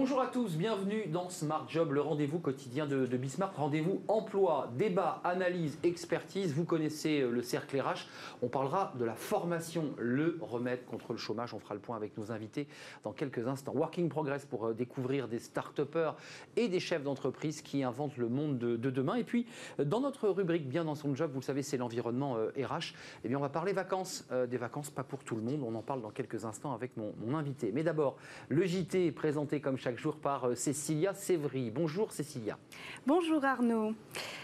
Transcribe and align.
Bonjour 0.00 0.20
à 0.20 0.28
tous, 0.28 0.56
bienvenue 0.56 1.06
dans 1.08 1.28
Smart 1.28 1.66
Job, 1.68 1.90
le 1.90 2.00
rendez-vous 2.00 2.38
quotidien 2.38 2.86
de, 2.86 3.04
de. 3.04 3.18
Rendez-vous 3.56 4.00
emploi, 4.06 4.70
débat, 4.78 5.20
analyse, 5.24 5.76
expertise. 5.82 6.54
Vous 6.54 6.64
connaissez 6.64 7.22
euh, 7.22 7.32
le 7.32 7.42
cercle 7.42 7.80
RH. 7.80 8.06
On 8.40 8.46
parlera 8.46 8.92
de 8.96 9.04
la 9.04 9.16
formation, 9.16 9.96
le 9.98 10.38
remède 10.40 10.84
contre 10.84 11.10
le 11.10 11.18
chômage. 11.18 11.52
On 11.52 11.58
fera 11.58 11.74
le 11.74 11.80
point 11.80 11.96
avec 11.96 12.16
nos 12.16 12.30
invités 12.30 12.68
dans 13.02 13.10
quelques 13.10 13.48
instants. 13.48 13.72
Working 13.74 14.08
Progress 14.08 14.44
pour 14.44 14.68
euh, 14.68 14.72
découvrir 14.72 15.26
des 15.26 15.40
start-upers 15.40 16.14
et 16.54 16.68
des 16.68 16.78
chefs 16.78 17.02
d'entreprise 17.02 17.60
qui 17.60 17.82
inventent 17.82 18.18
le 18.18 18.28
monde 18.28 18.56
de, 18.56 18.76
de 18.76 18.90
demain. 18.90 19.16
Et 19.16 19.24
puis, 19.24 19.46
euh, 19.80 19.84
dans 19.84 20.00
notre 20.00 20.28
rubrique 20.28 20.68
Bien 20.68 20.84
dans 20.84 20.94
son 20.94 21.12
job, 21.16 21.32
vous 21.32 21.40
le 21.40 21.44
savez, 21.44 21.62
c'est 21.62 21.76
l'environnement 21.76 22.34
RH. 22.34 22.94
Eh 23.24 23.28
bien, 23.28 23.38
on 23.38 23.42
va 23.42 23.48
parler 23.48 23.72
vacances. 23.72 24.28
des 24.48 24.58
vacances, 24.58 24.90
pas 24.90 25.02
pour 25.02 25.24
tout 25.24 25.34
le 25.34 25.42
monde. 25.42 25.64
On 25.66 25.74
en 25.74 25.82
parle 25.82 26.02
dans 26.02 26.10
quelques 26.10 26.44
instants 26.44 26.72
avec 26.72 26.96
mon, 26.96 27.36
invité. 27.36 27.72
Mais 27.74 27.82
d'abord, 27.82 28.16
le 28.48 28.64
JT 28.64 29.10
présenté 29.10 29.60
comme 29.60 29.76
jour 29.96 30.16
par 30.16 30.46
euh, 30.46 30.54
Cécilia 30.54 31.14
Sévry. 31.14 31.70
Bonjour 31.70 32.12
Cécilia. 32.12 32.58
Bonjour 33.06 33.44
Arnaud. 33.44 33.94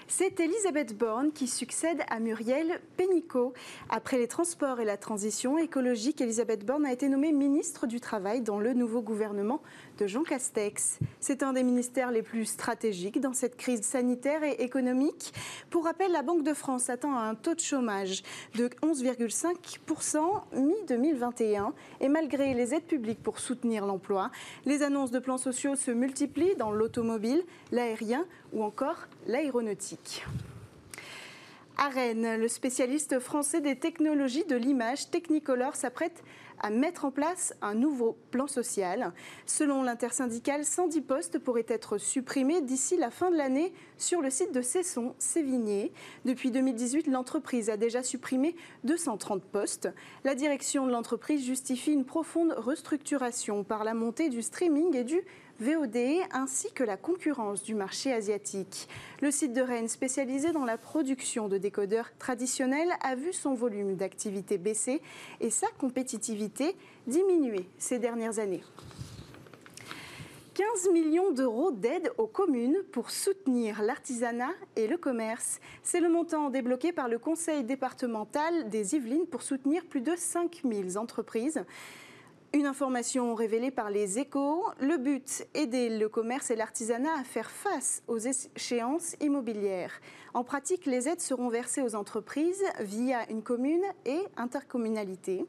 C'est 0.06 0.40
Elisabeth 0.40 0.96
Borne 0.96 1.32
qui 1.32 1.46
succède 1.46 2.02
à 2.08 2.20
Muriel 2.20 2.80
Pénicaud. 2.96 3.52
Après 3.88 4.18
les 4.18 4.28
transports 4.28 4.80
et 4.80 4.84
la 4.84 4.96
transition 4.96 5.58
écologique, 5.58 6.20
Elisabeth 6.20 6.64
Borne 6.64 6.86
a 6.86 6.92
été 6.92 7.08
nommée 7.08 7.32
ministre 7.32 7.86
du 7.86 8.00
Travail 8.00 8.40
dans 8.40 8.58
le 8.58 8.74
nouveau 8.74 9.02
gouvernement 9.02 9.62
de 9.98 10.06
Jean 10.06 10.22
Castex. 10.22 10.98
C'est 11.20 11.42
un 11.42 11.52
des 11.52 11.62
ministères 11.62 12.10
les 12.10 12.22
plus 12.22 12.46
stratégiques 12.46 13.20
dans 13.20 13.32
cette 13.32 13.56
crise 13.56 13.82
sanitaire 13.82 14.42
et 14.42 14.62
économique. 14.62 15.32
Pour 15.70 15.84
rappel, 15.84 16.12
la 16.12 16.22
Banque 16.22 16.42
de 16.42 16.54
France 16.54 16.90
attend 16.90 17.16
un 17.16 17.34
taux 17.34 17.54
de 17.54 17.60
chômage 17.60 18.22
de 18.54 18.68
11,5% 18.82 20.18
mi-2021. 20.56 21.72
Et 22.00 22.08
malgré 22.08 22.54
les 22.54 22.74
aides 22.74 22.86
publiques 22.86 23.22
pour 23.22 23.38
soutenir 23.38 23.86
l'emploi, 23.86 24.30
les 24.64 24.82
annonces 24.82 25.10
de 25.10 25.18
plans 25.18 25.38
sociaux 25.38 25.76
se 25.76 25.90
multiplient 25.90 26.56
dans 26.56 26.72
l'automobile, 26.72 27.42
l'aérien 27.72 28.26
ou 28.52 28.62
encore 28.62 29.08
l'aéronautique. 29.26 30.24
Rennes, 31.76 32.36
le 32.40 32.48
spécialiste 32.48 33.18
français 33.18 33.60
des 33.60 33.76
technologies 33.76 34.44
de 34.44 34.56
l'image 34.56 35.10
Technicolor 35.10 35.76
s'apprête 35.76 36.22
à 36.60 36.70
mettre 36.70 37.04
en 37.04 37.10
place 37.10 37.54
un 37.62 37.74
nouveau 37.74 38.16
plan 38.30 38.46
social. 38.46 39.12
Selon 39.44 39.82
l'intersyndicale, 39.82 40.64
110 40.64 41.00
postes 41.02 41.38
pourraient 41.38 41.66
être 41.68 41.98
supprimés 41.98 42.62
d'ici 42.62 42.96
la 42.96 43.10
fin 43.10 43.30
de 43.30 43.36
l'année 43.36 43.72
sur 43.98 44.22
le 44.22 44.30
site 44.30 44.52
de 44.52 44.62
Cesson, 44.62 45.14
Sévigné. 45.18 45.92
Depuis 46.24 46.50
2018, 46.50 47.08
l'entreprise 47.08 47.70
a 47.70 47.76
déjà 47.76 48.02
supprimé 48.02 48.54
230 48.84 49.42
postes. 49.42 49.88
La 50.22 50.34
direction 50.34 50.86
de 50.86 50.92
l'entreprise 50.92 51.44
justifie 51.44 51.92
une 51.92 52.04
profonde 52.04 52.54
restructuration 52.56 53.64
par 53.64 53.84
la 53.84 53.94
montée 53.94 54.28
du 54.28 54.42
streaming 54.42 54.96
et 54.96 55.04
du 55.04 55.20
VOD 55.60 55.96
ainsi 56.32 56.72
que 56.72 56.82
la 56.82 56.96
concurrence 56.96 57.62
du 57.62 57.74
marché 57.74 58.12
asiatique. 58.12 58.88
Le 59.20 59.30
site 59.30 59.52
de 59.52 59.60
Rennes, 59.60 59.88
spécialisé 59.88 60.52
dans 60.52 60.64
la 60.64 60.76
production 60.76 61.48
de 61.48 61.58
décodeurs 61.58 62.10
traditionnels, 62.18 62.90
a 63.02 63.14
vu 63.14 63.32
son 63.32 63.54
volume 63.54 63.94
d'activité 63.94 64.58
baisser 64.58 65.00
et 65.40 65.50
sa 65.50 65.68
compétitivité 65.78 66.76
diminuer 67.06 67.68
ces 67.78 67.98
dernières 67.98 68.38
années. 68.40 68.62
15 70.54 70.90
millions 70.92 71.32
d'euros 71.32 71.72
d'aide 71.72 72.12
aux 72.16 72.28
communes 72.28 72.78
pour 72.92 73.10
soutenir 73.10 73.82
l'artisanat 73.82 74.52
et 74.76 74.86
le 74.86 74.96
commerce. 74.96 75.58
C'est 75.82 75.98
le 75.98 76.08
montant 76.08 76.48
débloqué 76.48 76.92
par 76.92 77.08
le 77.08 77.18
Conseil 77.18 77.64
départemental 77.64 78.70
des 78.70 78.94
Yvelines 78.94 79.26
pour 79.26 79.42
soutenir 79.42 79.84
plus 79.84 80.00
de 80.00 80.14
5000 80.16 80.96
entreprises. 80.96 81.64
Une 82.54 82.66
information 82.66 83.34
révélée 83.34 83.72
par 83.72 83.90
les 83.90 84.20
échos, 84.20 84.64
le 84.78 84.96
but, 84.96 85.44
aider 85.54 85.98
le 85.98 86.08
commerce 86.08 86.52
et 86.52 86.54
l'artisanat 86.54 87.12
à 87.18 87.24
faire 87.24 87.50
face 87.50 88.04
aux 88.06 88.18
échéances 88.18 89.16
immobilières. 89.20 90.00
En 90.34 90.44
pratique, 90.44 90.86
les 90.86 91.08
aides 91.08 91.20
seront 91.20 91.48
versées 91.48 91.82
aux 91.82 91.96
entreprises 91.96 92.62
via 92.78 93.28
une 93.28 93.42
commune 93.42 93.82
et 94.06 94.20
intercommunalité. 94.36 95.46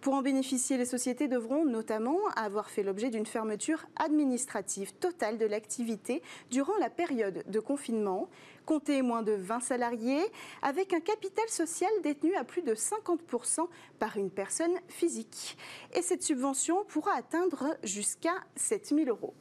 Pour 0.00 0.14
en 0.14 0.22
bénéficier, 0.22 0.76
les 0.76 0.84
sociétés 0.84 1.26
devront 1.26 1.64
notamment 1.64 2.18
avoir 2.36 2.70
fait 2.70 2.84
l'objet 2.84 3.10
d'une 3.10 3.26
fermeture 3.26 3.86
administrative 3.96 4.92
totale 4.94 5.38
de 5.38 5.46
l'activité 5.46 6.22
durant 6.52 6.76
la 6.78 6.88
période 6.88 7.42
de 7.48 7.58
confinement 7.58 8.28
compter 8.64 9.02
moins 9.02 9.22
de 9.22 9.32
20 9.32 9.60
salariés, 9.60 10.22
avec 10.62 10.92
un 10.92 11.00
capital 11.00 11.48
social 11.48 11.90
détenu 12.02 12.34
à 12.36 12.44
plus 12.44 12.62
de 12.62 12.74
50% 12.74 13.68
par 13.98 14.16
une 14.16 14.30
personne 14.30 14.74
physique. 14.88 15.56
Et 15.94 16.02
cette 16.02 16.22
subvention 16.22 16.84
pourra 16.84 17.12
atteindre 17.16 17.76
jusqu'à 17.82 18.34
7 18.56 18.88
000 18.88 19.08
euros. 19.08 19.34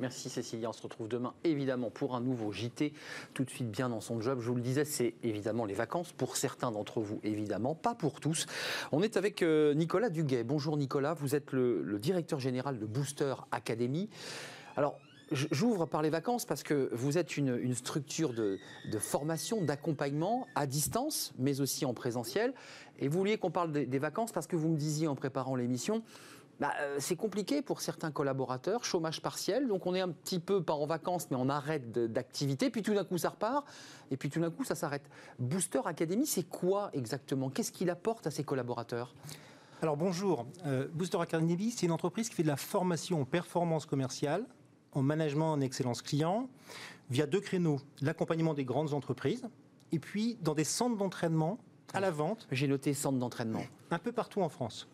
Merci 0.00 0.28
Cécilia, 0.28 0.68
on 0.68 0.72
se 0.72 0.82
retrouve 0.82 1.06
demain 1.06 1.34
évidemment 1.44 1.88
pour 1.88 2.16
un 2.16 2.20
nouveau 2.20 2.50
JT, 2.50 2.92
tout 3.32 3.44
de 3.44 3.50
suite 3.50 3.70
bien 3.70 3.88
dans 3.88 4.00
son 4.00 4.20
job. 4.20 4.40
Je 4.40 4.48
vous 4.48 4.56
le 4.56 4.60
disais, 4.60 4.84
c'est 4.84 5.14
évidemment 5.22 5.64
les 5.64 5.74
vacances, 5.74 6.12
pour 6.12 6.36
certains 6.36 6.72
d'entre 6.72 7.00
vous 7.00 7.20
évidemment, 7.22 7.76
pas 7.76 7.94
pour 7.94 8.18
tous. 8.18 8.46
On 8.90 9.02
est 9.02 9.16
avec 9.16 9.42
euh, 9.42 9.72
Nicolas 9.74 10.10
Duguet. 10.10 10.42
Bonjour 10.42 10.76
Nicolas, 10.76 11.14
vous 11.14 11.36
êtes 11.36 11.52
le, 11.52 11.80
le 11.82 11.98
directeur 12.00 12.40
général 12.40 12.80
de 12.80 12.86
Booster 12.86 13.34
Academy. 13.52 14.08
Alors, 14.76 14.98
J'ouvre 15.34 15.86
par 15.86 16.00
les 16.00 16.10
vacances 16.10 16.44
parce 16.44 16.62
que 16.62 16.88
vous 16.92 17.18
êtes 17.18 17.36
une, 17.36 17.74
structure 17.74 18.32
de, 18.32 18.58
formation, 18.98 19.60
d'accompagnement 19.60 20.46
à 20.54 20.66
distance, 20.66 21.32
mais 21.38 21.60
aussi 21.60 21.84
en 21.84 21.92
présentiel. 21.94 22.54
Et 23.00 23.08
vous 23.08 23.18
vouliez 23.18 23.36
qu'on 23.36 23.50
parle 23.50 23.72
des, 23.72 23.98
vacances 23.98 24.32
parce 24.32 24.46
que 24.46 24.56
vous 24.56 24.68
me 24.68 24.76
disiez 24.76 25.08
en 25.08 25.16
préparant 25.16 25.56
l'émission, 25.56 26.02
bah, 26.60 26.72
euh, 26.80 26.96
c'est 27.00 27.16
compliqué 27.16 27.62
pour 27.62 27.80
certains 27.80 28.12
collaborateurs, 28.12 28.84
chômage 28.84 29.20
partiel, 29.20 29.66
donc 29.66 29.86
on 29.86 29.94
est 29.94 30.00
un 30.00 30.10
petit 30.10 30.38
peu 30.38 30.62
pas 30.62 30.74
en 30.74 30.86
vacances, 30.86 31.28
mais 31.30 31.36
on 31.36 31.48
arrête 31.48 31.90
d'activité, 31.90 32.70
puis 32.70 32.82
tout 32.82 32.94
d'un 32.94 33.02
coup 33.02 33.18
ça 33.18 33.30
repart, 33.30 33.66
et 34.12 34.16
puis 34.16 34.30
tout 34.30 34.40
d'un 34.40 34.50
coup 34.50 34.62
ça 34.62 34.76
s'arrête. 34.76 35.02
Booster 35.40 35.80
Academy, 35.84 36.26
c'est 36.26 36.44
quoi 36.44 36.90
exactement? 36.92 37.50
Qu'est-ce 37.50 37.72
qu'il 37.72 37.90
apporte 37.90 38.28
à 38.28 38.30
ses 38.30 38.44
collaborateurs? 38.44 39.14
Alors 39.82 39.96
bonjour, 39.96 40.46
euh, 40.66 40.86
Booster 40.92 41.20
Academy, 41.20 41.72
c'est 41.72 41.86
une 41.86 41.92
entreprise 41.92 42.28
qui 42.28 42.36
fait 42.36 42.44
de 42.44 42.48
la 42.48 42.56
formation 42.56 43.20
en 43.20 43.24
performance 43.24 43.84
commerciale, 43.84 44.46
en 44.94 45.02
management 45.02 45.52
en 45.52 45.60
excellence 45.60 46.02
client 46.02 46.48
via 47.10 47.26
deux 47.26 47.40
créneaux. 47.40 47.80
L'accompagnement 48.00 48.54
des 48.54 48.64
grandes 48.64 48.94
entreprises 48.94 49.48
et 49.92 49.98
puis 49.98 50.38
dans 50.42 50.54
des 50.54 50.64
centres 50.64 50.96
d'entraînement 50.96 51.58
à 51.92 52.00
la 52.00 52.10
vente. 52.10 52.48
J'ai 52.50 52.66
noté 52.66 52.92
centres 52.94 53.18
d'entraînement. 53.18 53.62
Un 53.90 53.98
peu 53.98 54.12
partout 54.12 54.42
en 54.42 54.48
France. 54.48 54.88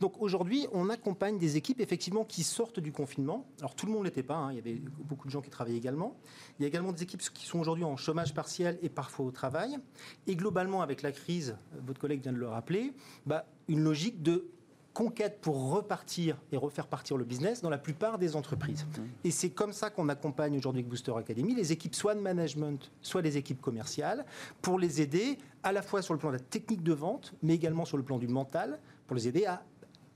Donc 0.00 0.20
aujourd'hui, 0.20 0.66
on 0.72 0.88
accompagne 0.88 1.38
des 1.38 1.56
équipes 1.56 1.80
effectivement 1.80 2.24
qui 2.24 2.42
sortent 2.42 2.80
du 2.80 2.90
confinement. 2.90 3.46
Alors 3.60 3.76
tout 3.76 3.86
le 3.86 3.92
monde 3.92 4.04
l'était 4.04 4.24
pas, 4.24 4.34
hein. 4.34 4.50
il 4.50 4.56
y 4.56 4.58
avait 4.58 4.82
beaucoup 5.04 5.28
de 5.28 5.30
gens 5.30 5.40
qui 5.40 5.50
travaillaient 5.50 5.78
également. 5.78 6.16
Il 6.58 6.62
y 6.62 6.64
a 6.64 6.68
également 6.68 6.90
des 6.90 7.04
équipes 7.04 7.20
qui 7.20 7.46
sont 7.46 7.60
aujourd'hui 7.60 7.84
en 7.84 7.96
chômage 7.96 8.34
partiel 8.34 8.78
et 8.82 8.88
parfois 8.88 9.26
au 9.26 9.30
travail. 9.30 9.78
Et 10.26 10.34
globalement, 10.34 10.82
avec 10.82 11.02
la 11.02 11.12
crise, 11.12 11.56
votre 11.86 12.00
collègue 12.00 12.22
vient 12.22 12.32
de 12.32 12.38
le 12.38 12.48
rappeler, 12.48 12.92
bah, 13.26 13.46
une 13.68 13.84
logique 13.84 14.22
de 14.22 14.48
conquête 14.92 15.38
pour 15.40 15.70
repartir 15.70 16.36
et 16.52 16.56
refaire 16.56 16.86
partir 16.86 17.16
le 17.16 17.24
business 17.24 17.62
dans 17.62 17.70
la 17.70 17.78
plupart 17.78 18.18
des 18.18 18.36
entreprises. 18.36 18.84
Mmh. 18.84 19.02
Et 19.24 19.30
c'est 19.30 19.50
comme 19.50 19.72
ça 19.72 19.90
qu'on 19.90 20.08
accompagne 20.08 20.56
aujourd'hui 20.56 20.80
avec 20.80 20.88
Booster 20.88 21.12
Academy 21.16 21.54
les 21.54 21.72
équipes 21.72 21.94
soit 21.94 22.14
de 22.14 22.20
management, 22.20 22.90
soit 23.00 23.22
les 23.22 23.36
équipes 23.36 23.60
commerciales, 23.60 24.24
pour 24.60 24.78
les 24.78 25.00
aider 25.00 25.38
à 25.62 25.72
la 25.72 25.82
fois 25.82 26.02
sur 26.02 26.14
le 26.14 26.20
plan 26.20 26.30
de 26.30 26.36
la 26.36 26.40
technique 26.40 26.82
de 26.82 26.92
vente, 26.92 27.34
mais 27.42 27.54
également 27.54 27.84
sur 27.84 27.96
le 27.96 28.02
plan 28.02 28.18
du 28.18 28.28
mental, 28.28 28.78
pour 29.06 29.16
les 29.16 29.28
aider 29.28 29.46
à 29.46 29.62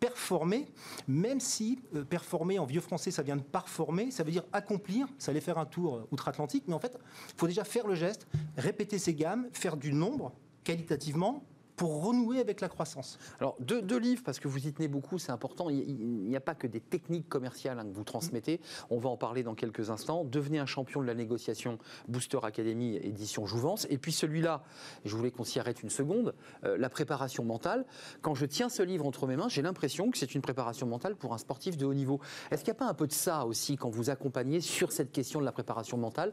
performer, 0.00 0.68
même 1.08 1.40
si 1.40 1.80
euh, 1.94 2.04
performer 2.04 2.58
en 2.58 2.66
vieux 2.66 2.80
français, 2.80 3.10
ça 3.10 3.22
vient 3.22 3.36
de 3.36 3.42
performer, 3.42 4.10
ça 4.10 4.24
veut 4.24 4.30
dire 4.30 4.44
accomplir, 4.52 5.06
ça 5.18 5.30
allait 5.30 5.40
faire 5.40 5.58
un 5.58 5.64
tour 5.64 5.96
euh, 5.96 6.08
outre-Atlantique, 6.10 6.64
mais 6.68 6.74
en 6.74 6.78
fait, 6.78 6.98
il 7.28 7.34
faut 7.36 7.46
déjà 7.46 7.64
faire 7.64 7.86
le 7.86 7.94
geste, 7.94 8.26
répéter 8.56 8.98
ses 8.98 9.14
gammes, 9.14 9.48
faire 9.52 9.76
du 9.76 9.92
nombre 9.92 10.32
qualitativement 10.64 11.44
pour 11.76 12.04
renouer 12.04 12.40
avec 12.40 12.60
la 12.60 12.68
croissance. 12.68 13.18
Alors, 13.38 13.56
deux, 13.60 13.98
livres, 13.98 14.22
parce 14.24 14.40
que 14.40 14.48
vous 14.48 14.66
y 14.66 14.72
tenez 14.72 14.88
beaucoup, 14.88 15.18
c'est 15.18 15.32
important. 15.32 15.68
Il 15.68 15.96
n'y 15.96 16.36
a 16.36 16.40
pas 16.40 16.54
que 16.54 16.66
des 16.66 16.80
techniques 16.80 17.28
commerciales 17.28 17.78
hein, 17.78 17.84
que 17.84 17.94
vous 17.94 18.04
transmettez. 18.04 18.60
On 18.90 18.98
va 18.98 19.10
en 19.10 19.16
parler 19.16 19.42
dans 19.42 19.54
quelques 19.54 19.90
instants. 19.90 20.24
Devenez 20.24 20.58
un 20.58 20.66
champion 20.66 21.02
de 21.02 21.06
la 21.06 21.14
négociation, 21.14 21.78
Booster 22.08 22.38
Academy, 22.42 22.96
édition 22.96 23.46
Jouvence. 23.46 23.86
Et 23.90 23.98
puis 23.98 24.12
celui-là, 24.12 24.62
je 25.04 25.14
voulais 25.14 25.30
qu'on 25.30 25.44
s'y 25.44 25.60
arrête 25.60 25.82
une 25.82 25.90
seconde, 25.90 26.34
euh, 26.64 26.78
la 26.78 26.88
préparation 26.88 27.44
mentale. 27.44 27.84
Quand 28.22 28.34
je 28.34 28.46
tiens 28.46 28.68
ce 28.68 28.82
livre 28.82 29.06
entre 29.06 29.26
mes 29.26 29.36
mains, 29.36 29.48
j'ai 29.48 29.62
l'impression 29.62 30.10
que 30.10 30.18
c'est 30.18 30.34
une 30.34 30.42
préparation 30.42 30.86
mentale 30.86 31.14
pour 31.14 31.34
un 31.34 31.38
sportif 31.38 31.76
de 31.76 31.84
haut 31.84 31.94
niveau. 31.94 32.20
Est-ce 32.50 32.64
qu'il 32.64 32.72
n'y 32.72 32.78
a 32.78 32.80
pas 32.80 32.88
un 32.88 32.94
peu 32.94 33.06
de 33.06 33.12
ça 33.12 33.44
aussi 33.44 33.76
quand 33.76 33.90
vous 33.90 34.08
accompagnez 34.08 34.60
sur 34.60 34.92
cette 34.92 35.12
question 35.12 35.40
de 35.40 35.44
la 35.44 35.52
préparation 35.52 35.98
mentale? 35.98 36.32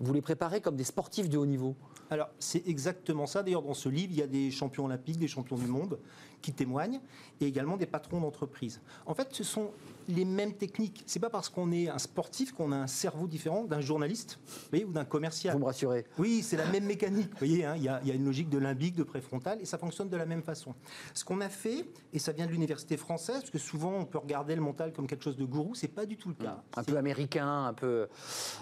Vous 0.00 0.12
les 0.12 0.22
préparez 0.22 0.60
comme 0.60 0.76
des 0.76 0.84
sportifs 0.84 1.28
de 1.28 1.38
haut 1.38 1.46
niveau? 1.46 1.76
Alors, 2.10 2.28
c'est 2.40 2.66
exactement 2.66 3.26
ça. 3.26 3.44
D'ailleurs, 3.44 3.62
dans 3.62 3.74
ce 3.74 3.88
livre, 3.88 4.12
il 4.12 4.18
y 4.18 4.22
a 4.22 4.26
des 4.26 4.50
champions 4.50 4.79
olympiques, 4.84 5.18
des 5.18 5.28
champions 5.28 5.56
du 5.56 5.66
monde 5.66 5.98
qui 6.42 6.52
témoignent, 6.52 7.00
et 7.40 7.46
également 7.46 7.76
des 7.76 7.86
patrons 7.86 8.20
d'entreprise. 8.20 8.80
En 9.06 9.14
fait, 9.14 9.28
ce 9.32 9.44
sont 9.44 9.72
les 10.08 10.24
mêmes 10.24 10.54
techniques. 10.54 11.04
C'est 11.06 11.20
pas 11.20 11.30
parce 11.30 11.48
qu'on 11.48 11.70
est 11.70 11.88
un 11.88 11.98
sportif 11.98 12.52
qu'on 12.52 12.72
a 12.72 12.76
un 12.76 12.86
cerveau 12.86 13.26
différent 13.26 13.64
d'un 13.64 13.80
journaliste 13.80 14.38
voyez, 14.70 14.84
ou 14.84 14.92
d'un 14.92 15.04
commercial. 15.04 15.54
Vous 15.54 15.60
me 15.60 15.66
rassurez. 15.66 16.06
Oui, 16.18 16.42
c'est 16.42 16.56
la 16.56 16.66
même 16.66 16.84
mécanique. 16.84 17.30
Vous 17.32 17.38
voyez, 17.38 17.64
hein, 17.64 17.74
il 17.76 17.82
y, 17.82 17.88
a, 17.88 18.02
y, 18.02 18.10
a 18.10 18.14
une 18.14 18.24
logique 18.24 18.48
de 18.48 18.58
limbique, 18.58 18.94
de 18.96 19.02
préfrontal, 19.02 19.60
et 19.60 19.64
ça 19.64 19.78
fonctionne 19.78 20.08
de 20.08 20.16
la 20.16 20.26
même 20.26 20.42
façon. 20.42 20.74
Ce 21.14 21.24
qu'on 21.24 21.40
a 21.40 21.48
fait, 21.48 21.86
et 22.12 22.18
ça 22.18 22.32
vient 22.32 22.46
de 22.46 22.52
l'université 22.52 22.96
française, 22.96 23.40
parce 23.40 23.50
que 23.50 23.58
souvent 23.58 23.92
on 23.92 24.04
peut 24.04 24.18
regarder 24.18 24.54
le 24.54 24.62
mental 24.62 24.92
comme 24.92 25.06
quelque 25.06 25.24
chose 25.24 25.36
de 25.36 25.44
gourou, 25.44 25.74
c'est 25.74 25.88
pas 25.88 26.06
du 26.06 26.16
tout 26.16 26.30
le 26.30 26.34
cas. 26.34 26.62
Un 26.76 26.84
peu 26.84 26.96
américain, 26.96 27.66
un 27.66 27.74
peu 27.74 28.08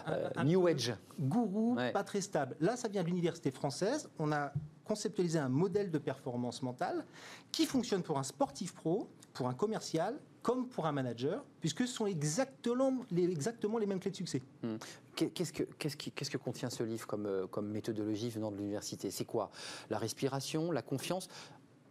euh, 0.09 0.45
new 0.45 0.67
age. 0.67 0.95
Gourou, 1.19 1.77
ouais. 1.77 1.93
pas 1.93 2.05
très 2.05 2.21
stable. 2.21 2.57
Là, 2.61 2.77
ça 2.77 2.89
vient 2.89 3.03
de 3.03 3.09
l'université 3.09 3.51
française. 3.51 4.09
On 4.19 4.33
a 4.33 4.53
conceptualisé 4.89 5.39
un 5.39 5.49
modèle 5.49 5.91
de 5.91 5.99
performance 5.99 6.63
mentale 6.63 7.05
qui 7.53 7.67
fonctionne 7.67 8.03
pour 8.03 8.19
un 8.19 8.25
sportif 8.25 8.75
pro, 8.75 9.09
pour 9.35 9.49
un 9.49 9.55
commercial, 9.55 10.19
comme 10.43 10.69
pour 10.69 10.87
un 10.87 10.93
manager, 10.93 11.45
puisque 11.61 11.87
ce 11.87 11.93
sont 11.93 12.07
exactement 12.07 12.93
les, 13.11 13.25
exactement 13.25 13.79
les 13.79 13.87
mêmes 13.87 14.01
clés 14.01 14.11
de 14.11 14.17
succès. 14.17 14.43
Mmh. 14.63 14.77
Qu'est-ce 15.15 15.53
que, 15.53 15.65
qu'est-ce, 15.79 15.97
qui, 15.97 16.11
qu'est-ce 16.11 16.31
que 16.31 16.39
contient 16.39 16.71
ce 16.71 16.83
livre 16.83 17.07
comme, 17.07 17.27
euh, 17.27 17.47
comme 17.47 17.69
méthodologie 17.69 18.31
venant 18.31 18.51
de 18.51 18.57
l'université? 18.57 19.11
C'est 19.11 19.27
quoi? 19.27 19.51
La 19.91 19.99
respiration, 19.99 20.73
la 20.73 20.83
confiance? 20.83 21.29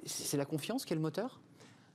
C'est 0.05 0.37
la 0.37 0.45
confiance 0.45 0.85
qui 0.85 0.93
est 0.93 0.95
le 0.95 1.01
moteur? 1.01 1.39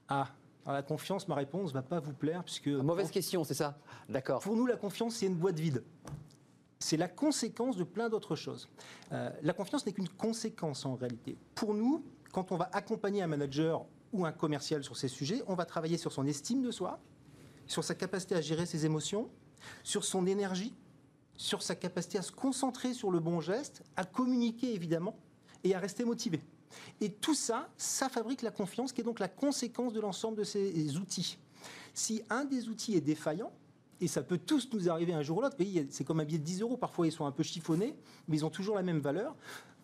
Ah, 0.08 0.28
alors 0.64 0.76
la 0.76 0.82
confiance, 0.82 1.26
ma 1.26 1.34
réponse 1.34 1.70
ne 1.70 1.74
va 1.74 1.82
pas 1.82 1.98
vous 1.98 2.12
plaire, 2.12 2.44
puisque... 2.44 2.66
Une 2.66 2.82
mauvaise 2.82 3.10
question, 3.10 3.42
c'est 3.44 3.54
ça? 3.54 3.78
D'accord. 4.08 4.40
Pour 4.42 4.54
nous, 4.54 4.66
la 4.66 4.76
confiance, 4.76 5.16
c'est 5.16 5.26
une 5.26 5.36
boîte 5.36 5.58
vide. 5.58 5.82
C'est 6.82 6.96
la 6.96 7.08
conséquence 7.08 7.76
de 7.76 7.84
plein 7.84 8.08
d'autres 8.08 8.34
choses. 8.34 8.68
Euh, 9.12 9.30
la 9.42 9.52
confiance 9.52 9.86
n'est 9.86 9.92
qu'une 9.92 10.08
conséquence 10.08 10.84
en 10.84 10.96
réalité. 10.96 11.36
Pour 11.54 11.74
nous, 11.74 12.04
quand 12.32 12.50
on 12.50 12.56
va 12.56 12.68
accompagner 12.72 13.22
un 13.22 13.28
manager 13.28 13.86
ou 14.12 14.26
un 14.26 14.32
commercial 14.32 14.82
sur 14.82 14.96
ces 14.96 15.06
sujets, 15.06 15.42
on 15.46 15.54
va 15.54 15.64
travailler 15.64 15.96
sur 15.96 16.12
son 16.12 16.26
estime 16.26 16.60
de 16.60 16.72
soi, 16.72 16.98
sur 17.66 17.84
sa 17.84 17.94
capacité 17.94 18.34
à 18.34 18.40
gérer 18.40 18.66
ses 18.66 18.84
émotions, 18.84 19.30
sur 19.84 20.04
son 20.04 20.26
énergie, 20.26 20.74
sur 21.36 21.62
sa 21.62 21.76
capacité 21.76 22.18
à 22.18 22.22
se 22.22 22.32
concentrer 22.32 22.94
sur 22.94 23.12
le 23.12 23.20
bon 23.20 23.40
geste, 23.40 23.84
à 23.96 24.04
communiquer 24.04 24.74
évidemment 24.74 25.16
et 25.62 25.76
à 25.76 25.78
rester 25.78 26.04
motivé. 26.04 26.40
Et 27.00 27.12
tout 27.12 27.34
ça, 27.34 27.68
ça 27.76 28.08
fabrique 28.08 28.42
la 28.42 28.50
confiance 28.50 28.92
qui 28.92 29.02
est 29.02 29.04
donc 29.04 29.20
la 29.20 29.28
conséquence 29.28 29.92
de 29.92 30.00
l'ensemble 30.00 30.38
de 30.38 30.44
ces 30.44 30.96
outils. 30.96 31.38
Si 31.94 32.22
un 32.28 32.44
des 32.44 32.68
outils 32.68 32.96
est 32.96 33.00
défaillant, 33.00 33.52
et 34.00 34.08
ça 34.08 34.22
peut 34.22 34.38
tous 34.38 34.68
nous 34.72 34.88
arriver 34.88 35.12
un 35.12 35.22
jour 35.22 35.38
ou 35.38 35.40
l'autre. 35.42 35.56
C'est 35.90 36.04
comme 36.04 36.20
un 36.20 36.24
billet 36.24 36.38
de 36.38 36.44
10 36.44 36.62
euros. 36.62 36.76
Parfois, 36.76 37.06
ils 37.06 37.12
sont 37.12 37.24
un 37.24 37.30
peu 37.30 37.42
chiffonnés, 37.42 37.94
mais 38.26 38.38
ils 38.38 38.44
ont 38.44 38.50
toujours 38.50 38.74
la 38.74 38.82
même 38.82 38.98
valeur. 38.98 39.34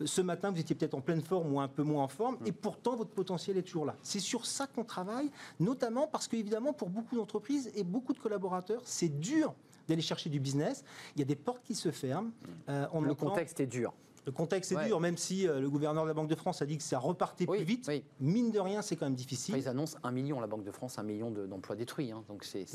Ce 0.03 0.21
matin, 0.21 0.51
vous 0.51 0.59
étiez 0.59 0.75
peut-être 0.75 0.93
en 0.93 1.01
pleine 1.01 1.21
forme 1.21 1.53
ou 1.53 1.59
un 1.59 1.67
peu 1.67 1.83
moins 1.83 2.03
en 2.03 2.07
forme, 2.07 2.37
et 2.45 2.51
pourtant, 2.51 2.95
votre 2.95 3.11
potentiel 3.11 3.57
est 3.57 3.63
toujours 3.63 3.85
là. 3.85 3.95
C'est 4.01 4.19
sur 4.19 4.45
ça 4.45 4.67
qu'on 4.67 4.83
travaille, 4.83 5.29
notamment 5.59 6.07
parce 6.07 6.27
qu'évidemment, 6.27 6.73
pour 6.73 6.89
beaucoup 6.89 7.15
d'entreprises 7.15 7.71
et 7.75 7.83
beaucoup 7.83 8.13
de 8.13 8.19
collaborateurs, 8.19 8.81
c'est 8.85 9.19
dur 9.19 9.53
d'aller 9.87 10.01
chercher 10.01 10.29
du 10.29 10.39
business. 10.39 10.83
Il 11.15 11.19
y 11.19 11.21
a 11.23 11.25
des 11.25 11.35
portes 11.35 11.63
qui 11.63 11.75
se 11.75 11.91
ferment. 11.91 12.31
Euh, 12.69 12.87
on 12.93 13.01
le 13.01 13.11
entend... 13.11 13.27
contexte 13.27 13.59
est 13.59 13.67
dur. 13.67 13.93
Le 14.25 14.31
contexte 14.31 14.71
est 14.71 14.75
ouais. 14.75 14.87
dur, 14.87 14.99
même 14.99 15.17
si 15.17 15.47
euh, 15.47 15.59
le 15.59 15.69
gouverneur 15.69 16.03
de 16.03 16.07
la 16.07 16.13
Banque 16.13 16.29
de 16.29 16.35
France 16.35 16.61
a 16.61 16.65
dit 16.65 16.77
que 16.77 16.83
ça 16.83 16.99
repartait 16.99 17.45
oui, 17.47 17.57
plus 17.57 17.65
vite. 17.65 17.85
Oui. 17.87 18.03
Mine 18.19 18.51
de 18.51 18.59
rien, 18.59 18.81
c'est 18.81 18.95
quand 18.95 19.05
même 19.05 19.15
difficile. 19.15 19.55
Ils 19.57 19.67
annoncent 19.67 19.97
un 20.03 20.11
million, 20.11 20.39
la 20.39 20.47
Banque 20.47 20.63
de 20.63 20.71
France, 20.71 20.99
un 20.99 21.03
million 21.03 21.31
d'emplois 21.31 21.75
de, 21.75 21.79
détruits. 21.79 22.11
Hein, 22.11 22.23
donc 22.27 22.43
c'est 22.43 22.65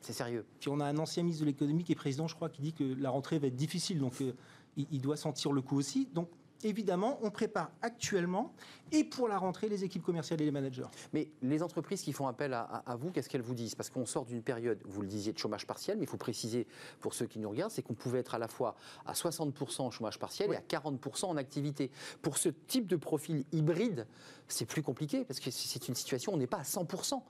sérieux. 0.00 0.44
Puis 0.60 0.70
on 0.70 0.80
a 0.80 0.84
un 0.84 0.98
ancien 0.98 1.22
ministre 1.22 1.44
de 1.44 1.50
l'économie 1.50 1.84
qui 1.84 1.92
est 1.92 1.96
président, 1.96 2.28
je 2.28 2.34
crois, 2.34 2.48
qui 2.48 2.62
dit 2.62 2.72
que 2.72 2.84
la 2.84 3.10
rentrée 3.10 3.38
va 3.38 3.48
être 3.48 3.56
difficile. 3.56 3.98
Donc 3.98 4.20
euh, 4.20 4.32
il, 4.76 4.86
il, 4.90 5.00
doit 5.00 5.16
sentir 5.16 5.52
le 5.52 5.62
coup 5.62 5.76
aussi. 5.76 6.08
Donc 6.14 6.28
évidemment, 6.64 7.18
on 7.22 7.30
prépare 7.30 7.70
actuellement 7.82 8.52
et 8.92 9.04
pour 9.04 9.28
la 9.28 9.38
rentrée 9.38 9.68
les 9.68 9.84
équipes 9.84 10.02
commerciales 10.02 10.40
et 10.40 10.44
les 10.44 10.50
managers. 10.50 10.86
Mais 11.12 11.28
les 11.42 11.62
entreprises 11.62 12.02
qui 12.02 12.12
font 12.12 12.26
appel 12.26 12.52
à, 12.54 12.96
vous, 12.98 13.10
qu'est-ce 13.10 13.28
qu'elles 13.28 13.42
vous 13.42 13.54
disent? 13.54 13.74
Parce 13.74 13.90
qu'on 13.90 14.06
sort 14.06 14.24
d'une 14.24 14.42
période, 14.42 14.80
vous 14.84 15.02
le 15.02 15.08
disiez, 15.08 15.32
de 15.32 15.38
chômage 15.38 15.66
partiel, 15.66 15.96
mais 15.98 16.04
il 16.04 16.08
faut 16.08 16.16
préciser 16.16 16.66
pour 17.00 17.14
ceux 17.14 17.26
qui 17.26 17.38
nous 17.38 17.50
regardent, 17.50 17.72
c'est 17.72 17.82
qu'on 17.82 17.94
pouvait 17.94 18.20
être 18.20 18.34
à 18.34 18.38
la 18.38 18.48
fois 18.48 18.76
à 19.06 19.12
60% 19.12 19.82
en 19.82 19.90
chômage 19.90 20.18
partiel 20.18 20.52
et 20.52 20.56
à 20.56 20.60
40% 20.60 21.26
en 21.26 21.36
activité. 21.36 21.90
Pour 22.22 22.38
ce 22.38 22.48
type 22.48 22.86
de 22.86 22.96
profil 22.96 23.44
hybride, 23.52 24.06
c'est 24.48 24.66
plus 24.66 24.82
compliqué 24.82 25.24
parce 25.24 25.40
que 25.40 25.50
c'est 25.50 25.88
une 25.88 25.94
situation 25.94 26.32
où 26.32 26.34
on 26.36 26.38
n'est 26.38 26.46
pas 26.46 26.58
à 26.58 26.62
100%. 26.62 27.20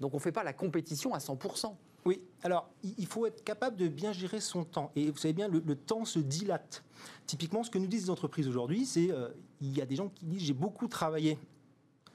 Donc 0.00 0.14
on 0.14 0.18
ne 0.18 0.22
fait 0.22 0.32
pas 0.32 0.44
la 0.44 0.52
compétition 0.52 1.14
à 1.14 1.18
100%. 1.18 1.74
Oui, 2.04 2.22
alors 2.42 2.70
il 2.82 3.06
faut 3.06 3.26
être 3.26 3.44
capable 3.44 3.76
de 3.76 3.88
bien 3.88 4.12
gérer 4.12 4.40
son 4.40 4.64
temps. 4.64 4.92
Et 4.96 5.10
vous 5.10 5.18
savez 5.18 5.34
bien, 5.34 5.48
le, 5.48 5.76
temps 5.76 6.04
se 6.04 6.18
dilate. 6.18 6.84
Typiquement, 7.26 7.62
ce 7.62 7.70
que 7.70 7.78
nous 7.78 7.86
disent 7.86 8.04
les 8.04 8.10
entreprises 8.10 8.48
aujourd'hui, 8.48 8.86
c'est 8.86 9.10
euh, 9.10 9.28
il 9.60 9.76
y 9.76 9.82
a 9.82 9.86
des 9.86 9.96
gens 9.96 10.08
qui 10.08 10.24
disent 10.24 10.42
j'ai 10.42 10.54
beaucoup 10.54 10.88
travaillé, 10.88 11.38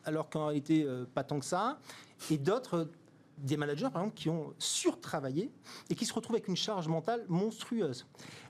alors 0.05 0.29
qu'en 0.29 0.47
réalité, 0.47 0.83
euh, 0.83 1.05
pas 1.05 1.23
tant 1.23 1.39
que 1.39 1.45
ça. 1.45 1.79
Et 2.31 2.37
d'autres, 2.37 2.87
des 3.37 3.57
managers, 3.57 3.89
par 3.91 4.01
exemple, 4.01 4.15
qui 4.15 4.29
ont 4.29 4.53
surtravaillé 4.57 5.51
et 5.89 5.95
qui 5.95 6.05
se 6.05 6.13
retrouvent 6.13 6.35
avec 6.35 6.47
une 6.47 6.55
charge 6.55 6.87
mentale 6.87 7.25
monstrueuse. 7.27 8.05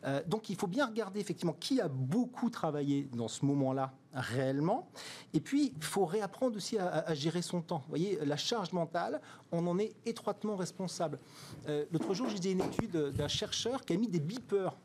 Euh, 0.06 0.22
donc 0.28 0.50
il 0.50 0.56
faut 0.56 0.68
bien 0.68 0.86
regarder 0.86 1.20
effectivement 1.20 1.54
qui 1.54 1.82
a 1.82 1.88
beaucoup 1.88 2.50
travaillé 2.50 3.10
dans 3.14 3.28
ce 3.28 3.46
moment-là 3.46 3.94
réellement. 4.14 4.90
Et 5.34 5.40
puis, 5.40 5.74
il 5.76 5.84
faut 5.84 6.06
réapprendre 6.06 6.56
aussi 6.56 6.78
à, 6.78 7.14
gérer 7.16 7.42
son 7.42 7.62
temps. 7.62 7.80
Vous 7.80 7.90
voyez, 7.90 8.20
la 8.24 8.38
charge 8.38 8.72
mentale, 8.72 9.20
on 9.52 9.66
en 9.68 9.80
est 9.80 9.96
étroitement 10.06 10.56
responsable. 10.56 11.20
Euh, 11.68 11.86
L'autre 11.92 12.14
jour, 12.14 12.30
j'ai 12.30 12.40
dit 12.40 12.52
une 12.52 12.62
étude 12.62 12.96
d'un 12.96 13.28
chercheur 13.28 13.84
qui 13.84 13.94
a 13.94 13.98
mis 13.98 14.08
des 14.08 14.20
beepers, 14.20 14.78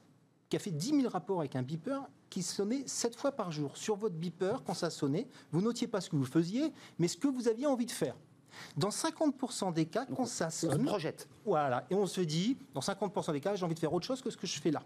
qui 0.49 0.57
a 0.57 0.59
fait 0.59 0.71
10 0.71 1.01
000 1.01 1.09
rapports 1.09 1.41
avec 1.41 1.57
un 1.57 1.63
beeper 1.63 2.09
qui 2.31 2.43
sonnait 2.43 2.85
7 2.87 3.17
fois 3.17 3.33
par 3.33 3.53
jour. 3.53 3.77
Sur 3.77 3.97
votre 3.97 4.15
beeper, 4.15 4.63
quand 4.65 4.75
ça 4.75 4.91
sonnait, 4.91 5.29
vous 5.53 5.61
notiez 5.61 5.87
pas 5.87 6.01
ce 6.01 6.11
que 6.11 6.17
vous 6.17 6.25
faisiez, 6.25 6.73
mais 6.99 7.09
ce 7.09 7.17
que 7.17 7.29
vous 7.29 7.49
aviez 7.49 7.67
envie 7.67 7.87
de 7.87 7.91
faire. 7.91 8.17
Dans 8.77 8.89
50% 8.89 9.73
des 9.73 9.87
cas, 9.87 10.07
quand 10.07 10.25
ça 10.25 10.51
sonne, 10.51 10.73
on 10.73 10.85
se 10.85 10.89
projette. 10.89 11.29
Voilà, 11.45 11.85
et 11.91 11.95
on 11.95 12.07
se 12.07 12.21
dit, 12.21 12.57
dans 12.75 12.81
50% 12.81 13.33
des 13.33 13.41
cas, 13.41 13.55
j'ai 13.55 13.65
envie 13.65 13.75
de 13.75 13.81
faire 13.81 13.93
autre 13.93 14.07
chose 14.07 14.23
que 14.23 14.31
ce 14.31 14.37
que 14.37 14.47
je 14.47 14.61
fais 14.61 14.71
là. 14.71 14.83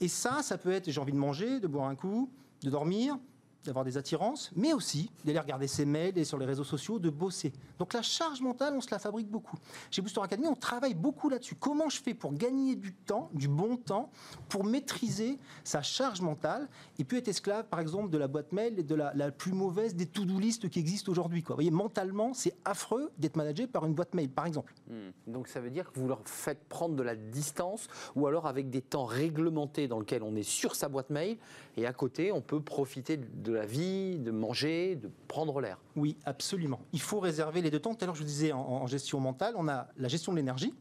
Et 0.00 0.08
ça, 0.08 0.42
ça 0.42 0.58
peut 0.58 0.72
être, 0.72 0.90
j'ai 0.90 1.00
envie 1.00 1.12
de 1.12 1.18
manger, 1.18 1.60
de 1.60 1.66
boire 1.66 1.88
un 1.88 1.94
coup, 1.94 2.30
de 2.62 2.70
dormir, 2.70 3.18
d'avoir 3.64 3.84
des 3.84 3.96
attirances, 3.96 4.50
mais 4.56 4.72
aussi 4.72 5.10
d'aller 5.24 5.38
regarder 5.38 5.66
ses 5.66 5.84
mails 5.84 6.16
et 6.16 6.24
sur 6.24 6.38
les 6.38 6.46
réseaux 6.46 6.64
sociaux, 6.64 6.98
de 6.98 7.10
bosser. 7.10 7.52
Donc 7.78 7.92
la 7.92 8.02
charge 8.02 8.40
mentale, 8.40 8.74
on 8.76 8.80
se 8.80 8.90
la 8.90 8.98
fabrique 8.98 9.28
beaucoup. 9.28 9.56
Chez 9.90 10.02
Booster 10.02 10.20
Academy, 10.22 10.48
on 10.48 10.54
travaille 10.54 10.94
beaucoup 10.94 11.28
là-dessus. 11.28 11.54
Comment 11.54 11.88
je 11.88 12.00
fais 12.00 12.14
pour 12.14 12.32
gagner 12.32 12.76
du 12.76 12.92
temps, 12.92 13.30
du 13.34 13.48
bon 13.48 13.76
temps, 13.76 14.10
pour 14.48 14.64
maîtriser 14.64 15.38
sa 15.64 15.82
charge 15.82 16.20
mentale 16.20 16.68
et 16.98 17.04
puis 17.04 17.18
être 17.18 17.28
esclave, 17.28 17.66
par 17.66 17.80
exemple, 17.80 18.10
de 18.10 18.18
la 18.18 18.28
boîte 18.28 18.52
mail 18.52 18.78
et 18.78 18.82
de 18.82 18.94
la, 18.94 19.30
plus 19.30 19.52
mauvaise 19.52 19.94
des 19.94 20.06
to-do 20.06 20.38
list 20.38 20.68
qui 20.68 20.78
existent 20.78 21.10
aujourd'hui. 21.12 21.44
Vous 21.46 21.54
voyez, 21.54 21.70
mentalement, 21.70 22.34
c'est 22.34 22.54
affreux 22.64 23.10
d'être 23.18 23.36
managé 23.36 23.66
par 23.66 23.86
une 23.86 23.94
boîte 23.94 24.14
mail, 24.14 24.28
par 24.28 24.46
exemple. 24.46 24.74
Mmh. 24.88 25.32
Donc 25.32 25.48
ça 25.48 25.60
veut 25.60 25.70
dire 25.70 25.92
que 25.92 25.98
vous 25.98 26.08
leur 26.08 26.20
faites 26.24 26.64
prendre 26.68 26.94
de 26.96 27.02
la 27.02 27.14
distance 27.14 27.88
ou 28.16 28.26
alors 28.26 28.46
avec 28.46 28.70
des 28.70 28.82
temps 28.82 29.04
réglementés 29.04 29.88
dans 29.88 30.00
lesquels 30.00 30.22
on 30.22 30.34
est 30.36 30.42
sur 30.42 30.74
sa 30.74 30.88
boîte 30.88 31.10
mail 31.10 31.36
et 31.76 31.86
à 31.86 31.92
côté, 31.92 32.32
on 32.32 32.40
peut 32.40 32.60
profiter 32.60 33.16
de 33.16 33.49
de 33.50 33.56
la 33.56 33.66
vie, 33.66 34.18
de 34.18 34.30
manger, 34.30 34.96
de 34.96 35.10
prendre 35.28 35.60
l'air. 35.60 35.78
Oui, 35.96 36.16
absolument. 36.24 36.80
Il 36.92 37.00
faut 37.00 37.20
réserver 37.20 37.62
les 37.62 37.70
deux 37.70 37.80
temps. 37.80 37.94
Tout 37.94 38.04
à 38.04 38.06
l'heure, 38.06 38.14
je 38.14 38.20
vous 38.20 38.26
disais, 38.26 38.52
en, 38.52 38.60
en, 38.60 38.86
gestion 38.86 39.20
mentale, 39.20 39.54
on 39.56 39.68
a 39.68 39.88
la 39.96 40.08
gestion 40.08 40.32
de 40.32 40.36
l'énergie, 40.36 40.72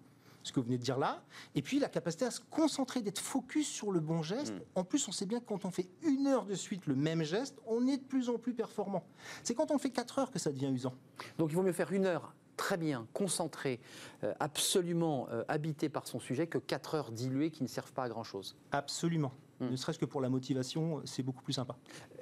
ce 0.44 0.52
que 0.52 0.60
vous 0.60 0.66
venez 0.66 0.78
de 0.78 0.84
dire 0.84 0.98
là, 0.98 1.22
et 1.56 1.62
puis 1.62 1.80
la 1.80 1.90
capacité 1.90 2.26
à 2.26 2.32
se 2.32 2.42
concentrer, 2.50 3.02
d'être 3.02 3.20
focus 3.20 3.68
sur 3.68 3.92
le 3.92 4.00
bon 4.00 4.22
geste. 4.22 4.54
Mmh. 4.54 4.62
En 4.76 4.84
plus, 4.84 5.08
on 5.08 5.12
sait 5.12 5.26
bien 5.26 5.40
que 5.40 5.46
quand 5.46 5.66
on 5.66 5.72
fait 5.72 5.90
une 6.04 6.28
heure 6.28 6.46
de 6.46 6.56
suite 6.56 6.86
le 6.86 6.96
même 6.96 7.24
geste, 7.24 7.58
on 7.66 7.88
est 7.88 7.98
de 7.98 8.04
plus 8.04 8.30
en 8.30 8.38
plus 8.38 8.54
performant. 8.54 9.04
C'est 9.44 9.56
quand 9.56 9.72
on 9.72 9.78
fait 9.78 9.90
quatre 9.90 10.20
heures 10.20 10.32
que 10.32 10.40
ça 10.40 10.52
devient 10.52 10.72
usant. 10.72 10.94
Donc 11.38 11.50
il 11.52 11.56
vaut 11.56 11.64
mieux 11.64 11.74
faire 11.74 11.92
une 11.92 12.06
heure 12.06 12.34
très 12.56 12.78
bien, 12.78 13.08
concentré, 13.14 13.80
euh, 14.24 14.34
absolument 14.42 15.28
euh, 15.32 15.44
habité 15.48 15.88
par 15.88 16.08
son 16.08 16.20
sujet, 16.20 16.46
que 16.46 16.58
4 16.58 16.96
heures 16.96 17.12
diluées 17.12 17.52
qui 17.52 17.64
ne 17.64 17.70
servent 17.70 17.94
pas 17.94 18.04
à 18.04 18.10
grand-chose. 18.10 18.58
Absolument. 18.72 19.32
Mmh. 19.60 19.70
Ne 19.70 19.76
serait-ce 19.78 20.00
que 20.00 20.06
pour 20.06 20.20
la 20.20 20.28
motivation, 20.28 21.02
c'est 21.06 21.24
beaucoup 21.24 21.42
plus 21.42 21.54
sympa. 21.54 21.78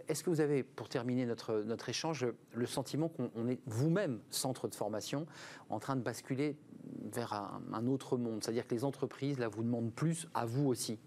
Est-ce 0.08 0.24
que 0.24 0.30
vous 0.30 0.42
avez, 0.42 0.64
pour 0.64 0.90
terminer 0.90 1.26
notre, 1.26 1.64
notre 1.64 1.90
échange, 1.90 2.26
le 2.54 2.66
sentiment 2.66 3.10
qu'on 3.10 3.48
est 3.48 3.60
vous-même, 3.66 4.20
centre 4.30 4.68
de 4.68 4.76
formation, 4.76 5.26
en 5.70 5.80
train 5.80 5.96
de 5.96 6.02
basculer 6.02 6.56
vers 7.12 7.34
un, 7.34 7.62
un 7.74 7.88
autre 7.88 8.18
monde? 8.18 8.44
C'est-à-dire 8.44 8.68
que 8.68 8.76
les 8.76 8.84
entreprises, 8.84 9.40
là, 9.40 9.48
vous 9.48 9.64
demandent 9.64 9.92
plus 9.92 10.28
à 10.34 10.46
vous 10.46 10.68
aussi 10.68 11.00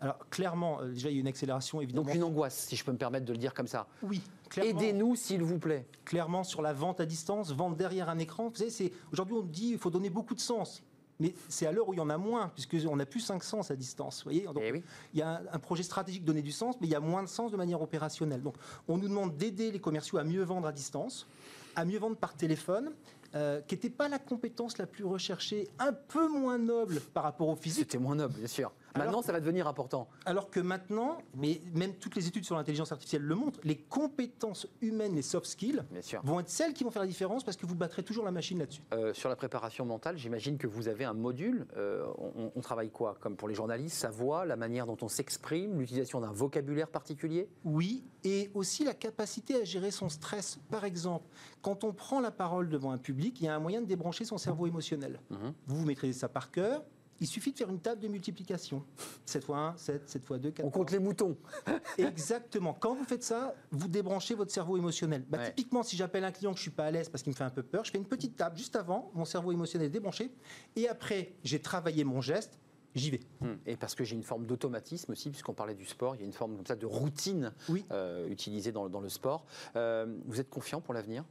alors 0.00 0.18
clairement, 0.30 0.80
euh, 0.80 0.92
déjà 0.92 1.10
il 1.10 1.14
y 1.14 1.16
a 1.16 1.20
une 1.20 1.26
accélération 1.26 1.80
évidemment. 1.80 2.06
Donc 2.06 2.14
une 2.14 2.22
angoisse, 2.22 2.66
si 2.68 2.76
je 2.76 2.84
peux 2.84 2.92
me 2.92 2.98
permettre 2.98 3.24
de 3.24 3.32
le 3.32 3.38
dire 3.38 3.54
comme 3.54 3.66
ça. 3.66 3.86
Oui. 4.02 4.22
Aidez-nous 4.56 5.16
s'il 5.16 5.42
vous 5.42 5.58
plaît. 5.58 5.86
Clairement 6.04 6.44
sur 6.44 6.62
la 6.62 6.72
vente 6.72 7.00
à 7.00 7.06
distance, 7.06 7.52
vente 7.52 7.76
derrière 7.76 8.08
un 8.08 8.18
écran. 8.18 8.48
Vous 8.48 8.56
savez, 8.56 8.70
c'est 8.70 8.92
aujourd'hui 9.12 9.36
on 9.38 9.42
dit 9.42 9.70
il 9.72 9.78
faut 9.78 9.90
donner 9.90 10.10
beaucoup 10.10 10.34
de 10.34 10.40
sens. 10.40 10.82
Mais 11.18 11.34
c'est 11.48 11.66
à 11.66 11.72
l'heure 11.72 11.88
où 11.88 11.94
il 11.94 11.96
y 11.96 12.00
en 12.00 12.10
a 12.10 12.18
moins, 12.18 12.50
puisqu'on 12.54 12.96
n'a 12.96 13.06
plus 13.06 13.20
5 13.20 13.42
sens 13.42 13.70
à 13.70 13.76
distance. 13.76 14.18
Vous 14.18 14.30
voyez 14.30 14.42
Donc, 14.42 14.58
eh 14.60 14.72
oui. 14.72 14.82
Il 15.14 15.20
y 15.20 15.22
a 15.22 15.42
un, 15.52 15.58
projet 15.58 15.82
stratégique 15.82 16.24
donner 16.24 16.42
du 16.42 16.52
sens, 16.52 16.76
mais 16.80 16.86
il 16.86 16.90
y 16.90 16.94
a 16.94 17.00
moins 17.00 17.22
de 17.22 17.28
sens 17.28 17.50
de 17.50 17.56
manière 17.56 17.80
opérationnelle. 17.80 18.42
Donc 18.42 18.54
on 18.88 18.98
nous 18.98 19.08
demande 19.08 19.36
d'aider 19.36 19.70
les 19.70 19.80
commerciaux 19.80 20.18
à 20.18 20.24
mieux 20.24 20.42
vendre 20.42 20.66
à 20.66 20.72
distance, 20.72 21.26
à 21.74 21.84
mieux 21.84 21.98
vendre 21.98 22.16
par 22.16 22.34
téléphone, 22.34 22.92
euh, 23.34 23.60
qui 23.62 23.74
n'était 23.74 23.90
pas 23.90 24.08
la 24.08 24.18
compétence 24.18 24.78
la 24.78 24.86
plus 24.86 25.04
recherchée, 25.04 25.68
un 25.78 25.92
peu 25.92 26.28
moins 26.28 26.58
noble 26.58 27.00
par 27.00 27.24
rapport 27.24 27.48
au 27.48 27.56
physique. 27.56 27.86
C'était 27.90 27.98
moins 27.98 28.14
noble, 28.14 28.34
bien 28.34 28.46
sûr. 28.46 28.72
Maintenant, 28.96 29.22
ça 29.22 29.32
va 29.32 29.40
devenir 29.40 29.66
important. 29.66 30.08
Alors 30.24 30.50
que 30.50 30.60
maintenant, 30.60 31.18
mais 31.34 31.60
même 31.74 31.94
toutes 31.94 32.16
les 32.16 32.26
études 32.28 32.44
sur 32.44 32.56
l'intelligence 32.56 32.92
artificielle 32.92 33.22
le 33.22 33.34
montrent, 33.34 33.60
les 33.64 33.76
compétences 33.76 34.66
humaines, 34.80 35.14
les 35.14 35.22
soft 35.22 35.46
skills, 35.46 35.82
vont 36.22 36.40
être 36.40 36.48
celles 36.48 36.72
qui 36.72 36.84
vont 36.84 36.90
faire 36.90 37.02
la 37.02 37.08
différence 37.08 37.44
parce 37.44 37.56
que 37.56 37.66
vous 37.66 37.74
battrez 37.74 38.02
toujours 38.02 38.24
la 38.24 38.30
machine 38.30 38.58
là-dessus. 38.58 38.82
Euh, 38.92 39.12
sur 39.14 39.28
la 39.28 39.36
préparation 39.36 39.84
mentale, 39.84 40.16
j'imagine 40.16 40.58
que 40.58 40.66
vous 40.66 40.88
avez 40.88 41.04
un 41.04 41.14
module. 41.14 41.66
Euh, 41.76 42.06
on, 42.54 42.60
travaille 42.60 42.90
quoi 42.90 43.16
Comme 43.20 43.36
pour 43.36 43.48
les 43.48 43.54
journalistes, 43.54 43.96
sa 43.96 44.10
voix, 44.10 44.44
la 44.44 44.56
manière 44.56 44.86
dont 44.86 44.96
on 45.02 45.08
s'exprime, 45.08 45.78
l'utilisation 45.78 46.20
d'un 46.20 46.32
vocabulaire 46.32 46.88
particulier? 46.88 47.48
Oui, 47.64 48.04
et 48.24 48.50
aussi 48.54 48.84
la 48.84 48.94
capacité 48.94 49.54
à 49.60 49.64
gérer 49.64 49.90
son 49.90 50.08
stress. 50.08 50.58
Par 50.68 50.84
exemple, 50.84 51.26
quand 51.62 51.84
on 51.84 51.92
prend 51.92 52.20
la 52.20 52.32
parole 52.32 52.68
devant 52.68 52.90
un 52.90 52.98
public, 52.98 53.40
il 53.40 53.44
y 53.44 53.48
a 53.48 53.54
un 53.54 53.60
moyen 53.60 53.80
de 53.80 53.86
débrancher 53.86 54.24
son 54.24 54.38
cerveau 54.38 54.66
émotionnel. 54.66 55.20
Mhm. 55.30 55.52
Vous, 55.66 55.76
vous 55.76 55.86
maîtrisez 55.86 56.18
ça 56.18 56.28
par 56.28 56.50
cœur, 56.50 56.82
il 57.20 57.26
suffit 57.26 57.52
de 57.52 57.58
faire 57.58 57.70
une 57.70 57.80
table 57.80 58.00
de 58.00 58.08
multiplication. 58.08 58.84
7 59.24 59.44
fois 59.44 59.58
1, 59.58 59.76
7, 59.76 60.08
7 60.08 60.24
fois 60.24 60.38
2, 60.38 60.50
4. 60.50 60.66
On 60.66 60.70
compte 60.70 60.90
les 60.90 60.98
moutons. 60.98 61.36
Exactement. 61.98 62.74
Quand 62.74 62.94
vous 62.94 63.04
faites 63.04 63.22
ça, 63.22 63.54
vous 63.70 63.88
débranchez 63.88 64.34
votre 64.34 64.52
cerveau 64.52 64.76
émotionnel. 64.76 65.24
Bah, 65.28 65.38
Typiquement, 65.46 65.82
si 65.82 65.96
j'appelle 65.96 66.24
un 66.24 66.32
client 66.32 66.52
que 66.52 66.58
je 66.58 66.62
suis 66.62 66.70
pas 66.70 66.86
à 66.86 66.90
l'aise 66.90 67.08
parce 67.08 67.22
qu'il 67.22 67.32
me 67.32 67.36
fait 67.36 67.44
un 67.44 67.50
peu 67.50 67.62
peur, 67.62 67.84
je 67.84 67.90
fais 67.90 67.98
une 67.98 68.06
petite 68.06 68.36
table 68.36 68.56
juste 68.56 68.76
avant, 68.76 69.10
mon 69.14 69.24
cerveau 69.24 69.52
émotionnel 69.52 69.86
est 69.88 69.90
débranché, 69.90 70.30
et 70.74 70.88
après, 70.88 71.34
j'ai 71.44 71.60
travaillé 71.60 72.04
mon 72.04 72.20
geste, 72.20 72.58
j'y 72.94 73.10
vais. 73.10 73.20
Hum. 73.42 73.58
Et 73.66 73.76
parce 73.76 73.94
que 73.94 74.04
j'ai 74.04 74.16
une 74.16 74.22
forme 74.22 74.46
d'automatisme 74.46 75.12
aussi, 75.12 75.30
puisqu'on 75.30 75.54
parlait 75.54 75.74
du 75.74 75.86
sport, 75.86 76.16
il 76.16 76.20
y 76.20 76.24
a 76.24 76.26
une 76.26 76.32
forme 76.32 76.56
comme 76.56 76.66
ça 76.66 76.76
de 76.76 76.86
routine 76.86 77.52
euh, 77.92 78.28
utilisée 78.28 78.72
dans, 78.72 79.00
le 79.00 79.08
sport. 79.08 79.46
Euh, 79.76 80.06
vous 80.26 80.40
êtes 80.40 80.50
confiant 80.50 80.80
pour 80.80 80.94
l'avenir? 80.94 81.24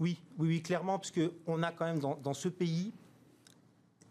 Oui, 0.00 0.20
oui, 0.38 0.48
oui, 0.48 0.62
clairement, 0.62 0.98
parce 0.98 1.12
qu'on 1.12 1.62
a 1.62 1.72
quand 1.72 1.84
même 1.84 2.00
dans, 2.00 2.16
dans 2.16 2.34
ce 2.34 2.48
pays 2.48 2.92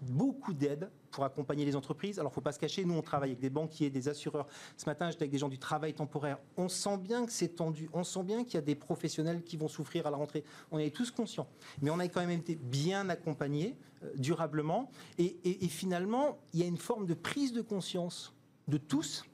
beaucoup 0.01 0.53
d'aide 0.53 0.89
pour 1.11 1.23
accompagner 1.23 1.65
les 1.65 1.75
entreprises. 1.75 2.19
Alors, 2.19 2.31
il 2.31 2.33
ne 2.33 2.35
faut 2.35 2.41
pas 2.41 2.51
se 2.51 2.59
cacher, 2.59 2.85
nous, 2.85 2.93
on 2.93 3.01
travaille 3.01 3.31
avec 3.31 3.41
des 3.41 3.49
banquiers, 3.49 3.89
des 3.89 4.07
assureurs. 4.07 4.47
Ce 4.77 4.85
matin, 4.85 5.09
j'étais 5.09 5.23
avec 5.23 5.31
des 5.31 5.37
gens 5.37 5.49
du 5.49 5.59
travail 5.59 5.93
temporaire. 5.93 6.37
On 6.57 6.69
sent 6.69 6.97
bien 6.97 7.25
que 7.25 7.31
c'est 7.31 7.55
tendu. 7.55 7.89
On 7.93 8.03
sent 8.03 8.23
bien 8.23 8.43
qu'il 8.43 8.55
y 8.55 8.57
a 8.57 8.61
des 8.61 8.75
professionnels 8.75 9.43
qui 9.43 9.57
vont 9.57 9.67
souffrir 9.67 10.07
à 10.07 10.11
la 10.11 10.17
rentrée. 10.17 10.43
On 10.71 10.79
est 10.79 10.95
tous 10.95 11.11
conscients. 11.11 11.47
Mais 11.81 11.89
on 11.89 11.99
a 11.99 12.07
quand 12.07 12.21
même 12.21 12.29
été 12.29 12.55
bien 12.55 13.09
accompagnés 13.09 13.75
euh, 14.03 14.11
durablement. 14.15 14.89
Et, 15.17 15.37
et 15.43 15.67
finalement, 15.67 16.37
il 16.53 16.59
y 16.59 16.63
a 16.63 16.67
une 16.67 16.77
forme 16.77 17.05
de 17.05 17.13
prise 17.13 17.53
de 17.53 17.61
conscience 17.61 18.33
de 18.67 18.77
tous 18.77 19.25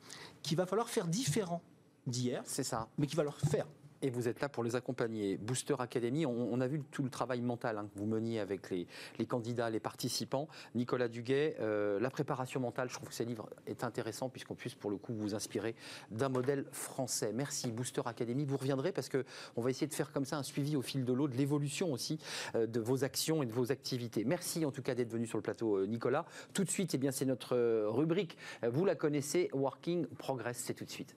qu'il 0.41 0.57
va 0.57 0.65
falloir 0.65 0.89
faire 0.89 1.07
différent 1.07 1.61
d'hier. 2.07 2.41
C'est 2.45 2.63
ça. 2.63 2.87
Mais 2.97 3.07
qu'il 3.07 3.17
va 3.17 3.23
falloir 3.23 3.39
faire 3.39 3.67
et 4.01 4.09
vous 4.09 4.27
êtes 4.27 4.41
là 4.41 4.49
pour 4.49 4.63
les 4.63 4.75
accompagner. 4.75 5.37
Booster 5.37 5.75
Academy, 5.79 6.25
on, 6.25 6.59
a 6.61 6.67
vu 6.67 6.81
tout 6.91 7.03
le 7.03 7.09
travail 7.09 7.41
mental 7.41 7.77
hein, 7.77 7.87
que 7.93 7.99
vous 7.99 8.05
meniez 8.05 8.39
avec 8.39 8.69
les, 8.69 8.87
candidats, 9.25 9.69
les 9.69 9.79
participants. 9.79 10.47
Nicolas 10.73 11.07
Duguet, 11.07 11.55
euh, 11.59 11.99
la 11.99 12.09
préparation 12.09 12.59
mentale, 12.59 12.89
je 12.89 12.95
trouve 12.95 13.09
que 13.09 13.15
ce 13.15 13.23
livre 13.23 13.49
est 13.67 13.83
intéressant 13.83 14.29
puisqu'on 14.29 14.55
puisse 14.55 14.75
pour 14.75 14.91
le 14.91 14.97
coup 14.97 15.13
vous 15.13 15.35
inspirer 15.35 15.75
d'un 16.11 16.29
modèle 16.29 16.65
français. 16.71 17.31
Merci 17.33 17.71
Booster 17.71 18.01
Academy. 18.05 18.45
Vous 18.45 18.57
reviendrez 18.57 18.91
parce 18.91 19.09
qu'on 19.09 19.61
va 19.61 19.69
essayer 19.69 19.87
de 19.87 19.93
faire 19.93 20.11
comme 20.11 20.25
ça 20.25 20.37
un 20.37 20.43
suivi 20.43 20.75
au 20.75 20.81
fil 20.81 21.05
de 21.05 21.13
l'eau, 21.13 21.27
de 21.27 21.35
l'évolution 21.35 21.91
aussi 21.91 22.19
euh, 22.55 22.67
de 22.67 22.79
vos 22.79 23.03
actions 23.03 23.43
et 23.43 23.45
de 23.45 23.51
vos 23.51 23.71
activités. 23.71 24.23
Merci 24.23 24.65
en 24.65 24.71
tout 24.71 24.81
cas 24.81 24.95
d'être 24.95 25.11
venu 25.11 25.25
sur 25.25 25.37
le 25.37 25.43
plateau, 25.43 25.77
euh, 25.77 25.85
Nicolas. 25.85 26.25
Tout 26.53 26.63
de 26.63 26.69
suite, 26.69 26.93
eh 26.93 27.11
c'est 27.11 27.25
notre 27.25 27.55
rubrique. 27.87 28.37
Vous 28.67 28.83
la 28.83 28.95
connaissez, 28.95 29.49
Working 29.53 30.07
Progress. 30.07 30.57
C'est 30.57 30.73
tout 30.73 30.85
de 30.85 30.89
suite. 30.89 31.15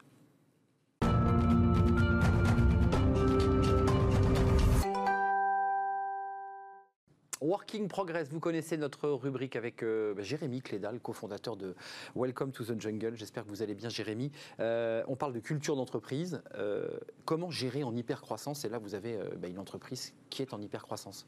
Working 7.40 7.86
Progress, 7.86 8.28
vous 8.30 8.40
connaissez 8.40 8.76
notre 8.76 9.08
rubrique 9.10 9.54
avec 9.54 9.82
euh, 9.82 10.14
bah, 10.14 10.22
Jérémy 10.22 10.60
Clédal, 10.60 10.98
cofondateur 10.98 11.56
de 11.56 11.74
Welcome 12.16 12.50
to 12.50 12.64
the 12.64 12.80
Jungle. 12.80 13.16
J'espère 13.16 13.44
que 13.44 13.48
vous 13.48 13.62
allez 13.62 13.74
bien, 13.74 13.88
Jérémy. 13.88 14.32
Euh, 14.58 15.04
on 15.06 15.14
parle 15.14 15.32
de 15.32 15.40
culture 15.40 15.76
d'entreprise. 15.76 16.42
Euh, 16.56 16.88
comment 17.24 17.50
gérer 17.50 17.84
en 17.84 17.94
hypercroissance? 17.94 18.64
Et 18.64 18.68
là, 18.68 18.78
vous 18.78 18.94
avez 18.94 19.18
bah, 19.36 19.48
une 19.48 19.58
entreprise 19.58 20.14
qui 20.30 20.42
est 20.42 20.52
en 20.52 20.60
hypercroissance. 20.60 21.26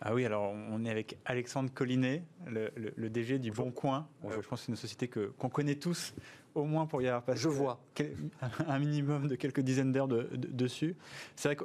Ah 0.00 0.12
oui, 0.12 0.26
alors 0.26 0.52
on 0.52 0.84
est 0.84 0.90
avec 0.90 1.18
Alexandre 1.24 1.70
Collinet, 1.72 2.24
le, 2.46 3.08
DG 3.08 3.38
du 3.38 3.52
Bon 3.52 3.70
Coin. 3.70 4.08
je 4.24 4.34
pense 4.48 4.60
que 4.60 4.66
c'est 4.66 4.72
une 4.72 4.76
société 4.76 5.08
que, 5.08 5.32
qu'on 5.38 5.48
connaît 5.48 5.76
tous, 5.76 6.14
au 6.54 6.64
moins 6.64 6.84
pour 6.84 7.00
y 7.00 7.06
avoir 7.06 7.22
passé 7.22 7.40
je 7.40 7.48
vois. 7.48 7.80
un 8.66 8.78
minimum 8.80 9.28
de 9.28 9.36
quelques 9.36 9.60
dizaines 9.60 9.92
d'heures 9.92 10.08
dessus. 10.08 10.96
C'est 11.36 11.48
vrai 11.48 11.56
que 11.56 11.64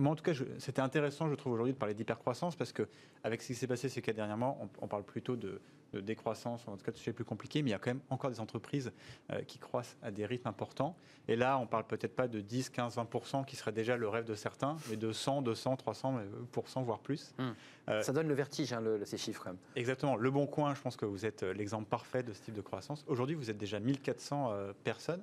moi, 0.00 0.12
en 0.12 0.16
tout 0.16 0.24
cas, 0.24 0.32
c'était 0.58 0.80
intéressant, 0.80 1.28
je 1.28 1.34
trouve, 1.34 1.52
aujourd'hui 1.52 1.74
de 1.74 1.78
parler 1.78 1.94
d'hypercroissance 1.94 2.56
parce 2.56 2.72
qu'avec 2.72 3.42
ce 3.42 3.48
qui 3.48 3.54
s'est 3.54 3.66
passé 3.66 3.88
ces 3.88 4.00
quatre 4.00 4.16
dernièrement, 4.16 4.70
on, 4.80 4.88
parle 4.88 5.04
plutôt 5.04 5.36
de, 5.36 5.60
décroissance, 5.92 6.66
en 6.66 6.76
tout 6.76 6.84
cas 6.84 6.92
de 6.92 6.96
sujets 6.96 7.12
plus 7.12 7.24
compliqués, 7.24 7.62
mais 7.62 7.70
il 7.70 7.72
y 7.72 7.76
a 7.76 7.78
quand 7.78 7.90
même 7.90 8.00
encore 8.08 8.30
des 8.30 8.40
entreprises 8.40 8.92
euh, 9.30 9.42
qui 9.42 9.58
croissent 9.58 9.96
à 10.02 10.10
des 10.10 10.24
rythmes 10.24 10.48
importants. 10.48 10.96
Et 11.28 11.36
là, 11.36 11.58
on 11.58 11.66
parle 11.66 11.86
peut-être 11.86 12.16
pas 12.16 12.28
de 12.28 12.40
10, 12.40 12.70
15, 12.70 12.96
20% 12.96 13.44
qui 13.44 13.56
serait 13.56 13.72
déjà 13.72 13.96
le 13.96 14.08
rêve 14.08 14.24
de 14.24 14.34
certains, 14.34 14.76
mais 14.88 14.96
de 14.96 15.12
100, 15.12 15.42
200, 15.42 15.76
300% 15.84 16.84
voire 16.84 17.00
plus. 17.00 17.34
Hmm. 17.38 17.50
Euh, 17.88 18.02
Ça 18.02 18.12
donne 18.12 18.28
le 18.28 18.34
vertige, 18.34 18.72
hein, 18.72 18.82
ces 19.04 19.18
chiffres. 19.18 19.42
Quand 19.44 19.50
même. 19.50 19.58
Exactement. 19.76 20.16
Le 20.16 20.30
Bon 20.30 20.46
Coin, 20.46 20.74
je 20.74 20.80
pense 20.80 20.96
que 20.96 21.04
vous 21.04 21.26
êtes 21.26 21.42
euh, 21.42 21.52
l'exemple 21.52 21.88
parfait 21.88 22.22
de 22.22 22.32
ce 22.32 22.40
type 22.40 22.54
de 22.54 22.62
croissance. 22.62 23.04
Aujourd'hui, 23.06 23.36
vous 23.36 23.50
êtes 23.50 23.58
déjà 23.58 23.78
1400 23.80 24.54
personnes. 24.82 25.22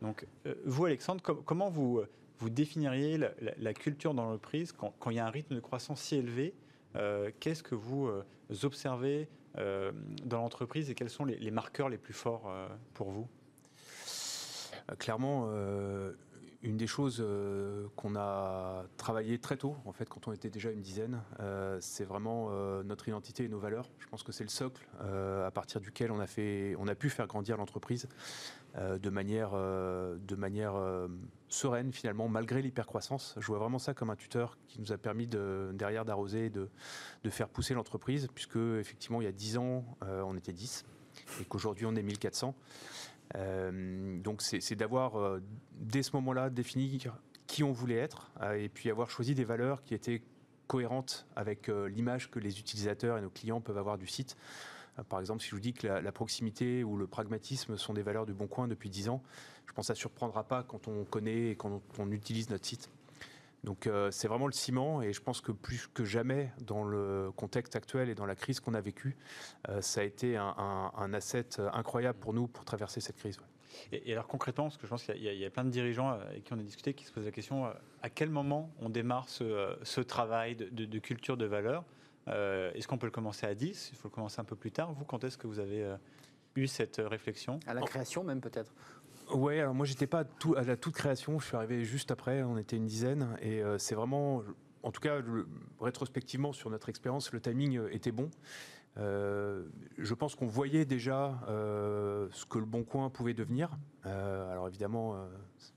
Donc, 0.00 0.26
vous, 0.64 0.84
Alexandre, 0.84 1.22
comment 1.22 1.70
vous 1.70 2.02
vous 2.38 2.50
définiriez 2.50 3.18
la, 3.18 3.74
culture 3.74 4.14
dans 4.14 4.24
l'entreprise 4.24 4.72
quand, 4.72 4.94
il 5.10 5.16
y 5.16 5.18
a 5.18 5.26
un 5.26 5.30
rythme 5.30 5.54
de 5.54 5.60
croissance 5.60 6.00
si 6.00 6.16
élevé 6.16 6.54
euh, 6.96 7.30
Qu'est-ce 7.40 7.62
que 7.62 7.74
vous 7.74 8.06
euh, 8.06 8.24
observez 8.62 9.28
euh, 9.58 9.92
dans 10.24 10.38
l'entreprise 10.38 10.90
et 10.90 10.94
quels 10.94 11.10
sont 11.10 11.24
les, 11.24 11.50
marqueurs 11.50 11.88
les 11.88 11.98
plus 11.98 12.14
forts 12.14 12.52
pour 12.94 13.10
vous? 13.10 13.28
Clairement, 14.98 15.50
une 16.62 16.76
des 16.76 16.86
choses 16.86 17.24
qu'on 17.96 18.16
a 18.16 18.84
travaillé 18.96 19.38
très 19.38 19.56
tôt, 19.56 19.76
en 19.84 19.92
fait, 19.92 20.08
quand 20.08 20.26
on 20.26 20.32
était 20.32 20.50
déjà 20.50 20.70
une 20.70 20.80
dizaine, 20.80 21.22
c'est 21.80 22.04
vraiment 22.04 22.50
notre 22.82 23.08
identité 23.08 23.44
et 23.44 23.48
nos 23.48 23.60
valeurs. 23.60 23.88
Je 23.98 24.06
pense 24.08 24.24
que 24.24 24.32
c'est 24.32 24.44
le 24.44 24.50
socle 24.50 24.88
à 25.00 25.50
partir 25.52 25.80
duquel 25.80 26.10
on 26.10 26.18
a, 26.18 26.26
fait, 26.26 26.74
on 26.78 26.88
a 26.88 26.96
pu 26.96 27.10
faire 27.10 27.28
grandir 27.28 27.56
l'entreprise. 27.56 28.08
Euh, 28.76 28.98
de 28.98 29.08
manière, 29.08 29.52
euh, 29.54 30.18
de 30.20 30.36
manière 30.36 30.76
euh, 30.76 31.08
sereine 31.48 31.90
finalement, 31.90 32.28
malgré 32.28 32.60
l'hypercroissance. 32.60 33.34
Je 33.38 33.46
vois 33.46 33.58
vraiment 33.58 33.78
ça 33.78 33.94
comme 33.94 34.10
un 34.10 34.16
tuteur 34.16 34.58
qui 34.68 34.78
nous 34.80 34.92
a 34.92 34.98
permis 34.98 35.26
de, 35.26 35.70
derrière 35.72 36.04
d'arroser, 36.04 36.50
de, 36.50 36.68
de 37.24 37.30
faire 37.30 37.48
pousser 37.48 37.74
l'entreprise, 37.74 38.28
puisque 38.34 38.56
effectivement 38.56 39.20
il 39.20 39.24
y 39.24 39.28
a 39.28 39.32
10 39.32 39.58
ans 39.58 39.84
on 40.02 40.36
était 40.36 40.52
10 40.52 40.84
et 41.40 41.44
qu'aujourd'hui 41.46 41.86
on 41.86 41.96
est 41.96 42.02
1400. 42.02 42.54
Donc 43.34 44.42
c'est 44.42 44.74
d'avoir 44.74 45.38
dès 45.72 46.02
ce 46.02 46.12
moment-là 46.16 46.50
défini 46.50 46.98
qui 47.46 47.62
on 47.62 47.72
voulait 47.72 47.96
être 47.96 48.30
et 48.56 48.68
puis 48.68 48.90
avoir 48.90 49.10
choisi 49.10 49.34
des 49.34 49.44
valeurs 49.44 49.82
qui 49.82 49.94
étaient 49.94 50.22
cohérentes 50.66 51.26
avec 51.36 51.68
l'image 51.68 52.30
que 52.30 52.38
les 52.38 52.58
utilisateurs 52.58 53.18
et 53.18 53.20
nos 53.20 53.30
clients 53.30 53.60
peuvent 53.60 53.78
avoir 53.78 53.98
du 53.98 54.06
site. 54.06 54.36
Euh, 54.98 55.02
par 55.02 55.20
exemple, 55.20 55.42
si 55.42 55.48
je 55.48 55.54
vous 55.54 55.60
dis 55.60 55.72
que 55.72 55.86
la, 55.86 56.12
proximité 56.12 56.84
ou 56.84 56.96
le 56.96 57.06
pragmatisme 57.06 57.76
sont 57.76 57.94
des 57.94 58.02
valeurs 58.02 58.26
du 58.26 58.34
Bon 58.34 58.46
Coin 58.46 58.68
depuis 58.68 58.90
10 58.90 59.08
ans, 59.08 59.22
je 59.66 59.72
pense 59.72 59.84
que 59.84 59.86
ça 59.88 59.92
ne 59.94 59.98
surprendra 59.98 60.44
pas 60.44 60.62
quand 60.62 60.88
on 60.88 61.04
connaît 61.04 61.50
et 61.50 61.56
quand 61.56 61.82
on, 61.98 62.10
utilise 62.10 62.50
notre 62.50 62.66
site. 62.66 62.90
Donc 63.64 63.86
euh, 63.86 64.10
c'est 64.10 64.28
vraiment 64.28 64.46
le 64.46 64.52
ciment 64.52 65.02
et 65.02 65.12
je 65.12 65.20
pense 65.20 65.40
que 65.40 65.52
plus 65.52 65.88
que 65.88 66.04
jamais 66.04 66.52
dans 66.60 66.84
le 66.84 67.30
contexte 67.36 67.76
actuel 67.76 68.08
et 68.08 68.14
dans 68.14 68.26
la 68.26 68.36
crise 68.36 68.60
qu'on 68.60 68.74
a 68.74 68.80
vécue, 68.80 69.16
euh, 69.68 69.80
ça 69.80 70.00
a 70.00 70.04
été 70.04 70.36
un, 70.36 71.12
asset 71.12 71.60
incroyable 71.72 72.18
pour 72.18 72.32
nous 72.32 72.46
pour 72.46 72.64
traverser 72.64 73.00
cette 73.00 73.16
crise. 73.16 73.38
Et, 73.92 74.12
alors 74.12 74.26
concrètement, 74.26 74.64
parce 74.64 74.76
que 74.76 74.86
je 74.86 74.90
pense 74.90 75.04
qu'il 75.04 75.22
y, 75.22 75.44
a 75.44 75.50
plein 75.50 75.64
de 75.64 75.70
dirigeants 75.70 76.10
avec 76.10 76.44
qui 76.44 76.52
on 76.52 76.58
a 76.58 76.62
discuté 76.62 76.94
qui 76.94 77.04
se 77.04 77.12
posent 77.12 77.24
la 77.24 77.30
question 77.30 77.66
à 78.02 78.10
quel 78.10 78.30
moment 78.30 78.70
on 78.80 78.88
démarre 78.88 79.28
ce, 79.28 80.00
travail 80.00 80.56
de, 80.56 80.98
culture 80.98 81.36
de 81.36 81.44
valeur 81.44 81.84
euh, 82.28 82.70
est-ce 82.74 82.86
qu'on 82.86 82.98
peut 82.98 83.06
le 83.06 83.12
commencer 83.12 83.46
à 83.46 83.54
10 83.54 83.90
Il 83.92 83.96
faut 83.96 84.08
le 84.08 84.14
commencer 84.14 84.40
un 84.40 84.44
peu 84.44 84.56
plus 84.56 84.72
tard. 84.72 84.92
Vous, 84.92 85.04
quand 85.04 85.24
est-ce 85.24 85.38
que 85.38 85.46
vous 85.46 85.58
avez 85.58 85.82
euh, 85.82 85.96
eu 86.56 86.66
cette 86.66 86.98
euh, 86.98 87.08
réflexion? 87.08 87.58
À 87.66 87.74
la 87.74 87.82
création 87.82 88.24
même 88.24 88.40
peut-être? 88.40 88.72
Ouais, 89.32 89.60
alors 89.60 89.74
moi 89.74 89.84
j'étais 89.86 90.06
pas 90.06 90.24
à 90.56 90.62
la 90.62 90.76
toute 90.76 90.94
création, 90.94 91.38
je 91.38 91.46
suis 91.46 91.56
arrivé 91.56 91.84
juste 91.84 92.10
après, 92.10 92.42
on 92.42 92.56
était 92.56 92.76
une 92.76 92.86
dizaine, 92.86 93.36
et 93.42 93.62
c'est 93.78 93.94
vraiment, 93.94 94.42
en 94.82 94.90
tout 94.90 95.00
cas 95.00 95.20
rétrospectivement 95.80 96.52
sur 96.52 96.70
notre 96.70 96.88
expérience, 96.88 97.32
le 97.32 97.40
timing 97.40 97.80
était 97.90 98.12
bon. 98.12 98.30
Euh, 98.98 99.62
je 99.96 100.14
pense 100.14 100.34
qu'on 100.34 100.46
voyait 100.46 100.84
déjà 100.84 101.40
euh, 101.48 102.28
ce 102.32 102.44
que 102.44 102.58
le 102.58 102.64
Bon 102.64 102.82
Coin 102.82 103.10
pouvait 103.10 103.34
devenir. 103.34 103.70
Euh, 104.06 104.50
alors 104.50 104.68
évidemment, 104.68 105.16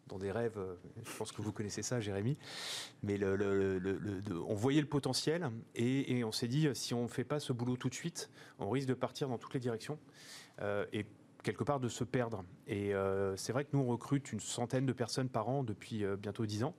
dans 0.08 0.17
des 0.17 0.31
rêves, 0.31 0.60
je 1.03 1.17
pense 1.17 1.31
que 1.31 1.41
vous 1.41 1.51
connaissez 1.51 1.84
ça, 1.84 2.00
Jérémy, 2.00 2.38
mais 3.03 3.20
on 3.24 4.55
voyait 4.55 4.81
le 4.81 4.88
potentiel 4.88 5.51
et, 5.75 6.24
on 6.24 6.31
s'est 6.31 6.48
dit, 6.48 6.67
si 6.74 6.93
on 6.93 7.03
ne 7.03 7.08
fait 7.08 7.24
pas 7.24 7.39
ce 7.39 7.53
boulot 7.53 7.77
tout 7.77 7.89
de 7.89 7.96
suite, 7.96 8.29
on 8.60 8.70
risque 8.70 8.88
de 8.88 8.93
partir 8.93 9.27
dans 9.27 9.38
toutes 9.38 9.53
les 9.53 9.60
directions. 9.60 10.00
et 10.93 11.05
quelque 11.43 11.63
part 11.63 11.79
de 11.79 11.88
se 11.88 12.03
perdre. 12.03 12.43
Et 12.67 12.93
c'est 13.36 13.53
vrai 13.53 13.65
que 13.65 13.69
nous, 13.74 13.79
on 13.79 13.88
recrute 13.88 14.31
une 14.31 14.39
centaine 14.39 14.86
de 14.86 14.93
personnes 14.93 15.29
par 15.29 15.50
an 15.50 15.63
depuis 15.63 16.03
bientôt 16.17 16.45
dix 16.45 16.63
ans, 16.63 16.75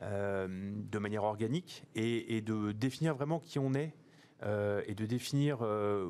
de 0.00 0.98
manière 0.98 1.24
organique, 1.24 1.84
et, 1.94 2.40
de 2.40 2.72
définir 2.72 3.14
vraiment 3.14 3.40
qui 3.40 3.58
on 3.58 3.74
est 3.74 3.92
euh, 4.44 4.82
et 4.86 4.94
de 4.94 5.06
définir 5.06 5.58
euh, 5.62 6.08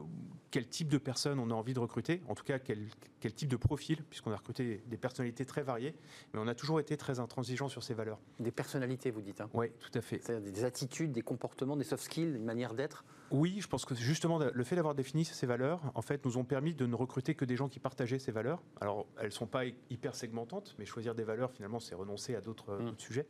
quel 0.50 0.66
type 0.68 0.88
de 0.88 0.98
personnes 0.98 1.38
on 1.38 1.50
a 1.50 1.54
envie 1.54 1.74
de 1.74 1.78
recruter, 1.80 2.20
en 2.28 2.34
tout 2.34 2.44
cas 2.44 2.58
quel, 2.58 2.88
quel 3.20 3.32
type 3.32 3.48
de 3.48 3.56
profil, 3.56 4.02
puisqu'on 4.10 4.32
a 4.32 4.36
recruté 4.36 4.82
des 4.86 4.96
personnalités 4.96 5.44
très 5.44 5.62
variées, 5.62 5.94
mais 6.32 6.40
on 6.40 6.48
a 6.48 6.54
toujours 6.54 6.80
été 6.80 6.96
très 6.96 7.20
intransigeant 7.20 7.68
sur 7.68 7.82
ces 7.82 7.94
valeurs. 7.94 8.18
Des 8.40 8.50
personnalités, 8.52 9.10
vous 9.10 9.20
dites. 9.22 9.40
Hein. 9.40 9.50
Oui, 9.54 9.68
tout 9.80 9.90
à 9.96 10.00
fait. 10.00 10.20
C'est-à-dire 10.22 10.52
des 10.52 10.64
attitudes, 10.64 11.12
des 11.12 11.22
comportements, 11.22 11.76
des 11.76 11.84
soft 11.84 12.04
skills, 12.04 12.34
une 12.36 12.44
manière 12.44 12.74
d'être 12.74 13.04
Oui, 13.30 13.58
je 13.60 13.66
pense 13.68 13.84
que 13.84 13.94
justement 13.94 14.38
le 14.38 14.64
fait 14.64 14.76
d'avoir 14.76 14.94
défini 14.94 15.24
ces 15.24 15.46
valeurs, 15.46 15.80
en 15.94 16.02
fait, 16.02 16.24
nous 16.24 16.36
ont 16.38 16.44
permis 16.44 16.74
de 16.74 16.86
ne 16.86 16.94
recruter 16.94 17.34
que 17.34 17.44
des 17.44 17.56
gens 17.56 17.68
qui 17.68 17.80
partageaient 17.80 18.18
ces 18.18 18.32
valeurs. 18.32 18.62
Alors, 18.80 19.06
elles 19.18 19.26
ne 19.26 19.30
sont 19.30 19.46
pas 19.46 19.64
hyper 19.90 20.14
segmentantes, 20.14 20.74
mais 20.78 20.84
choisir 20.84 21.14
des 21.14 21.24
valeurs, 21.24 21.50
finalement, 21.52 21.80
c'est 21.80 21.94
renoncer 21.94 22.34
à 22.34 22.40
d'autres 22.40 22.74
Mm. 22.74 22.94
sujets. 22.98 23.26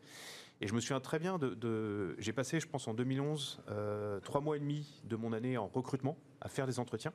Et 0.60 0.68
je 0.68 0.74
me 0.74 0.80
souviens 0.80 1.00
très 1.00 1.18
bien 1.18 1.38
de. 1.38 2.16
J'ai 2.18 2.32
passé, 2.32 2.60
je 2.60 2.66
pense, 2.66 2.86
en 2.88 2.94
2011, 2.94 3.60
euh, 3.68 4.20
trois 4.20 4.40
mois 4.40 4.56
et 4.56 4.60
demi 4.60 5.02
de 5.04 5.16
mon 5.16 5.32
année 5.32 5.56
en 5.56 5.66
recrutement 5.66 6.16
à 6.40 6.48
faire 6.48 6.66
des 6.66 6.78
entretiens. 6.78 7.12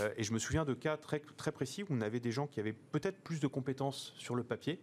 Euh, 0.00 0.12
et 0.16 0.22
je 0.22 0.32
me 0.32 0.38
souviens 0.38 0.64
de 0.64 0.74
cas 0.74 0.96
très 0.96 1.52
précis 1.52 1.82
où 1.84 1.86
on 1.90 2.00
avait 2.00 2.20
des 2.20 2.32
gens 2.32 2.46
qui 2.46 2.60
avaient 2.60 2.74
peut-être 2.74 3.18
plus 3.20 3.40
de 3.40 3.46
compétences 3.46 4.12
sur 4.18 4.34
le 4.34 4.44
papier, 4.44 4.80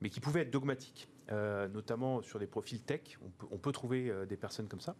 mais 0.00 0.10
qui 0.10 0.20
pouvaient 0.20 0.42
être 0.42 0.50
dogmatiques, 0.50 1.08
euh, 1.30 1.68
notamment 1.68 2.22
sur 2.22 2.38
des 2.38 2.46
profils 2.46 2.80
tech. 2.80 3.18
On 3.24 3.28
peut, 3.30 3.46
on 3.50 3.58
peut 3.58 3.72
trouver 3.72 4.10
euh, 4.10 4.26
des 4.26 4.36
personnes 4.36 4.68
comme 4.68 4.80
ça. 4.80 4.94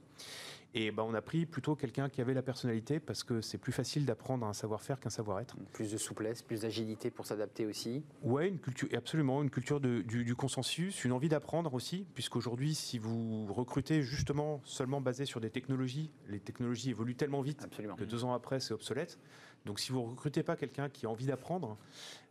Et 0.75 0.90
ben, 0.90 1.02
on 1.05 1.14
a 1.14 1.23
pris 1.23 1.47
plutôt 1.47 1.75
quelqu'un 1.76 2.11
qui 2.11 2.21
avait 2.21 2.35
la 2.35 2.43
personnalité 2.43 3.00
parce 3.00 3.25
que 3.25 3.40
c'est 3.40 3.57
plus 3.57 3.73
facile 3.73 4.05
d'apprendre 4.05 4.45
un 4.45 4.52
savoir-faire 4.52 5.00
qu'un 5.00 5.09
savoir-être. 5.09 5.57
Plus 5.73 5.90
de 5.90 5.97
souplesse, 5.97 6.43
plus 6.43 6.61
d'agilité 6.62 7.11
pour 7.11 7.25
s'adapter 7.26 7.64
aussi. 7.64 8.05
Une 8.23 8.59
culture, 8.59 8.88
absolument, 8.95 9.43
une 9.43 9.49
culture 9.50 9.81
de- 9.81 10.02
du, 10.02 10.25
du 10.25 10.35
consensus, 10.35 11.05
une 11.07 11.12
envie 11.12 11.31
d'apprendre 11.31 11.73
aussi, 11.73 12.07
puisqu'aujourd'hui, 12.14 12.75
si 12.75 12.99
vous 12.99 13.47
recrutez 13.50 14.02
justement 14.02 14.61
seulement 14.64 15.00
basé 15.00 15.25
sur 15.25 15.40
des 15.40 15.49
technologies, 15.50 16.11
les 16.28 16.40
technologies 16.40 16.90
évoluent 16.90 17.17
tellement 17.17 17.40
vite 17.40 17.62
Absolument. 17.64 17.95
que 17.97 18.05
deux 18.05 18.25
ans 18.25 18.35
après, 18.35 18.61
c'est 18.61 18.75
obsolète. 18.75 19.19
Donc, 19.64 19.81
si 19.81 19.90
vous 19.90 20.02
recrutez 20.02 20.43
pas 20.43 20.57
quelqu'un 20.57 20.90
qui 20.90 21.07
a 21.07 21.09
envie 21.11 21.26
d'apprendre, 21.26 21.78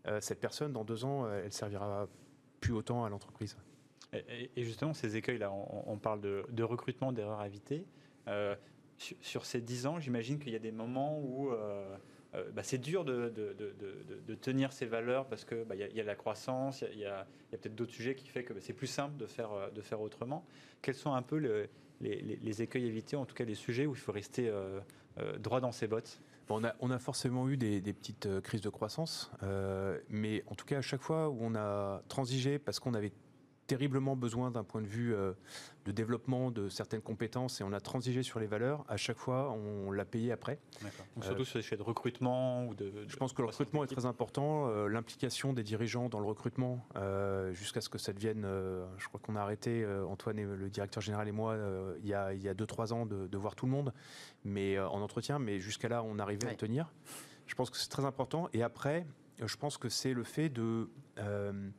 euh, 0.05 0.19
cette 0.21 0.39
personne, 0.39 0.73
dans 0.73 0.83
deux 0.83 1.05
ans, 1.05 1.27
elle 1.31 1.51
servira 1.51 2.07
plus 2.59 2.73
autant 2.73 3.05
à 3.05 3.09
l'entreprise. 3.09 3.57
Et, 4.13 4.63
justement, 4.63 4.93
ces 4.93 5.17
écueils-là, 5.17 5.51
on, 5.51 5.97
parle 5.97 6.21
de, 6.21 6.63
recrutement, 6.63 7.11
d'erreurs 7.11 7.39
à 7.39 7.47
éviter. 7.47 7.85
Euh, 8.27 8.55
sur, 9.21 9.45
ces 9.45 9.61
10 9.61 9.85
ans, 9.85 9.99
j'imagine 9.99 10.39
qu'il 10.39 10.53
y 10.53 10.55
a 10.55 10.59
des 10.59 10.71
moments 10.71 11.19
où 11.19 11.51
euh, 11.51 11.97
euh, 12.33 12.49
bah, 12.51 12.63
c'est 12.63 12.77
dur 12.77 13.03
de, 13.03 13.31
tenir 14.41 14.71
ces 14.71 14.85
valeurs 14.85 15.27
parce 15.27 15.43
qu'il 15.45 15.65
y, 15.75 15.83
a- 15.83 15.87
il 15.87 15.95
y 15.95 15.99
a 15.99 16.03
la 16.03 16.15
croissance, 16.15 16.83
il 16.93 16.99
y 16.99 17.05
a, 17.05 17.27
y 17.51 17.55
y 17.55 17.57
peut-être 17.57 17.75
d'autres 17.75 17.91
sujets 17.91 18.15
qui 18.15 18.27
font 18.29 18.41
que 18.43 18.53
bah, 18.53 18.59
c'est 18.61 18.73
plus 18.73 18.87
simple 18.87 19.17
de 19.17 19.27
faire, 19.27 20.01
autrement. 20.01 20.45
Quels 20.81 20.95
sont 20.95 21.13
un 21.13 21.21
peu 21.21 21.37
le- 21.37 21.69
les, 21.99 22.21
les- 22.21 22.37
les 22.37 22.61
écueils 22.61 22.85
à 22.85 22.87
éviter, 22.87 23.17
en 23.17 23.25
tout 23.25 23.35
cas 23.35 23.43
les 23.43 23.55
sujets 23.55 23.85
où 23.85 23.93
il 23.93 23.99
faut 23.99 24.11
rester 24.13 24.51
droit 25.39 25.59
dans 25.59 25.71
ses 25.71 25.87
bottes? 25.87 26.21
On, 26.49 26.91
a, 26.91 26.99
forcément 26.99 27.47
eu 27.49 27.57
des, 27.57 27.81
des 27.81 27.93
petites 27.93 28.25
euh, 28.25 28.41
crises 28.41 28.61
de 28.61 28.69
croissance, 28.69 29.31
euh, 29.43 29.99
mais 30.09 30.43
en 30.47 30.55
tout 30.55 30.65
cas, 30.65 30.77
à 30.77 30.81
chaque 30.81 31.01
fois 31.01 31.29
où 31.29 31.37
on 31.41 31.55
a 31.55 32.01
transigé 32.07 32.59
parce 32.59 32.79
qu'on 32.79 32.93
avait 32.93 33.11
terriblement 33.67 34.15
besoin 34.15 34.49
d'un 34.49 34.63
point 34.63 34.81
de 34.81 34.87
vue 34.87 35.13
euh, 35.13 35.33
de 35.85 35.91
développement 35.91 36.49
de 36.51 36.69
certaines 36.69 37.01
compétences 37.01 37.61
et 37.61 37.63
on 37.63 37.73
a 37.73 37.79
transigé 37.79 38.23
sur 38.23 38.39
les 38.39 38.47
valeurs, 38.47 38.83
à 38.87 38.97
chaque 38.97 39.17
fois, 39.17 39.51
on 39.51 39.91
l'a 39.91 40.05
payé 40.05 40.31
après. 40.31 40.57
Donc, 41.15 41.23
Surtout 41.23 41.45
sur 41.45 41.57
les 41.59 41.63
sujets 41.63 41.77
de 41.77 41.83
recrutement 41.83 42.65
ou 42.65 42.73
de. 42.75 42.91
Je 43.07 43.15
pense 43.17 43.33
que 43.33 43.41
le 43.41 43.47
recrutement 43.49 43.83
est 43.83 43.87
très 43.87 44.05
important, 44.05 44.67
euh, 44.69 44.87
l'implication 44.87 45.53
des 45.53 45.63
dirigeants 45.63 46.09
dans 46.09 46.19
le 46.19 46.25
recrutement, 46.25 46.85
euh, 46.95 47.53
jusqu'à 47.53 47.81
ce 47.81 47.89
que 47.89 47.97
ça 47.97 48.13
devienne, 48.13 48.43
euh, 48.45 48.85
je 48.97 49.07
crois 49.07 49.19
qu'on 49.19 49.35
a 49.35 49.41
arrêté, 49.41 49.83
euh, 49.83 50.05
Antoine, 50.05 50.39
et 50.39 50.45
le 50.45 50.69
directeur 50.69 51.01
général 51.03 51.27
et 51.27 51.31
moi, 51.33 51.53
euh, 51.53 51.97
il 52.01 52.07
y 52.07 52.13
a 52.13 52.31
2-3 52.33 52.55
deux, 52.55 52.65
trois 52.65 52.93
ans 52.93 53.05
de, 53.05 53.27
de 53.27 53.37
voir 53.37 53.55
tout 53.55 53.65
le 53.65 53.71
monde 53.71 53.93
mais, 54.43 54.77
euh, 54.77 54.87
en 54.89 55.01
entretien, 55.01 55.39
mais 55.39 55.59
jusqu'à 55.59 55.89
là, 55.89 56.03
on 56.03 56.19
arrivait 56.19 56.45
à 56.47 56.49
Ouais. 56.51 56.55
tenir. 56.55 56.91
Je 57.47 57.55
pense 57.55 57.69
que 57.69 57.77
c'est 57.77 57.89
très 57.89 58.05
important. 58.05 58.49
Et 58.53 58.61
après, 58.63 59.05
je 59.43 59.55
pense 59.57 59.77
que 59.77 59.89
c'est 59.89 60.13
le 60.13 60.23
fait 60.23 60.49
de 60.49 60.89
euh, 61.17 61.69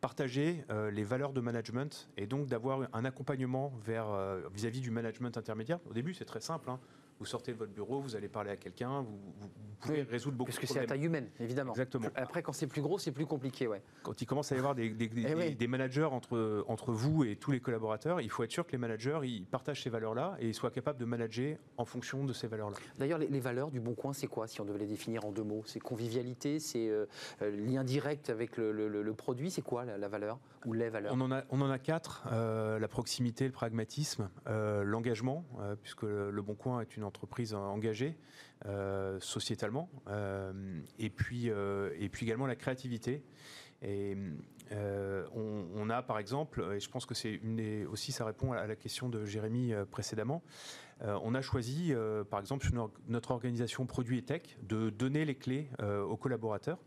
partager 0.00 0.64
euh, 0.70 0.90
les 0.90 1.04
valeurs 1.04 1.32
de 1.32 1.40
management 1.40 2.08
et 2.16 2.26
donc 2.26 2.46
d'avoir 2.46 2.88
un 2.92 3.04
accompagnement 3.04 3.72
vers 3.84 4.08
euh, 4.08 4.40
vis-à-vis 4.54 4.80
du 4.80 4.90
management 4.90 5.36
intermédiaire. 5.36 5.78
Au 5.90 5.92
début, 5.92 6.14
c'est 6.14 6.24
très 6.24 6.40
simple. 6.40 6.70
hein. 6.70 6.78
Vous 7.20 7.26
sortez 7.26 7.52
de 7.52 7.58
votre 7.58 7.72
bureau, 7.72 8.00
vous 8.00 8.14
allez 8.14 8.28
parler 8.28 8.50
à 8.52 8.56
quelqu'un, 8.56 9.02
vous, 9.02 9.48
pouvez 9.80 10.02
Oui, 10.02 10.06
résoudre 10.08 10.36
beaucoup 10.36 10.50
Parce 10.50 10.56
de 10.56 10.60
que 10.60 10.66
c'est 10.68 10.74
à 10.78 10.82
problèmes. 10.82 10.88
taille 11.00 11.06
humaine, 11.06 11.28
évidemment. 11.40 11.72
Exactement. 11.72 12.06
Après, 12.14 12.42
quand 12.44 12.52
c'est 12.52 12.68
plus 12.68 12.80
gros, 12.80 12.98
c'est 13.00 13.10
plus 13.10 13.26
compliqué, 13.26 13.66
ouais. 13.66 13.82
Quand 14.04 14.22
il 14.22 14.26
commence 14.26 14.52
à 14.52 14.54
y 14.54 14.58
avoir 14.58 14.76
des, 14.76 14.90
des- 14.90 15.08
des- 15.08 15.26
Eh 15.28 15.34
oui. 15.34 15.54
des 15.56 15.66
managers 15.66 16.04
entre, 16.04 16.64
entre 16.68 16.92
vous 16.92 17.24
et 17.24 17.34
tous 17.34 17.50
les 17.50 17.58
collaborateurs, 17.58 18.20
il 18.20 18.30
faut 18.30 18.44
être 18.44 18.52
sûr 18.52 18.64
que 18.64 18.70
les 18.72 18.78
managers 18.78 19.18
ils 19.24 19.44
partagent 19.46 19.82
ces 19.82 19.90
valeurs-là 19.90 20.36
et 20.38 20.46
ils 20.46 20.54
soient 20.54 20.70
capables 20.70 21.00
de 21.00 21.04
manager 21.04 21.56
en 21.76 21.84
fonction 21.84 22.24
de 22.24 22.32
ces 22.32 22.46
valeurs-là. 22.46 22.76
D'ailleurs, 22.98 23.18
les, 23.18 23.26
les 23.26 23.40
valeurs 23.40 23.72
du 23.72 23.80
Bon 23.80 23.94
Coin, 23.94 24.12
c'est 24.12 24.28
quoi, 24.28 24.46
si 24.46 24.60
on 24.60 24.64
devait 24.64 24.78
les 24.78 24.86
définir 24.86 25.24
en 25.24 25.32
deux 25.32 25.42
mots? 25.44 25.62
C'est 25.66 25.80
convivialité, 25.80 26.60
c'est 26.60 26.88
euh, 26.88 27.06
euh, 27.42 27.50
lien 27.50 27.82
direct 27.82 28.30
avec 28.30 28.56
le, 28.56 28.70
le- 28.70 28.86
le- 28.88 29.02
le 29.02 29.14
produit, 29.14 29.50
c'est 29.50 29.62
quoi 29.62 29.84
la, 29.84 29.98
la 29.98 30.08
valeur 30.08 30.38
Ou 30.66 30.72
les 30.72 30.88
valeurs? 30.88 31.12
On 31.16 31.20
en 31.20 31.32
a, 31.32 31.42
on 31.50 31.60
en 31.62 31.70
a 31.70 31.78
quatre 31.80 32.28
euh, 32.30 32.78
la 32.78 32.86
proximité, 32.88 33.44
le 33.46 33.52
pragmatisme, 33.52 34.30
euh, 34.46 34.84
l'engagement, 34.84 35.44
puisque 35.82 36.02
le, 36.04 36.30
le 36.30 36.42
Bon 36.42 36.54
Coin 36.54 36.80
est 36.80 36.96
une 36.96 37.07
entreprise 37.08 37.54
engagée 37.54 38.16
euh, 38.66 39.18
sociétalement, 39.20 39.88
euh, 40.08 40.80
et, 40.98 41.10
puis, 41.10 41.50
euh, 41.50 41.90
et 41.98 42.08
puis 42.08 42.26
également 42.26 42.46
la 42.46 42.56
créativité. 42.56 43.22
Et 43.82 44.16
on, 45.34 45.88
a 45.88 46.02
par 46.02 46.18
exemple, 46.18 46.64
et 46.74 46.80
je 46.80 46.90
pense 46.90 47.06
que 47.06 47.14
c'est 47.14 47.40
aussi 47.86 48.12
ça 48.12 48.24
répond 48.24 48.52
à 48.52 48.66
la 48.66 48.76
question 48.76 49.08
de 49.08 49.24
Jérémy 49.24 49.72
précédemment, 49.90 50.42
on 51.00 51.34
a 51.34 51.40
choisi 51.40 51.94
par 52.28 52.40
exemple 52.40 52.66
sur 52.66 52.74
no- 52.74 52.92
notre 53.06 53.30
organisation 53.30 53.86
produit 53.86 54.18
et 54.18 54.22
tech 54.22 54.42
de 54.62 54.90
donner 54.90 55.24
les 55.24 55.36
clés 55.36 55.70
aux 55.80 56.16
collaborateurs. 56.16 56.78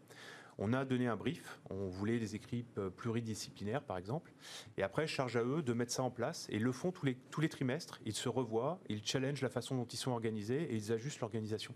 On 0.64 0.74
a 0.74 0.86
donné 0.86 1.08
un 1.08 1.16
brief, 1.16 1.60
on 1.72 1.88
voulait 1.88 2.20
des 2.20 2.36
équipes 2.36 2.78
euh, 2.78 2.92
pluridisciplinaires 2.92 3.82
par 3.82 3.98
exemple, 3.98 4.32
et 4.78 4.84
après 4.84 5.08
charge 5.08 5.36
à 5.36 5.44
eux 5.44 5.64
de 5.64 5.74
mettre 5.74 5.92
ça 5.92 6.04
en 6.04 6.12
place, 6.12 6.48
et 6.50 6.58
ils 6.58 6.64
le 6.64 6.72
font 6.72 6.92
tous 6.92 7.08
les, 7.08 7.16
tous 7.16 7.42
les 7.42 7.50
trimestres, 7.50 8.00
ils 8.06 8.14
se 8.14 8.30
revoient, 8.30 8.80
ils 8.88 9.04
challengent 9.04 9.42
la 9.42 9.50
façon 9.50 9.76
dont 9.76 9.86
ils 9.86 9.98
sont 9.98 10.12
organisés, 10.12 10.62
et 10.72 10.76
ils 10.76 10.92
ajustent 10.92 11.20
l'organisation. 11.22 11.74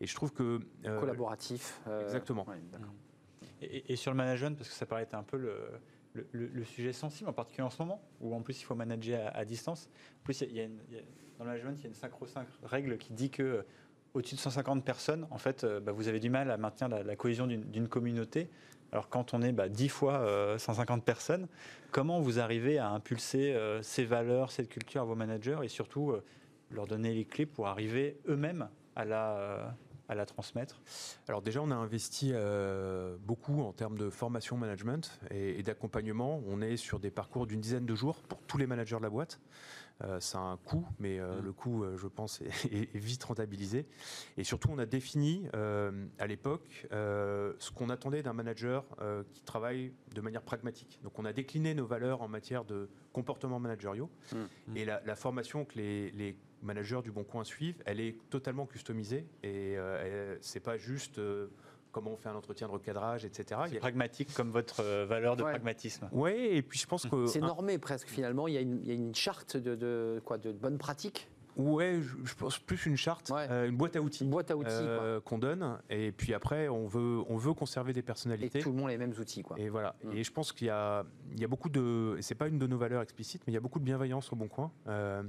Et 0.00 0.06
je 0.08 0.14
trouve 0.16 0.32
que... 0.32 0.58
euh, 0.84 0.98
Collaboratif. 0.98 1.80
euh, 1.86 2.02
Exactement. 2.02 2.44
ouais, 2.48 2.56
d'accord. 2.72 2.92
Et, 3.62 3.92
et 3.92 3.96
sur 3.96 4.10
le 4.10 4.16
management, 4.16 4.56
parce 4.56 4.68
que 4.68 4.74
ça 4.74 4.84
paraît 4.86 5.02
être 5.02 5.14
un 5.14 5.22
peu 5.22 5.36
le, 5.36 5.54
le- 6.14 6.26
le- 6.32 6.46
le 6.48 6.64
sujet 6.64 6.92
sensible, 6.92 7.30
en 7.30 7.32
particulier 7.32 7.62
en 7.66 7.70
ce 7.70 7.80
moment, 7.80 8.02
où 8.20 8.34
en 8.34 8.42
plus 8.42 8.60
il 8.60 8.64
faut 8.64 8.74
manager 8.74 9.28
à, 9.28 9.30
à 9.38 9.44
distance. 9.44 9.88
En 10.20 10.24
plus, 10.24 10.40
il 10.40 10.46
y 10.46 10.48
a- 10.48 10.50
il 10.50 10.56
y 10.56 10.60
a 10.60 10.64
une- 10.64 10.80
il 10.90 10.94
y 10.96 10.98
a- 10.98 11.02
dans 11.38 11.44
le 11.44 11.50
management, 11.50 11.74
il 11.78 11.82
y 11.82 11.86
a 11.86 11.88
une 11.90 11.94
sacro-sainte 11.94 12.48
règle 12.64 12.98
qui 12.98 13.12
dit 13.12 13.30
que 13.30 13.42
euh, 13.44 13.62
au-dessus 14.18 14.34
de 14.34 14.40
150 14.40 14.84
personnes, 14.84 15.26
en 15.30 15.38
fait, 15.38 15.64
euh, 15.64 15.80
bah, 15.80 15.92
vous 15.92 16.08
avez 16.08 16.20
du 16.20 16.28
mal 16.28 16.50
à 16.50 16.56
maintenir 16.56 16.88
la, 16.88 17.16
cohésion 17.16 17.46
d'une 17.46 17.88
communauté. 17.88 18.48
Alors 18.90 19.08
quand 19.08 19.32
on 19.34 19.42
est 19.42 19.52
bah, 19.52 19.68
10 19.68 19.88
fois 19.88 20.20
euh, 20.20 20.58
150 20.58 21.04
personnes, 21.04 21.46
comment 21.92 22.20
vous 22.20 22.40
arrivez 22.40 22.78
à 22.78 22.88
impulser 22.88 23.54
euh, 23.54 23.82
ces 23.82 24.04
valeurs, 24.04 24.50
cette 24.50 24.68
culture 24.68 25.02
à 25.02 25.04
vos 25.04 25.14
managers 25.14 25.58
et 25.62 25.68
surtout 25.68 26.10
euh, 26.10 26.24
leur 26.70 26.86
donner 26.86 27.14
les 27.14 27.24
clés 27.24 27.46
pour 27.46 27.68
arriver 27.68 28.18
eux-mêmes 28.28 28.68
à 28.96 29.04
la, 29.04 29.74
euh, 30.10 30.24
transmettre? 30.24 30.80
Alors 31.28 31.42
déjà, 31.42 31.62
on 31.62 31.70
a 31.70 31.76
investi 31.76 32.30
euh, 32.32 33.16
beaucoup 33.20 33.60
en 33.60 33.72
termes 33.72 33.98
de 33.98 34.10
formation 34.10 34.56
management 34.56 35.20
et 35.30 35.62
d'accompagnement. 35.62 36.42
On 36.48 36.60
est 36.60 36.76
sur 36.76 36.98
des 36.98 37.10
parcours 37.10 37.46
d'une 37.46 37.60
dizaine 37.60 37.86
de 37.86 37.94
jours 37.94 38.22
pour 38.22 38.40
tous 38.42 38.58
les 38.58 38.66
managers 38.66 38.96
de 38.96 39.02
la 39.02 39.10
boîte. 39.10 39.38
Euh, 40.04 40.20
ça 40.20 40.38
a 40.38 40.42
un 40.42 40.56
coût, 40.56 40.86
mais 40.98 41.18
euh, 41.18 41.40
Mm. 41.40 41.44
le 41.44 41.52
coût, 41.52 41.82
euh, 41.84 41.96
je 41.96 42.06
pense, 42.06 42.40
est, 42.40 42.48
vite 42.94 43.24
rentabilisé. 43.24 43.86
Et 44.36 44.44
surtout, 44.44 44.68
on 44.70 44.78
a 44.78 44.86
défini 44.86 45.46
à 46.18 46.26
l'époque 46.26 46.86
ce 46.90 47.70
qu'on 47.72 47.90
attendait 47.90 48.22
d'un 48.22 48.32
manager 48.32 48.84
qui 49.32 49.42
travaille 49.42 49.92
de 50.14 50.20
manière 50.20 50.42
pragmatique. 50.42 50.98
Donc, 51.02 51.18
on 51.18 51.24
a 51.24 51.32
décliné 51.32 51.74
nos 51.74 51.86
valeurs 51.86 52.22
en 52.22 52.28
matière 52.28 52.64
de 52.64 52.88
comportement 53.12 53.58
managériaux. 53.58 54.10
Mm. 54.32 54.76
Et 54.76 54.84
la, 54.84 55.02
la 55.04 55.16
formation 55.16 55.64
que 55.64 55.76
les, 55.76 56.10
les 56.12 56.36
managers 56.62 57.00
du 57.02 57.10
Bon 57.10 57.24
Coin 57.24 57.44
suivent, 57.44 57.82
elle 57.86 58.00
est 58.00 58.18
totalement 58.30 58.66
customisée. 58.66 59.26
Et 59.42 59.76
euh, 59.78 60.36
c'est 60.40 60.60
pas 60.60 60.76
juste 60.76 61.18
euh, 61.18 61.48
comment 61.98 62.12
on 62.12 62.16
fait 62.16 62.28
un 62.28 62.34
entretien 62.36 62.68
de 62.68 62.72
recadrage, 62.72 63.24
etc. 63.24 63.60
C'est 63.68 63.76
a- 63.76 63.80
pragmatique 63.80 64.32
comme 64.34 64.50
votre 64.50 64.80
euh, 64.82 65.04
valeur 65.06 65.36
de 65.36 65.42
Ouais. 65.42 65.50
pragmatisme. 65.50 66.08
Ouais, 66.12 66.54
et 66.56 66.62
puis 66.62 66.78
je 66.78 66.86
pense 66.86 67.06
que 67.06 67.26
C'est 67.26 67.40
normé 67.40 67.78
presque 67.78 68.08
finalement. 68.08 68.46
Il 68.46 68.54
y 68.54 68.58
a 68.58 68.60
une, 68.60 68.78
il 68.82 68.86
y 68.88 68.90
a 68.92 68.94
une 68.94 69.14
charte 69.14 69.56
de, 69.56 69.74
de, 69.74 70.22
quoi, 70.24 70.38
de 70.38 70.52
bonnes 70.52 70.78
pratiques, 70.78 71.28
ouais, 71.56 72.00
je, 72.24 72.34
pense 72.36 72.58
plus 72.60 72.86
une 72.86 72.96
charte, 72.96 73.30
Ouais. 73.30 73.46
euh, 73.50 73.68
une 73.68 73.76
boîte 73.76 73.96
à 73.96 74.00
outils. 74.00 74.22
une 74.22 74.30
boîte 74.30 74.50
à 74.52 74.56
outils. 74.56 74.68
quoi. 74.68 74.78
euh, 74.78 75.20
qu'on 75.20 75.38
donne 75.38 75.78
et 75.90 76.12
puis 76.12 76.32
après 76.34 76.68
on 76.68 76.86
veut 76.86 77.22
on 77.28 77.36
veut 77.36 77.52
conserver 77.52 77.92
des 77.92 77.98
Et 77.98 78.02
personnalités 78.04 78.60
tout 78.60 78.70
le 78.70 78.76
monde 78.76 78.86
a 78.88 78.90
les 78.92 78.98
mêmes 78.98 79.14
outils. 79.18 79.42
Quoi. 79.42 79.58
Et 79.58 79.68
voilà. 79.68 79.96
Mm. 80.04 80.12
Et 80.12 80.22
je 80.22 80.30
pense 80.32 80.52
qu'il 80.52 80.68
y 80.68 80.70
a, 80.70 81.04
il 81.32 81.40
y 81.40 81.44
a 81.44 81.48
beaucoup 81.48 81.68
de. 81.68 82.14
et 82.18 82.22
C'est 82.22 82.36
pas 82.36 82.46
une 82.46 82.58
de 82.60 82.66
nos 82.68 82.78
valeurs 82.78 83.02
explicites, 83.02 83.42
mais 83.46 83.52
il 83.52 83.54
y 83.54 83.58
a 83.58 83.60
beaucoup 83.60 83.80
de 83.80 83.84
bienveillance 83.84 84.32
au 84.32 84.36
Bon 84.36 84.46
Coin. 84.46 84.70
Euh, 84.86 85.22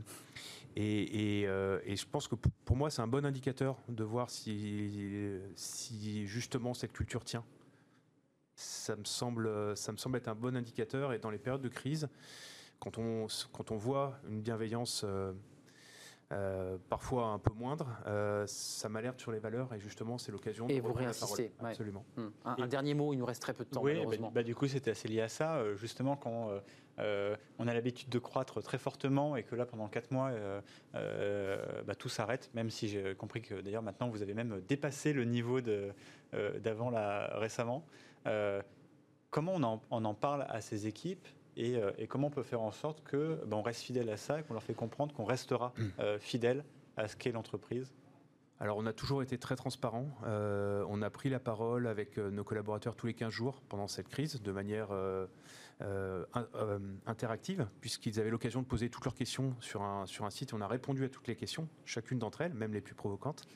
et, 0.82 1.42
et, 1.42 1.48
euh, 1.48 1.82
et 1.84 1.98
je 1.98 2.08
pense 2.08 2.30
que 2.30 2.36
pour 2.36 2.78
moi, 2.78 2.90
c'est 2.90 3.02
un 3.02 3.08
bon 3.08 3.26
indicateur 3.26 3.76
de 3.90 4.04
voir 4.06 4.30
si, 4.30 5.38
si 5.56 6.26
justement 6.26 6.74
cette 6.74 6.94
culture 6.94 7.26
tient. 7.26 7.44
Ça 8.56 8.96
me, 8.96 9.04
semble, 9.04 9.76
ça 9.76 9.92
me 9.92 9.98
semble 9.98 10.18
être 10.18 10.30
un 10.30 10.36
bon 10.36 10.56
indicateur. 10.56 11.12
Et 11.12 11.20
dans 11.20 11.32
les 11.32 11.38
périodes 11.38 11.62
de 11.62 11.68
crise, 11.68 12.08
quand 12.80 12.98
on, 12.98 13.28
quand 13.52 13.72
on 13.72 13.76
voit 13.76 14.20
une 14.30 14.40
bienveillance 14.40 15.04
euh, 15.06 15.34
euh, 16.32 16.78
parfois 16.88 17.26
un 17.28 17.40
peu 17.40 17.52
moindre, 17.54 17.90
euh, 18.08 18.46
ça 18.48 18.88
m'alerte 18.88 19.20
sur 19.20 19.34
les 19.34 19.40
valeurs 19.40 19.74
et 19.74 19.82
justement 19.82 20.18
c'est 20.18 20.32
l'occasion 20.32 20.66
de 20.66 20.72
Et 20.72 20.80
vous 20.80 20.94
réinsistez, 20.94 21.52
ouais. 21.62 21.72
Absolument. 21.72 22.06
Hum. 22.16 22.32
Un, 22.46 22.56
un 22.64 22.68
dernier 22.68 22.94
mot, 22.94 23.12
il 23.14 23.18
nous 23.18 23.26
reste 23.26 23.42
très 23.42 23.54
peu 23.54 23.66
de 23.66 23.70
temps 23.70 23.82
Oui, 23.82 23.92
bah, 23.92 23.98
malheureusement. 23.98 24.32
bah, 24.34 24.44
du 24.44 24.56
coup, 24.56 24.68
c'était 24.68 24.92
assez 24.92 25.10
lié 25.10 25.20
à 25.20 25.28
ça. 25.30 25.76
Justement, 25.76 26.16
quand 26.16 26.52
euh, 27.00 27.36
on 27.58 27.68
a 27.68 27.74
l'habitude 27.74 28.10
de 28.10 28.20
croître 28.20 28.62
très 28.62 28.78
fortement 28.78 29.36
et 29.36 29.44
que 29.44 29.56
là, 29.56 29.66
pendant 29.66 29.88
4 29.88 30.12
mois, 30.12 30.30
euh, 30.30 30.62
euh, 30.96 31.82
bah, 31.84 31.96
tout 31.96 32.10
s'arrête, 32.10 32.50
même 32.54 32.70
si 32.70 32.88
j'ai 32.88 33.16
compris 33.16 33.42
que 33.42 33.62
d'ailleurs, 33.62 33.84
maintenant, 33.84 34.10
vous 34.10 34.22
avez 34.22 34.34
même 34.34 34.62
dépassé 34.68 35.14
le 35.14 35.26
niveau 35.26 35.62
d'avant 35.62 36.90
là, 36.90 37.38
récemment. 37.38 37.86
Comment 39.30 39.54
on 39.56 39.64
en, 39.64 39.82
on 39.92 40.06
en 40.06 40.14
parle 40.14 40.46
à 40.50 40.62
ces 40.62 40.88
équipes 40.88 41.28
et, 41.56 41.76
et 41.98 42.08
comment 42.08 42.28
on 42.28 42.32
peut 42.32 42.44
faire 42.44 42.62
en 42.62 42.72
sorte 42.72 43.04
que 43.04 43.40
bah, 43.46 43.58
on 43.58 43.62
reste 43.62 43.82
fidèle 43.82 44.10
à 44.10 44.18
ça 44.18 44.40
et 44.40 44.44
qu'on 44.44 44.54
leur 44.54 44.64
fait 44.64 44.74
comprendre 44.74 45.14
qu'on 45.14 45.26
restera 45.26 45.74
euh, 46.00 46.20
fidèle 46.20 46.64
à 46.98 47.08
ce 47.08 47.16
qu'est 47.16 47.32
l'entreprise? 47.32 47.94
Alors 48.62 48.78
on 48.78 48.86
a 48.86 48.92
toujours 48.92 49.24
été 49.24 49.38
très 49.38 49.56
transparent. 49.56 50.08
Euh, 50.26 50.84
on 50.90 51.02
a 51.02 51.10
pris 51.10 51.30
la 51.30 51.40
parole 51.40 51.88
avec 51.88 52.18
nos 52.18 52.44
collaborateurs 52.44 52.96
tous 52.96 53.08
les 53.08 53.14
15 53.14 53.32
jours 53.32 53.62
pendant 53.70 53.88
cette 53.88 54.10
crise 54.10 54.42
de 54.42 54.52
manière 54.52 54.90
euh, 54.92 55.28
euh, 55.82 56.26
euh, 56.56 56.80
interactive, 57.06 57.68
puisqu'ils 57.80 58.20
avaient 58.20 58.30
l'occasion 58.30 58.62
de 58.62 58.68
poser 58.68 58.90
toutes 58.90 59.06
leurs 59.06 59.16
questions 59.16 59.56
sur 59.62 59.82
un, 59.82 60.06
sur 60.06 60.26
un 60.26 60.30
site. 60.30 60.54
On 60.54 60.62
a 60.62 60.68
répondu 60.68 61.06
à 61.06 61.10
toutes 61.10 61.28
les 61.28 61.36
questions, 61.36 61.70
chacune 61.86 62.20
d'entre 62.20 62.42
elles, 62.42 62.54
même 62.54 62.74
les 62.74 62.82
plus 62.82 62.96
provocantes. 62.96 63.48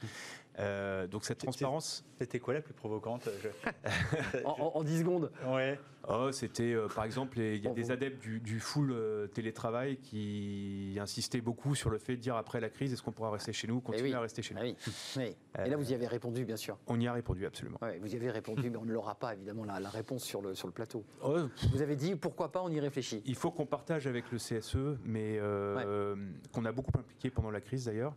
Euh, 0.59 1.07
donc 1.07 1.25
cette 1.25 1.39
transparence, 1.39 2.05
C'était 2.19 2.39
quoi 2.39 2.53
la 2.53 2.61
plus 2.61 2.73
provocante 2.73 3.27
Je- 3.41 4.39
En, 4.45 4.51
en- 4.51 4.71
en 4.77 4.83
10 4.83 4.99
secondes. 4.99 5.31
Ouais. 5.47 5.79
oh, 6.07 6.31
c'était 6.31 6.73
euh, 6.73 6.87
par 6.87 7.05
exemple, 7.05 7.39
il 7.39 7.55
y 7.55 7.59
a 7.59 7.63
Pour 7.63 7.73
des 7.75 7.83
vous. 7.83 7.91
adeptes 7.91 8.21
du, 8.21 8.39
du 8.39 8.59
full 8.59 8.91
euh, 8.91 9.27
télétravail 9.27 9.97
qui 9.97 10.95
insistaient 11.01 11.41
beaucoup 11.41 11.73
sur 11.75 11.89
le 11.89 11.97
fait 11.97 12.15
de 12.15 12.21
dire 12.21 12.35
après 12.35 12.59
la 12.59 12.69
crise, 12.69 12.93
est-ce 12.93 13.01
qu'on 13.01 13.11
pourra 13.11 13.31
rester 13.31 13.51
chez 13.51 13.67
nous, 13.67 13.81
continuer 13.81 14.09
oui. 14.09 14.13
à 14.15 14.19
rester 14.19 14.41
chez 14.41 14.53
nous. 14.53 14.59
Ah 14.61 14.65
oui. 14.65 14.75
oui. 15.17 15.35
Et 15.65 15.69
là, 15.69 15.75
vous 15.77 15.91
y 15.91 15.93
avez 15.95 16.07
répondu, 16.07 16.45
bien 16.45 16.55
sûr. 16.57 16.77
On 16.87 16.99
y 16.99 17.07
a 17.07 17.13
répondu 17.13 17.45
absolument. 17.45 17.77
Ouais, 17.81 17.97
vous 17.99 18.13
y 18.13 18.15
avez 18.15 18.29
répondu, 18.31 18.69
mais 18.69 18.77
on 18.77 18.85
ne 18.85 18.93
l'aura 18.93 19.15
pas, 19.15 19.33
évidemment, 19.33 19.65
la, 19.65 19.79
la 19.79 19.89
réponse 19.89 20.23
sur 20.23 20.41
le, 20.41 20.53
sur 20.55 20.67
le 20.67 20.73
plateau. 20.73 21.03
Oh, 21.23 21.37
Vous 21.71 21.81
avez 21.81 21.95
dit, 21.95 22.15
pourquoi 22.15 22.51
pas, 22.51 22.61
on 22.61 22.69
y 22.69 22.79
réfléchit. 22.79 23.21
Il 23.25 23.35
faut 23.35 23.51
qu'on 23.51 23.65
partage 23.65 24.07
avec 24.07 24.31
le 24.31 24.37
CSE, 24.37 24.97
mais 25.03 25.37
euh, 25.39 25.75
qu'on 26.53 26.63
a 26.65 26.71
beaucoup 26.71 26.97
impliqué 26.97 27.29
pendant 27.29 27.51
la 27.51 27.59
crise 27.59 27.85
d'ailleurs. 27.85 28.15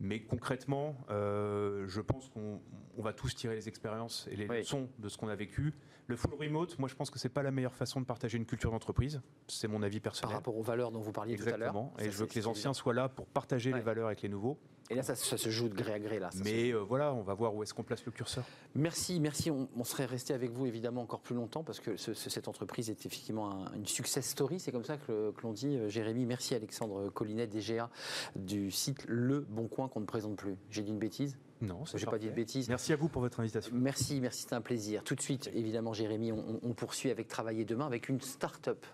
Mais 0.00 0.20
concrètement, 0.22 0.96
euh, 1.10 1.84
je 1.88 2.00
pense 2.00 2.28
qu'on 2.30 2.60
on 2.96 3.02
va 3.02 3.12
tous 3.12 3.34
tirer 3.34 3.54
les 3.54 3.68
expériences 3.68 4.26
et 4.30 4.36
les 4.36 4.46
Oui. 4.48 4.58
leçons 4.58 4.88
de 4.98 5.08
ce 5.08 5.18
qu'on 5.18 5.28
a 5.28 5.34
vécu. 5.34 5.74
Le 6.06 6.16
full 6.16 6.34
remote, 6.34 6.78
moi 6.78 6.88
je 6.88 6.94
pense 6.94 7.10
que 7.10 7.18
c'est 7.18 7.28
pas 7.28 7.42
la 7.42 7.50
meilleure 7.50 7.74
façon 7.74 8.00
de 8.00 8.06
partager 8.06 8.36
une 8.38 8.46
culture 8.46 8.70
d'entreprise. 8.70 9.20
C'est 9.48 9.68
mon 9.68 9.82
avis 9.82 9.98
Par 10.00 10.12
personnel. 10.12 10.36
rapport 10.36 10.56
aux 10.56 10.62
valeurs 10.62 10.90
dont 10.90 11.00
vous 11.00 11.12
parliez 11.12 11.36
tout 11.36 11.42
à 11.44 11.56
l'heure. 11.56 11.56
Exactement. 11.68 11.92
Ça, 11.98 12.04
Et 12.04 12.10
je 12.10 12.16
veux 12.16 12.26
que 12.26 12.34
les 12.34 12.46
anciens 12.46 12.72
soient 12.74 12.94
là 12.94 13.08
pour 13.08 13.26
partager 13.26 13.70
Ouais. 13.72 13.78
les 13.78 13.84
valeurs 13.84 14.06
avec 14.06 14.22
les 14.22 14.28
nouveaux. 14.28 14.58
Et 14.92 14.96
là, 14.96 15.02
ça, 15.02 15.14
ça 15.16 15.36
se 15.36 15.48
joue 15.50 15.68
de 15.68 15.74
gré 15.74 15.92
à 15.94 15.98
gré, 15.98 16.18
là. 16.18 16.30
Mais 16.44 16.70
euh, 16.72 16.78
voilà, 16.78 17.12
on 17.14 17.22
va 17.22 17.34
voir 17.34 17.54
où 17.54 17.62
est-ce 17.62 17.74
qu'on 17.74 17.82
place 17.82 18.04
le 18.04 18.12
curseur. 18.12 18.44
Merci, 18.74 19.18
merci. 19.20 19.50
On, 19.50 19.68
on 19.76 19.84
serait 19.84 20.04
resté 20.04 20.34
avec 20.34 20.50
vous 20.52 20.66
évidemment 20.66 21.02
encore 21.02 21.20
plus 21.20 21.34
longtemps 21.34 21.62
parce 21.64 21.80
que 21.80 21.96
ce- 21.96 22.14
ce- 22.14 22.30
cette 22.30 22.48
entreprise 22.48 22.90
est 22.90 23.06
effectivement 23.06 23.50
un- 23.66 23.72
une 23.74 23.86
success 23.86 24.26
story, 24.28 24.60
c'est 24.60 24.72
comme 24.72 24.84
ça 24.84 24.96
que, 24.96 25.30
que 25.32 25.42
l'on 25.42 25.52
dit. 25.52 25.76
Euh, 25.76 25.88
Jérémy, 25.88 26.26
merci 26.26 26.54
Alexandre 26.54 27.08
Collinet, 27.10 27.46
DGA 27.46 27.90
du 28.36 28.70
site 28.70 29.04
Le 29.08 29.40
Bon 29.40 29.68
Coin 29.68 29.88
qu'on 29.88 30.00
ne 30.00 30.06
présente 30.06 30.36
plus. 30.36 30.56
J'ai 30.70 30.82
dit 30.82 30.90
une 30.90 30.98
bêtise 30.98 31.36
Non, 31.60 31.84
c'est 31.84 31.98
J'ai 31.98 32.06
pas 32.06 32.18
dit 32.18 32.26
de 32.28 32.32
bêtises. 32.32 32.68
Merci 32.68 32.92
à 32.92 32.96
vous 32.96 33.08
pour 33.08 33.22
votre 33.22 33.40
invitation. 33.40 33.72
Merci, 33.74 34.20
merci, 34.20 34.46
c'est 34.48 34.54
un 34.54 34.60
plaisir. 34.60 35.02
Tout 35.04 35.14
de 35.14 35.20
suite, 35.20 35.50
évidemment, 35.54 35.92
Jérémy, 35.92 36.32
on 36.32 36.72
poursuit 36.74 37.10
avec 37.10 37.28
Travailler 37.28 37.64
demain 37.64 37.86
avec 37.86 38.08
une 38.08 38.20
start-up. 38.20 38.84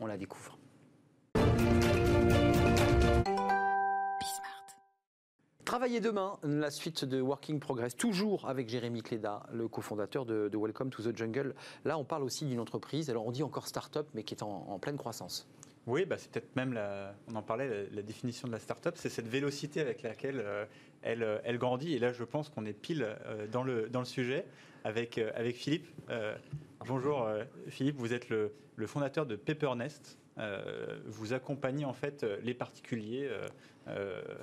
On 0.00 0.06
la 0.06 0.16
découvre. 0.16 0.57
Travailler 5.68 6.00
demain, 6.00 6.38
la 6.44 6.70
suite 6.70 7.04
de 7.04 7.20
Working 7.20 7.60
Progress, 7.60 7.94
toujours 7.94 8.48
avec 8.48 8.70
Jérémy 8.70 9.02
Cléda, 9.02 9.42
le 9.52 9.68
cofondateur 9.68 10.24
de, 10.24 10.50
Welcome 10.54 10.88
to 10.88 11.02
the 11.02 11.14
Jungle. 11.14 11.54
Là, 11.84 11.98
on 11.98 12.04
parle 12.04 12.22
aussi 12.22 12.46
d'une 12.46 12.58
entreprise, 12.58 13.10
alors 13.10 13.26
on 13.26 13.32
dit 13.32 13.42
encore 13.42 13.66
start-up, 13.66 14.08
mais 14.14 14.22
qui 14.22 14.32
est 14.32 14.42
en, 14.42 14.78
pleine 14.78 14.96
croissance. 14.96 15.46
Oui, 15.86 16.06
bah, 16.06 16.16
c'est 16.16 16.30
peut-être 16.30 16.56
même, 16.56 16.72
la, 16.72 17.14
on 17.30 17.36
en 17.36 17.42
parlait, 17.42 17.86
la, 17.92 18.00
définition 18.00 18.48
de 18.48 18.52
la 18.54 18.60
start-up, 18.60 18.94
c'est 18.96 19.10
cette 19.10 19.28
vélocité 19.28 19.82
avec 19.82 20.00
laquelle 20.00 20.40
euh, 20.40 20.64
elle, 21.02 21.22
euh, 21.22 21.38
elle 21.44 21.58
grandit. 21.58 21.92
Et 21.92 21.98
là, 21.98 22.14
je 22.14 22.24
pense 22.24 22.48
qu'on 22.48 22.64
est 22.64 22.72
pile 22.72 23.02
euh, 23.26 23.46
dans, 23.46 23.62
le, 23.62 23.90
dans 23.90 24.00
le 24.00 24.06
sujet 24.06 24.46
avec, 24.84 25.18
avec 25.18 25.54
Philippe. 25.54 25.86
Bonjour 26.86 27.28
Philippe, 27.66 27.96
vous 27.98 28.14
êtes 28.14 28.30
le, 28.30 28.54
le 28.76 28.86
fondateur 28.86 29.26
de 29.26 29.36
Paipernest. 29.36 30.16
Euh, 30.38 30.98
vous 31.06 31.32
accompagnez 31.32 31.84
en 31.84 31.92
fait 31.92 32.24
les 32.42 32.54
particuliers, 32.54 33.28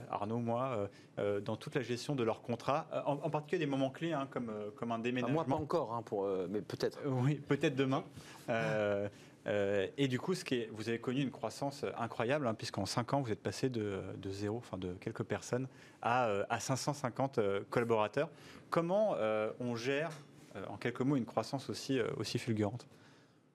Arnaud, 0.09 0.39
moi, 0.39 0.63
euh, 0.77 0.87
euh, 1.19 1.39
dans 1.41 1.55
toute 1.55 1.75
la 1.75 1.81
gestion 1.81 2.15
de 2.15 2.23
leurs 2.23 2.41
contrats, 2.41 2.87
euh, 2.93 3.01
en, 3.05 3.13
en 3.13 3.29
particulier 3.29 3.59
des 3.59 3.69
moments 3.69 3.89
clés 3.89 4.13
hein, 4.13 4.27
comme, 4.31 4.49
euh, 4.49 4.69
comme 4.75 4.91
un 4.91 4.95
Enfin, 4.95 5.03
déménagement. 5.03 5.33
moi, 5.33 5.45
pas 5.45 5.55
encore, 5.61 5.93
hein, 5.93 6.01
pour, 6.03 6.25
euh, 6.25 6.47
mais 6.49 6.61
peut-être. 6.61 6.99
Euh, 7.05 7.09
Oui, 7.09 7.35
peut-être 7.35 7.75
demain. 7.75 8.03
Euh, 8.49 9.07
euh, 9.47 9.87
et 9.97 10.07
du 10.07 10.19
coup, 10.19 10.33
ce 10.33 10.43
qui 10.43 10.55
est, 10.55 10.69
vous 10.73 10.89
avez 10.89 10.99
connu 10.99 11.21
une 11.21 11.29
croissance 11.31 11.85
incroyable, 11.97 12.47
hein, 12.47 12.53
puisqu'en 12.55 12.85
5 12.87 13.13
ans, 13.13 13.21
vous 13.21 13.31
êtes 13.31 13.43
passé 13.43 13.69
de, 13.69 14.01
de 14.17 14.29
zéro, 14.31 14.57
enfin 14.57 14.77
de 14.77 14.93
quelques 14.93 15.23
personnes, 15.23 15.67
à, 16.01 16.27
euh, 16.27 16.43
à 16.49 16.59
550 16.59 17.37
euh, 17.37 17.61
collaborateurs. 17.69 18.29
Comment 18.71 19.13
euh, 19.17 19.51
on 19.59 19.75
gère, 19.75 20.09
euh, 20.55 20.63
en 20.67 20.77
quelques 20.77 21.01
mots, 21.01 21.15
une 21.15 21.25
croissance 21.25 21.69
aussi, 21.69 21.99
euh, 21.99 22.07
aussi 22.17 22.39
fulgurante? 22.39 22.87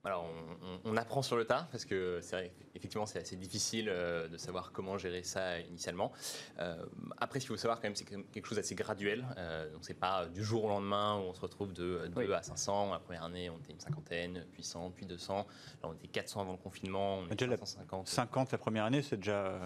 Alors, 0.04 0.24
on, 0.62 0.66
on- 0.88 0.92
on 0.92 0.96
apprend 0.96 1.22
sur 1.22 1.36
le 1.36 1.44
tas 1.44 1.68
parce 1.72 1.84
que 1.84 2.20
c'est 2.22 2.36
vrai, 2.36 2.52
effectivement, 2.74 3.06
c'est 3.06 3.18
assez 3.18 3.36
difficile 3.36 3.88
euh, 3.88 4.28
de 4.28 4.36
savoir 4.36 4.72
comment 4.72 4.96
gérer 4.98 5.22
ça 5.22 5.58
initialement. 5.60 6.12
Euh, 6.58 6.76
après, 7.18 7.40
ce 7.40 7.46
qu'il 7.46 7.54
faut 7.54 7.60
savoir 7.60 7.78
quand 7.78 7.84
même, 7.88 7.94
c'est 7.96 8.04
que 8.04 8.14
c'est 8.14 8.22
quelque 8.32 8.46
chose 8.46 8.56
d'assez 8.56 8.74
graduel. 8.74 9.24
Euh, 9.38 9.70
donc, 9.72 9.80
c'est 9.84 9.94
pas 9.98 10.26
du 10.26 10.44
jour 10.44 10.64
au 10.64 10.68
lendemain 10.68 11.16
où 11.16 11.22
on 11.22 11.34
se 11.34 11.40
retrouve 11.40 11.72
de 11.72 12.06
2 12.08 12.12
Oui. 12.16 12.32
à 12.32 12.42
500. 12.42 12.92
La 12.92 12.98
première 12.98 13.24
année, 13.24 13.50
on 13.50 13.58
était 13.58 13.72
une 13.72 13.80
cinquantaine, 13.80 14.44
puis 14.52 14.62
100, 14.62 14.90
puis 14.92 15.06
200. 15.06 15.46
Là, 15.82 15.88
on 15.88 15.94
était 15.94 16.08
400 16.08 16.40
avant 16.42 16.52
le 16.52 16.58
confinement, 16.58 17.18
on 17.18 17.26
était 17.26 17.34
Déjà, 17.36 17.50
la- 17.52 17.56
550. 17.58 18.06
50 18.08 18.52
la 18.52 18.58
première 18.58 18.84
année, 18.84 19.02
c'est 19.02 19.16
déjà, 19.16 19.58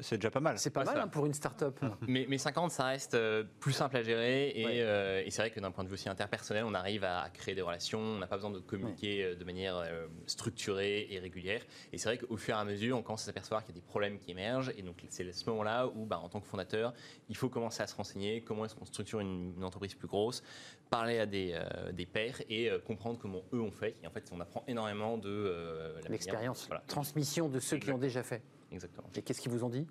c'est 0.00 0.16
déjà 0.16 0.30
pas 0.30 0.40
mal. 0.40 0.58
C'est 0.58 0.70
pas 0.70 0.80
Ouais, 0.80 0.86
mal 0.86 1.00
hein, 1.00 1.08
pour 1.08 1.26
une 1.26 1.34
start-up. 1.34 1.78
Mais, 2.08 2.26
mais 2.28 2.38
50, 2.38 2.70
ça 2.70 2.84
reste 2.86 3.16
plus 3.60 3.72
simple 3.72 3.96
à 3.96 4.02
gérer. 4.02 4.50
Et, 4.54 4.64
Ouais. 4.64 4.80
euh, 4.82 5.22
et 5.24 5.30
c'est 5.30 5.42
vrai 5.42 5.50
que 5.50 5.60
d'un 5.60 5.70
point 5.70 5.84
de 5.84 5.88
vue 5.88 5.94
aussi 5.94 6.08
interpersonnel, 6.08 6.64
on 6.64 6.74
arrive 6.74 7.04
à 7.04 7.28
créer 7.32 7.54
des 7.54 7.62
relations. 7.62 7.98
On 8.00 8.18
n'a 8.18 8.26
pas 8.26 8.36
besoin 8.36 8.50
de 8.50 8.58
communiquer 8.58 9.34
de 9.34 9.44
manière 9.44 9.76
euh, 9.76 10.06
structurée 10.26 11.06
et 11.10 11.18
régulière. 11.18 11.62
Et 11.92 11.98
c'est 11.98 12.08
vrai 12.08 12.18
qu'au 12.18 12.36
fur 12.36 12.51
et 12.58 12.60
à 12.60 12.64
mesure, 12.64 12.96
on 12.96 13.02
commence 13.02 13.22
à 13.22 13.26
s'apercevoir 13.26 13.64
qu'il 13.64 13.74
y 13.74 13.78
a 13.78 13.80
des 13.80 13.86
problèmes 13.86 14.18
qui 14.18 14.30
émergent. 14.30 14.72
Et 14.76 14.82
donc, 14.82 15.04
c'est 15.08 15.28
à 15.28 15.32
ce 15.32 15.48
moment-là 15.50 15.86
où, 15.88 16.04
bah, 16.04 16.18
en 16.22 16.28
tant 16.28 16.40
que 16.40 16.46
fondateur, 16.46 16.92
il 17.28 17.36
faut 17.36 17.48
commencer 17.48 17.82
à 17.82 17.86
se 17.86 17.94
renseigner 17.94 18.42
comment 18.42 18.64
est-ce 18.64 18.74
qu'on 18.74 18.84
structure 18.84 19.20
une, 19.20 19.54
une 19.56 19.64
entreprise 19.64 19.94
plus 19.94 20.08
grosse, 20.08 20.42
parler 20.90 21.18
à 21.18 21.26
des, 21.26 21.52
euh, 21.54 21.92
des 21.92 22.06
pairs 22.06 22.40
et 22.48 22.70
euh, 22.70 22.78
comprendre 22.78 23.18
comment 23.18 23.42
eux 23.52 23.60
ont 23.60 23.70
fait. 23.70 23.96
Et 24.02 24.06
en 24.06 24.10
fait, 24.10 24.28
on 24.32 24.40
apprend 24.40 24.62
énormément 24.66 25.18
de 25.18 25.28
euh, 25.28 26.00
L'expérience, 26.08 26.66
Voilà, 26.66 26.82
transmission 26.86 27.48
de 27.48 27.58
ceux 27.60 27.78
qui 27.78 27.90
ont 27.90 27.98
déjà 27.98 28.22
fait. 28.22 28.42
exactement. 28.70 29.08
Et 29.14 29.22
qu'est-ce 29.22 29.40
qu'ils 29.40 29.52
vous 29.52 29.64
ont 29.64 29.70
dit? 29.70 29.86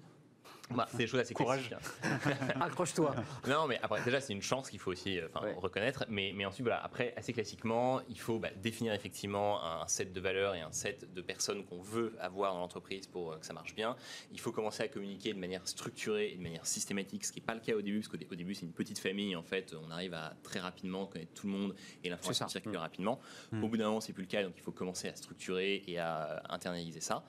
Bah, 0.75 0.87
c'est 0.91 0.97
des 0.97 1.07
choses 1.07 1.19
assez 1.19 1.33
Courage. 1.33 1.73
hein. 2.03 2.09
Accroche-toi. 2.61 3.15
Non, 3.47 3.67
mais 3.67 3.79
après, 3.81 4.01
déjà, 4.03 4.21
c'est 4.21 4.33
une 4.33 4.41
chance 4.41 4.69
qu'il 4.69 4.79
faut 4.79 4.91
aussi 4.91 5.19
euh, 5.19 5.27
Ouais. 5.41 5.53
reconnaître. 5.57 6.05
Mais, 6.09 6.31
mais 6.35 6.45
ensuite, 6.45 6.65
voilà, 6.65 6.83
après, 6.83 7.13
assez 7.17 7.33
classiquement, 7.33 8.01
il 8.09 8.19
faut 8.19 8.39
bah, 8.39 8.49
définir 8.57 8.93
effectivement 8.93 9.63
un 9.63 9.87
set 9.87 10.13
de 10.13 10.19
valeurs 10.21 10.55
et 10.55 10.61
un 10.61 10.71
set 10.71 11.11
de 11.13 11.21
personnes 11.21 11.65
qu'on 11.65 11.81
veut 11.81 12.15
avoir 12.19 12.53
dans 12.53 12.59
l'entreprise 12.59 13.07
pour 13.07 13.31
euh, 13.33 13.37
que 13.37 13.45
ça 13.45 13.53
marche 13.53 13.73
bien. 13.75 13.95
Il 14.31 14.39
faut 14.39 14.51
commencer 14.51 14.83
à 14.83 14.87
communiquer 14.87 15.33
de 15.33 15.39
manière 15.39 15.67
structurée 15.67 16.31
et 16.31 16.35
de 16.35 16.41
manière 16.41 16.65
systématique, 16.65 17.25
ce 17.25 17.31
qui 17.31 17.39
n'est 17.39 17.45
pas 17.45 17.53
le 17.55 17.59
cas 17.61 17.73
au 17.75 17.81
début, 17.81 17.99
parce 17.99 18.07
qu'au 18.09 18.17
dé- 18.17 18.27
au 18.31 18.35
début, 18.35 18.53
c'est 18.55 18.65
une 18.65 18.73
petite 18.73 18.99
famille. 18.99 19.35
En 19.35 19.43
fait, 19.43 19.75
on 19.85 19.89
arrive 19.91 20.13
à 20.13 20.33
très 20.43 20.59
rapidement 20.59 21.05
connaître 21.07 21.33
tout 21.33 21.47
le 21.47 21.53
monde 21.53 21.75
et 22.03 22.09
l'information 22.09 22.47
circule 22.47 22.71
Mm. 22.73 22.77
rapidement. 22.77 23.19
Au 23.53 23.67
bout 23.67 23.77
d'un 23.77 23.85
moment, 23.87 24.01
c'est 24.01 24.13
plus 24.13 24.23
le 24.23 24.27
cas, 24.29 24.43
donc 24.43 24.53
il 24.57 24.61
faut 24.61 24.71
commencer 24.71 25.07
à 25.07 25.15
structurer 25.15 25.83
et 25.87 25.97
à 25.97 26.23
euh, 26.25 26.39
internaliser 26.49 26.99
ça. 27.01 27.23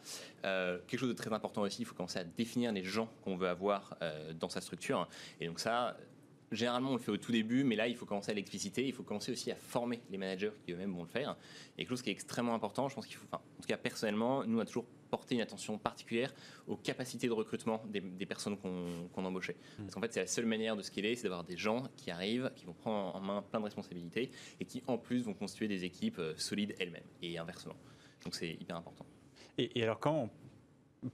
Euh, 0.45 0.79
quelque 0.87 1.01
chose 1.01 1.09
de 1.09 1.15
très 1.15 1.33
important 1.33 1.63
aussi, 1.63 1.83
il 1.83 1.85
faut 1.85 1.95
commencer 1.95 2.19
à 2.19 2.25
définir 2.25 2.73
les 2.73 2.85
gens 2.85 3.09
qu'on 3.23 3.32
veut 3.37 3.49
avoir 3.49 3.97
euh, 4.03 4.33
dans 4.33 4.49
sa 4.49 4.61
structure. 4.61 5.09
Et 5.41 5.47
donc 5.47 5.59
ça, 5.61 5.97
généralement, 6.51 6.91
on 6.91 6.95
le 6.95 6.99
fait 7.01 7.11
au 7.13 7.17
tout 7.17 7.33
début, 7.33 7.65
mais 7.65 7.77
là, 7.77 7.89
il 7.89 7.97
faut 7.97 8.07
commencer 8.07 8.31
à 8.31 8.35
l'expliciter. 8.35 8.87
Il 8.87 8.93
faut 8.93 9.03
commencer 9.03 9.33
aussi 9.33 9.51
à 9.51 9.57
former 9.57 10.01
les 10.11 10.19
managers 10.19 10.53
qui 10.65 10.73
eux-mêmes 10.73 10.93
vont 10.93 11.03
le 11.03 11.09
faire. 11.09 11.37
Et 11.77 11.83
quelque 11.83 11.91
chose 11.91 12.03
qui 12.03 12.11
est 12.11 12.13
extrêmement 12.13 12.55
important, 12.55 12.89
je 12.89 12.95
pense 12.95 13.07
qu'il 13.07 13.17
faut, 13.17 13.27
enfin, 13.31 13.43
en 13.59 13.61
tout 13.63 13.69
cas 13.69 13.77
personnellement, 13.79 14.45
nous 14.45 14.59
on 14.59 14.61
a 14.61 14.67
toujours 14.67 14.87
porté 15.11 15.35
une 15.35 15.43
attention 15.43 15.77
particulière 15.77 16.33
aux 16.67 16.77
capacités 16.77 17.27
de 17.27 17.33
recrutement 17.33 17.83
des, 17.87 18.01
des 18.01 18.25
personnes 18.25 18.57
qu'on 18.57 19.09
qu'on 19.13 19.25
embauchait. 19.27 19.57
Parce 19.77 19.95
qu'en 19.95 20.01
fait, 20.01 20.11
c'est 20.13 20.21
la 20.21 20.27
seule 20.27 20.47
manière 20.47 20.75
de 20.75 20.81
scaler, 20.83 21.17
c'est 21.17 21.25
d'avoir 21.25 21.45
des 21.45 21.57
gens 21.59 21.83
qui 21.99 22.11
arrivent, 22.11 22.51
qui 22.57 22.65
vont 22.65 22.73
prendre 22.73 23.15
en 23.15 23.21
main 23.21 23.43
plein 23.43 23.61
de 23.61 23.65
responsabilités 23.65 24.31
et 24.59 24.65
qui 24.65 24.83
en 24.87 24.97
plus 24.97 25.23
vont 25.25 25.35
constituer 25.35 25.69
des 25.69 25.85
équipes 25.85 26.19
euh, 26.19 26.33
solides 26.37 26.75
elles-mêmes 26.79 27.03
et 27.23 27.37
inversement. 27.37 27.77
Donc 28.25 28.35
c'est 28.35 28.53
hyper 28.53 28.77
important. 28.77 29.05
Et, 29.59 29.79
et 29.79 29.83
alors, 29.83 30.01
quand, 30.01 30.15
on- 30.15 30.31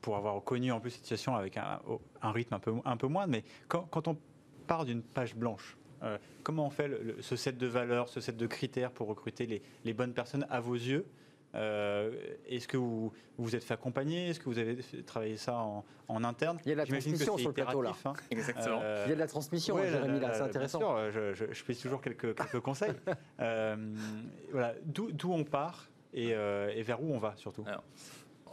pour 0.01 0.17
avoir 0.17 0.43
connu 0.45 0.71
en 0.73 0.81
plus 0.81 0.91
cette 0.91 1.03
situation 1.03 1.35
avec 1.37 1.57
un, 1.57 1.81
un 2.23 2.33
rythme 2.33 2.55
un 2.55 2.59
peu, 2.61 2.73
un 2.85 2.97
peu 2.97 3.07
moindre, 3.07 3.33
mais 3.33 3.45
quand, 3.69 3.83
quand 3.91 4.09
on 4.09 4.17
part 4.67 4.85
d'une 4.85 5.03
page 5.03 5.35
blanche, 5.35 5.77
euh, 6.03 6.19
comment 6.43 6.67
on 6.67 6.71
fait 6.71 6.89
le- 6.89 7.03
le- 7.03 7.23
ce 7.23 7.37
set 7.37 7.57
de 7.59 7.67
valeurs, 7.67 8.09
ce 8.09 8.21
set 8.21 8.37
de 8.37 8.47
critères 8.47 8.91
pour 8.93 9.09
recruter 9.09 9.47
les, 9.47 9.63
les 9.85 9.95
bonnes 9.95 10.13
personnes 10.15 10.47
à 10.51 10.61
vos 10.61 10.75
yeux 10.75 11.07
Euh, 11.55 12.13
Est-ce 12.47 12.69
que 12.69 12.77
vous 12.77 13.11
vous 13.39 13.57
êtes 13.57 13.65
fait 13.65 13.73
accompagner? 13.73 14.29
Est-ce 14.29 14.39
que 14.39 14.45
vous 14.45 14.59
avez 14.59 14.77
travaillé 15.07 15.39
ça 15.39 15.57
en, 15.57 15.83
en 16.07 16.23
interne? 16.23 16.59
Il 16.67 16.69
y 16.69 16.73
a 16.73 16.75
de 16.75 16.81
la 16.81 16.87
transmission 16.87 17.39
sur 17.39 17.49
le 17.49 17.55
plateau, 17.55 17.81
là. 17.81 17.95
hein. 18.05 18.13
Exactement. 18.31 18.81
Euh, 18.83 19.05
Il 19.07 19.09
y 19.09 19.13
a 19.13 19.15
de 19.15 19.21
la 19.21 19.27
transmission, 19.27 19.75
Ouais, 19.77 19.89
hein, 19.89 19.93
Jérémy, 19.93 20.21
là, 20.21 20.35
c'est 20.35 20.43
intéressant. 20.43 20.79
Bien 20.79 21.11
sûr, 21.11 21.11
je, 21.11 21.33
je, 21.47 21.53
je 21.55 21.65
pisse 21.65 21.81
toujours 21.81 22.03
quelques, 22.03 22.35
quelques 22.37 22.61
conseils. 22.61 22.93
Euh, 23.41 23.77
voilà, 24.53 24.75
d'où 24.85 25.11
d'où 25.11 25.33
on 25.33 25.45
part 25.45 25.89
et, 26.13 26.35
euh, 26.35 26.71
et 26.75 26.83
vers 26.83 27.03
où 27.03 27.15
on 27.15 27.19
va 27.19 27.35
surtout. 27.37 27.63
Alors, 27.67 27.83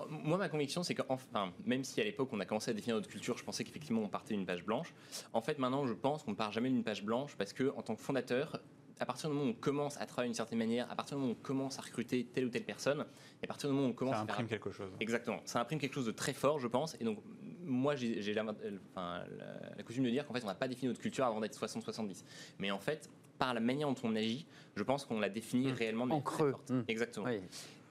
Moi, 0.10 0.38
ma 0.38 0.49
conviction, 0.49 0.84
c'est 0.84 0.95
qu'enfin, 0.95 1.53
même 1.65 1.84
si 1.84 1.99
à 2.01 2.03
l'époque 2.03 2.29
on 2.31 2.39
a 2.39 2.45
commencé 2.45 2.71
à 2.71 2.73
définir 2.73 2.95
notre 2.95 3.08
culture, 3.10 3.38
je 3.38 3.43
pensais 3.43 3.63
qu'effectivement 3.63 4.01
on 4.01 4.08
partait 4.10 4.34
d'une 4.36 4.45
page 4.45 4.63
blanche. 4.65 4.93
En 5.34 5.41
fait, 5.41 5.58
maintenant, 5.60 5.86
je 5.86 5.93
pense 5.93 6.23
qu'on 6.23 6.31
ne 6.31 6.36
part 6.36 6.51
jamais 6.51 6.69
d'une 6.69 6.84
page 6.84 7.03
blanche 7.03 7.36
parce 7.38 7.53
que, 7.53 7.73
en 7.75 7.81
tant 7.81 7.95
que 7.95 8.01
fondateur, 8.01 8.60
à 8.99 9.05
partir 9.05 9.29
du 9.29 9.36
moment 9.36 9.47
où 9.47 9.51
on 9.51 9.53
commence 9.53 9.97
à 9.99 10.05
travailler 10.05 10.29
d'une 10.29 10.36
certaine 10.38 10.58
manière, 10.60 10.89
à 10.89 10.95
partir 10.95 11.17
du 11.17 11.21
moment 11.21 11.34
où 11.34 11.38
on 11.38 11.43
commence 11.43 11.77
à 11.79 11.81
recruter 11.81 12.25
telle 12.34 12.45
ou 12.45 12.49
telle 12.49 12.63
personne, 12.63 13.05
et 13.41 13.43
à 13.43 13.47
partir 13.47 13.69
du 13.69 13.75
moment 13.75 13.88
où 13.88 13.91
on 13.91 13.93
commence 13.93 14.15
Ça 14.15 14.21
à 14.21 14.25
faire 14.25 14.36
imprime 14.36 14.47
quelque 14.47 14.71
chose. 14.71 14.89
Exactement. 15.01 15.39
Ça 15.43 15.60
imprime 15.60 15.79
quelque 15.79 15.93
chose 15.95 16.05
de 16.05 16.12
très 16.13 16.31
fort, 16.34 16.60
je 16.60 16.67
pense. 16.67 16.95
Et 17.01 17.03
donc, 17.03 17.19
moi, 17.62 17.95
j'ai 17.97 18.21
j'ai 18.21 18.34
la, 18.34 18.43
enfin, 18.43 19.23
la- 19.38 19.75
la 19.75 19.84
coutume 19.84 20.05
de 20.05 20.10
dire 20.12 20.25
qu'en 20.25 20.34
fait, 20.34 20.43
on 20.43 20.47
n'a 20.47 20.55
pas 20.55 20.69
défini 20.69 20.88
notre 20.88 21.01
culture 21.01 21.25
avant 21.25 21.41
d'être 21.41 21.55
60-70. 21.60 22.23
Mais 22.60 22.71
en 22.71 22.79
fait, 22.79 23.10
par 23.37 23.53
la 23.53 23.59
manière 23.59 23.87
dont 23.87 23.95
on 24.03 24.15
agit, 24.15 24.45
je 24.75 24.83
pense 24.83 25.05
qu'on 25.05 25.19
l'a 25.19 25.29
défini 25.29 25.71
réellement. 25.71 26.07
de 26.07 26.13
En 26.13 26.21
creux. 26.21 26.51
forte. 26.51 26.69
Mm. 26.69 26.81
Exactement. 26.87 27.25
Oui. 27.27 27.39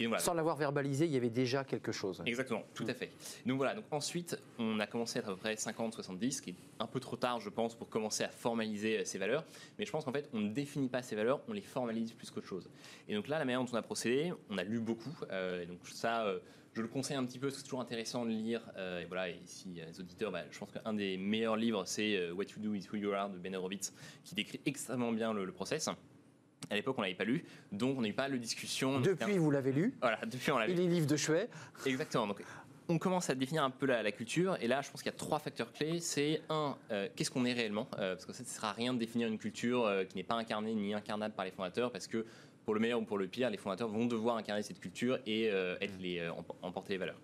Et 0.00 0.04
donc, 0.04 0.08
voilà. 0.10 0.22
Sans 0.24 0.34
l'avoir 0.34 0.56
verbalisé, 0.56 1.06
il 1.06 1.12
y 1.12 1.16
avait 1.16 1.30
déjà 1.30 1.62
quelque 1.62 1.92
chose. 1.92 2.20
Exactement, 2.26 2.64
tout 2.74 2.84
à 2.88 2.94
fait. 2.94 3.12
Donc 3.46 3.58
voilà, 3.58 3.74
donc 3.74 3.84
ensuite, 3.92 4.36
on 4.58 4.80
a 4.80 4.86
commencé 4.88 5.18
à 5.18 5.22
être 5.22 5.28
à 5.28 5.32
peu 5.32 5.38
près 5.38 5.54
50-70, 5.54 6.30
ce 6.32 6.42
qui 6.42 6.50
est 6.50 6.54
un 6.80 6.86
peu 6.88 6.98
trop 6.98 7.14
tard, 7.16 7.38
je 7.40 7.48
pense, 7.48 7.76
pour 7.76 7.88
commencer 7.88 8.24
à 8.24 8.28
formaliser 8.28 8.98
euh, 8.98 9.04
ces 9.04 9.18
valeurs. 9.18 9.44
Mais 9.78 9.86
je 9.86 9.92
pense 9.92 10.04
qu'en 10.04 10.12
fait, 10.12 10.28
on 10.32 10.40
ne 10.40 10.48
définit 10.48 10.88
pas 10.88 11.00
ces 11.02 11.14
valeurs, 11.14 11.40
on 11.48 11.52
les 11.52 11.60
formalise 11.60 12.12
plus 12.12 12.28
qu'autre 12.30 12.48
chose. 12.48 12.68
Et 13.08 13.14
donc 13.14 13.28
là, 13.28 13.38
la 13.38 13.44
manière 13.44 13.62
dont 13.62 13.70
on 13.72 13.76
a 13.76 13.82
procédé, 13.82 14.32
on 14.50 14.58
a 14.58 14.64
lu 14.64 14.80
beaucoup. 14.80 15.16
euh, 15.30 15.62
et 15.62 15.66
donc 15.66 15.78
ça, 15.84 16.26
euh, 16.26 16.40
je 16.74 16.82
le 16.82 16.88
conseille 16.88 17.16
un 17.16 17.24
petit 17.24 17.38
peu, 17.38 17.50
c'est 17.50 17.62
toujours 17.62 17.80
intéressant 17.80 18.24
de 18.24 18.30
lire. 18.30 18.60
euh, 18.76 19.00
et 19.00 19.04
voilà, 19.04 19.28
et 19.28 19.40
si 19.44 19.80
euh, 19.80 19.84
les 19.86 20.00
auditeurs, 20.00 20.32
bah, 20.32 20.42
je 20.50 20.58
pense 20.58 20.70
qu'un 20.72 20.92
des 20.92 21.16
meilleurs 21.16 21.56
livres, 21.56 21.84
c'est 21.86 22.16
euh, 22.16 22.32
What 22.32 22.44
You 22.44 22.58
Do 22.58 22.74
is 22.74 22.88
Who 22.92 22.96
You 22.96 23.12
Are 23.12 23.30
de 23.30 23.38
Ben 23.38 23.54
Horowitz, 23.54 23.92
qui 24.24 24.34
décrit 24.34 24.60
extrêmement 24.66 25.12
bien 25.12 25.32
le, 25.32 25.44
le 25.44 25.52
process. 25.52 25.88
À 26.70 26.74
l'époque, 26.74 26.96
on 26.98 27.02
l'avait 27.02 27.14
pas 27.14 27.24
lu, 27.24 27.44
donc 27.72 27.98
on 27.98 28.00
n'a 28.02 28.08
eu 28.08 28.12
pas 28.14 28.28
de 28.30 28.36
discussion. 28.38 29.00
Depuis, 29.00 29.36
vous 29.38 29.50
l'avez 29.50 29.72
lu. 29.72 29.94
Voilà, 30.00 30.18
depuis 30.26 30.50
on 30.50 30.58
l'a 30.58 30.66
lu. 30.66 30.72
Et 30.72 30.76
les 30.76 30.88
livres 30.88 31.06
de 31.06 31.16
Chouet. 31.16 31.48
Exactement. 31.84 32.26
Donc, 32.26 32.42
on 32.88 32.98
commence 32.98 33.30
à 33.30 33.34
définir 33.34 33.62
un 33.64 33.70
peu 33.70 33.86
la, 33.86 34.02
la 34.02 34.12
culture. 34.12 34.56
Et 34.60 34.66
là, 34.66 34.80
je 34.82 34.90
pense 34.90 35.02
qu'il 35.02 35.10
y 35.10 35.14
a 35.14 35.16
trois 35.16 35.38
facteurs 35.38 35.72
clés. 35.72 36.00
C'est 36.00 36.42
un, 36.50 36.76
euh, 36.90 37.08
qu'est-ce 37.14 37.30
qu'on 37.30 37.44
est 37.44 37.52
réellement 37.52 37.86
Euh, 37.98 38.14
Parce 38.14 38.26
que 38.26 38.32
ça 38.32 38.42
ne 38.42 38.48
sert 38.48 38.64
à 38.64 38.72
rien 38.72 38.92
de 38.94 38.98
définir 38.98 39.28
une 39.28 39.38
culture 39.38 39.84
euh, 39.86 40.04
qui 40.04 40.16
n'est 40.16 40.22
pas 40.24 40.34
incarnée 40.34 40.74
ni 40.74 40.92
incarnable 40.92 41.34
par 41.34 41.44
les 41.44 41.50
fondateurs, 41.50 41.90
parce 41.92 42.06
que 42.06 42.26
pour 42.64 42.74
le 42.74 42.80
meilleur 42.80 43.00
ou 43.00 43.04
pour 43.04 43.18
le 43.18 43.26
pire, 43.28 43.50
les 43.50 43.56
fondateurs 43.58 43.88
vont 43.88 44.06
devoir 44.06 44.36
incarner 44.36 44.62
cette 44.62 44.80
culture 44.80 45.18
et 45.26 45.50
euh, 45.50 45.76
être 45.80 45.98
les, 46.00 46.18
euh, 46.20 46.32
emp- 46.32 46.54
emporter 46.62 46.94
les 46.94 46.98
valeurs. 46.98 47.20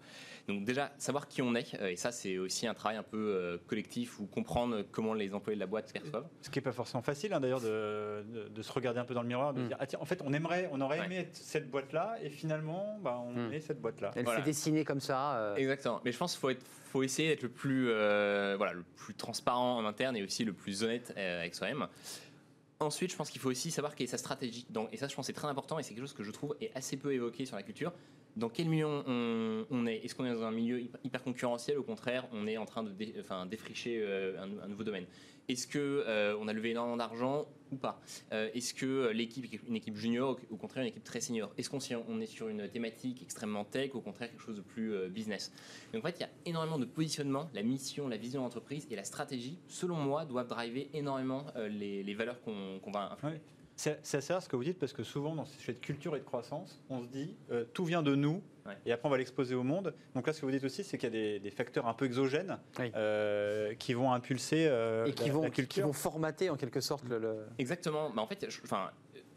Donc 0.48 0.64
déjà, 0.64 0.90
savoir 0.98 1.28
qui 1.28 1.42
on 1.42 1.54
est, 1.54 1.74
euh, 1.80 1.88
et 1.90 1.96
ça 1.96 2.10
c'est 2.12 2.36
aussi 2.38 2.66
un 2.66 2.74
travail 2.74 2.96
un 2.96 3.02
peu 3.02 3.16
euh, 3.18 3.58
collectif 3.66 4.18
ou 4.18 4.26
comprendre 4.26 4.82
comment 4.90 5.14
les 5.14 5.32
employés 5.34 5.54
de 5.56 5.60
la 5.60 5.66
boîte 5.66 5.88
se 5.88 5.92
perçoivent. 5.92 6.26
Ce 6.40 6.50
qui 6.50 6.58
n'est 6.58 6.62
pas 6.62 6.72
forcément 6.72 7.02
facile 7.02 7.32
hein, 7.32 7.40
d'ailleurs 7.40 7.60
de, 7.60 8.24
de- 8.32 8.48
de 8.48 8.62
se 8.62 8.72
regarder 8.72 8.98
un 9.00 9.04
peu 9.04 9.14
dans 9.14 9.22
le 9.22 9.28
miroir, 9.28 9.54
de 9.54 9.60
Mm. 9.62 9.68
dire 9.68 9.76
ah 9.80 9.86
tiens, 9.86 9.98
en 10.00 10.04
fait 10.06 10.20
on 10.24 10.32
aimerait, 10.32 10.68
on 10.72 10.80
aurait 10.80 10.98
Ouais. 11.00 11.06
aimé 11.06 11.16
être 11.18 11.36
cette 11.36 11.70
boîte-là 11.70 12.16
et 12.22 12.30
finalement 12.30 12.98
bah, 13.02 13.18
on 13.24 13.32
Mm. 13.48 13.52
est 13.52 13.60
cette 13.60 13.80
boîte-là. 13.80 14.10
Elle 14.16 14.24
Voilà. 14.24 14.40
s'est 14.40 14.44
dessinée 14.46 14.84
comme 14.84 15.00
ça. 15.00 15.36
euh, 15.36 15.56
Exactement. 15.56 16.00
Mais 16.04 16.12
je 16.12 16.18
pense 16.18 16.32
qu'il 16.32 16.40
faut, 16.40 16.50
être- 16.50 16.66
faut 16.84 17.02
essayer 17.02 17.28
d'être 17.28 17.42
le 17.42 17.48
plus, 17.50 17.88
euh, 17.90 18.54
voilà, 18.56 18.72
le 18.72 18.82
plus 18.96 19.14
transparent 19.14 19.76
en 19.76 19.84
interne 19.84 20.16
et 20.16 20.22
aussi 20.24 20.44
le 20.44 20.52
plus 20.52 20.82
honnête 20.82 21.14
euh, 21.16 21.40
avec 21.40 21.54
soi-même. 21.54 21.86
Ensuite, 22.82 23.12
je 23.12 23.16
pense 23.16 23.28
qu'il 23.28 23.42
faut 23.42 23.50
aussi 23.50 23.70
savoir 23.70 23.94
quelle 23.94 24.06
est 24.06 24.10
sa 24.10 24.16
stratégie. 24.16 24.66
Et 24.90 24.96
ça, 24.96 25.06
je 25.06 25.14
pense, 25.14 25.26
c'est 25.26 25.34
très 25.34 25.48
important 25.48 25.78
et 25.78 25.82
c'est 25.82 25.90
quelque 25.90 26.06
chose 26.06 26.14
que 26.14 26.24
je 26.24 26.30
trouve 26.30 26.56
est 26.62 26.74
assez 26.74 26.96
peu 26.96 27.12
évoqué 27.12 27.44
sur 27.44 27.56
la 27.56 27.62
culture. 27.62 27.92
Dans 28.36 28.48
quel 28.48 28.68
milieu 28.68 28.86
on, 28.86 29.86
est? 29.86 30.04
Est-ce 30.04 30.14
qu'on 30.14 30.24
est 30.24 30.32
dans 30.32 30.44
un 30.44 30.52
milieu 30.52 30.80
hyper- 31.04 31.22
concurrentiel 31.22 31.78
Au 31.78 31.82
contraire, 31.82 32.26
on 32.32 32.46
est 32.46 32.56
en 32.56 32.66
train 32.66 32.82
de 32.82 32.92
enfin, 33.18 33.46
défricher 33.46 34.00
euh, 34.02 34.40
un, 34.40 34.68
nouveau 34.68 34.84
domaine. 34.84 35.06
Est-ce 35.48 35.66
que 35.66 36.04
euh, 36.06 36.36
on 36.40 36.46
a 36.46 36.52
levé 36.52 36.70
énormément 36.70 36.96
d'argent 36.96 37.46
ou 37.72 37.76
pas? 37.76 38.00
Euh, 38.32 38.48
Est-ce 38.54 38.72
que 38.72 39.10
l'équipe 39.10 39.44
est 39.52 39.60
une 39.66 39.74
équipe 39.74 39.96
junior 39.96 40.38
au 40.50 40.56
contraire 40.56 40.82
une 40.82 40.90
équipe 40.90 41.02
très 41.02 41.20
senior? 41.20 41.52
Est-ce 41.58 41.68
qu'on 41.68 41.80
on 42.08 42.20
est 42.20 42.26
sur 42.26 42.48
une 42.48 42.68
thématique 42.68 43.20
extrêmement 43.22 43.64
tech 43.64 43.90
au 43.94 44.00
contraire 44.00 44.30
quelque 44.30 44.42
chose 44.42 44.56
de 44.56 44.62
plus 44.62 45.08
business? 45.08 45.52
Donc 45.92 46.04
en 46.04 46.06
fait, 46.06 46.16
il 46.18 46.20
y 46.20 46.24
a 46.24 46.30
énormément 46.46 46.78
de 46.78 46.84
positionnement, 46.84 47.50
la 47.52 47.62
mission, 47.62 48.06
la 48.06 48.16
vision 48.16 48.42
d'entreprise 48.42 48.86
et 48.90 48.96
la 48.96 49.04
stratégie, 49.04 49.58
selon 49.66 49.96
moi, 49.96 50.24
doivent 50.24 50.48
driver 50.48 50.88
énormément 50.94 51.46
les, 51.68 52.14
valeurs 52.14 52.40
qu'on 52.42 52.78
qu'on 52.80 52.92
va 52.92 53.10
influer. 53.12 53.32
Ouais. 53.32 53.40
C'est 54.02 54.28
rare 54.32 54.42
ce 54.42 54.48
que 54.48 54.56
vous 54.56 54.64
dites 54.64 54.78
parce 54.78 54.92
que 54.92 55.02
souvent 55.02 55.34
dans 55.34 55.44
ces 55.46 55.56
sujets 55.58 55.72
de 55.72 55.78
culture 55.78 56.14
et 56.16 56.18
de 56.20 56.24
croissance, 56.24 56.82
on 56.90 57.00
se 57.02 57.06
dit 57.08 57.34
euh, 57.50 57.64
tout 57.72 57.84
vient 57.84 58.02
de 58.02 58.14
nous 58.14 58.42
Ouais. 58.66 58.76
et 58.84 58.92
après 58.92 59.08
on 59.08 59.10
va 59.10 59.16
l'exposer 59.16 59.54
au 59.54 59.62
monde. 59.62 59.94
Donc 60.14 60.26
là 60.26 60.34
ce 60.34 60.40
que 60.42 60.44
vous 60.46 60.52
dites 60.52 60.64
aussi 60.64 60.84
c'est 60.84 60.98
qu'il 60.98 61.06
y 61.08 61.16
a 61.16 61.18
des, 61.18 61.38
des 61.40 61.50
facteurs 61.50 61.88
un 61.88 61.94
peu 61.94 62.04
exogènes 62.04 62.58
Oui. 62.78 62.92
euh, 62.94 63.72
qui 63.74 63.94
vont 63.94 64.12
impulser 64.12 64.66
euh, 64.68 65.06
et 65.06 65.12
qui 65.14 65.28
la, 65.28 65.32
vont, 65.32 65.42
la 65.44 65.50
qui 65.50 65.80
vont 65.80 65.94
formater 65.94 66.50
en 66.50 66.56
quelque 66.56 66.82
sorte 66.82 67.08
le. 67.08 67.18
le- 67.18 67.46
Exactement. 67.58 68.10
Bah, 68.10 68.20
en 68.20 68.26
fait, 68.26 68.44
je- 68.50 68.60
enfin, 68.62 68.90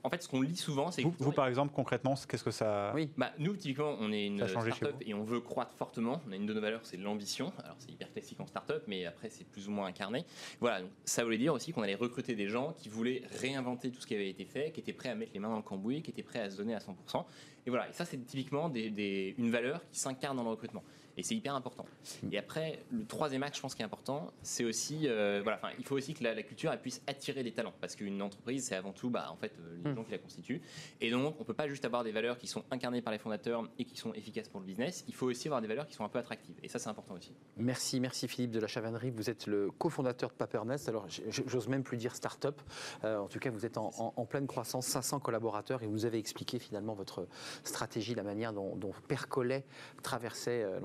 en 0.04 0.10
fait, 0.10 0.22
ce 0.22 0.28
qu'on 0.28 0.42
lit 0.42 0.56
souvent, 0.58 0.92
c'est 0.92 1.02
Vous, 1.02 1.12
que 1.12 1.24
vous, 1.24 1.32
par 1.32 1.48
exemple 1.48 1.74
concrètement 1.74 2.16
qu'est-ce 2.28 2.44
que 2.44 2.52
ça 2.52 2.92
Oui. 2.94 3.10
Bah, 3.18 3.32
nous, 3.40 3.56
typiquement, 3.56 3.96
on 4.00 4.12
est 4.12 4.26
une 4.28 4.46
start-up 4.48 4.96
et 5.02 5.14
on 5.14 5.24
veut 5.24 5.40
croître 5.40 5.74
fortement. 5.76 6.22
On 6.28 6.32
a 6.34 6.36
une 6.36 6.46
de 6.46 6.54
nos 6.54 6.60
valeurs, 6.62 6.82
c'est 6.84 6.98
l'ambition. 6.98 7.54
Alors, 7.64 7.76
c'est 7.80 7.90
hyper 7.92 8.12
classique 8.12 8.40
en 8.42 8.46
start-up, 8.46 8.84
mais 8.88 9.06
après, 9.06 9.30
c'est 9.30 9.46
plus 9.46 9.68
ou 9.70 9.72
moins 9.72 9.88
incarné. 9.88 10.26
Voilà, 10.60 10.82
donc, 10.82 10.92
ça 11.06 11.24
voulait 11.24 11.38
dire 11.38 11.54
aussi 11.54 11.72
qu'on 11.72 11.82
allait 11.84 11.96
recruter 11.96 12.36
des 12.36 12.50
gens 12.50 12.74
qui 12.74 12.90
voulaient 12.90 13.24
réinventer 13.40 13.92
tout 13.92 14.02
ce 14.02 14.08
qui 14.08 14.16
avait 14.16 14.30
été 14.30 14.44
fait, 14.46 14.72
qui 14.72 14.82
étaient 14.82 14.92
prêts 14.94 15.10
à 15.10 15.16
mettre 15.16 15.32
les 15.34 15.40
mains 15.40 15.50
dans 15.50 15.56
le 15.58 15.62
cambouis, 15.62 16.02
qui 16.02 16.12
étaient 16.12 16.24
prêts 16.24 16.40
à 16.40 16.50
se 16.50 16.58
donner 16.58 16.76
à 16.76 16.80
100%. 16.80 17.26
Et 17.66 17.70
voilà, 17.70 17.88
et 17.88 17.94
ça, 17.94 18.04
c'est 18.04 18.18
typiquement 18.26 18.68
des- 18.68 18.90
des- 18.90 19.36
une 19.38 19.50
valeur 19.52 19.80
qui 19.92 20.00
s'incarne 20.00 20.36
dans 20.36 20.44
le 20.44 20.50
recrutement. 20.50 20.84
Et 21.18 21.24
c'est 21.24 21.36
hyper 21.36 21.54
important. 21.56 21.86
Et 22.32 22.38
après, 22.40 22.84
le 22.92 23.06
troisième 23.06 23.44
axe, 23.44 23.58
je 23.58 23.62
pense, 23.62 23.76
qui 23.76 23.82
est 23.84 23.86
important, 23.86 24.32
c'est 24.42 24.64
aussi, 24.64 25.08
euh, 25.08 25.42
voilà, 25.44 25.60
il 25.78 25.86
faut 25.86 25.96
aussi 25.96 26.14
que 26.16 26.24
la, 26.24 26.34
la 26.34 26.42
culture 26.44 26.72
elle 26.72 26.82
puisse 26.82 27.02
attirer 27.06 27.44
des 27.44 27.52
talents, 27.52 27.74
parce 27.82 27.96
qu'une 27.96 28.20
entreprise, 28.22 28.66
c'est 28.66 28.76
avant 28.76 28.94
tout, 28.94 29.10
bah, 29.12 29.28
en 29.32 29.36
fait, 29.36 29.54
euh, 29.60 29.78
les 29.84 29.92
Mm. 29.92 29.96
gens 29.96 30.04
qui 30.04 30.12
la 30.12 30.18
constituent. 30.18 30.62
Et 31.02 31.12
donc, 31.12 31.36
on 31.40 31.44
peut 31.44 31.54
pas 31.54 31.68
juste 31.68 31.86
avoir 31.86 32.04
des 32.04 32.12
valeurs 32.12 32.38
qui 32.38 32.48
sont 32.48 32.64
incarnées 32.72 33.02
par 33.02 33.14
les 33.14 33.20
fondateurs 33.20 33.68
et 33.78 33.86
qui 33.86 33.98
sont 33.98 34.14
efficaces 34.14 34.50
pour 34.50 34.60
le 34.60 34.66
business. 34.66 35.04
Il 35.08 35.14
faut 35.14 35.28
aussi 35.28 35.48
avoir 35.48 35.62
des 35.62 35.68
valeurs 35.68 35.86
qui 35.86 35.94
sont 35.94 36.04
un 36.04 36.10
peu 36.10 36.20
attractives. 36.20 36.56
Et 36.64 36.68
ça, 36.68 36.80
c'est 36.80 36.90
important 36.90 37.14
aussi. 37.16 37.34
Merci, 37.58 38.00
merci 38.00 38.28
Philippe 38.28 38.52
de 38.52 38.60
la 38.60 38.68
Chavannerie. 38.68 39.12
Vous 39.12 39.30
êtes 39.30 39.46
le 39.46 39.70
cofondateur 39.72 40.30
de 40.30 40.36
Papernest. 40.36 40.90
Alors, 40.90 41.06
j'ose 41.30 41.68
même 41.68 41.84
plus 41.84 41.98
dire 41.98 42.16
start-up. 42.16 42.60
Euh, 43.04 43.18
en 43.20 43.28
tout 43.28 43.40
cas, 43.40 43.52
vous 43.52 43.66
êtes 43.66 43.78
en, 43.78 43.92
en- 44.00 44.14
en 44.16 44.26
pleine 44.26 44.48
croissance, 44.48 44.88
500 44.88 45.20
collaborateurs, 45.20 45.84
et 45.84 45.88
vous 45.88 46.06
avez 46.06 46.18
expliqué 46.18 46.58
finalement 46.60 46.94
votre 46.96 47.28
stratégie, 47.64 48.16
la 48.16 48.24
manière 48.24 48.52
dont, 48.54 48.76
dont 48.76 48.92
Père 49.08 49.28
Collet 49.28 49.64
traversait 50.02 50.64
euh, 50.64 50.80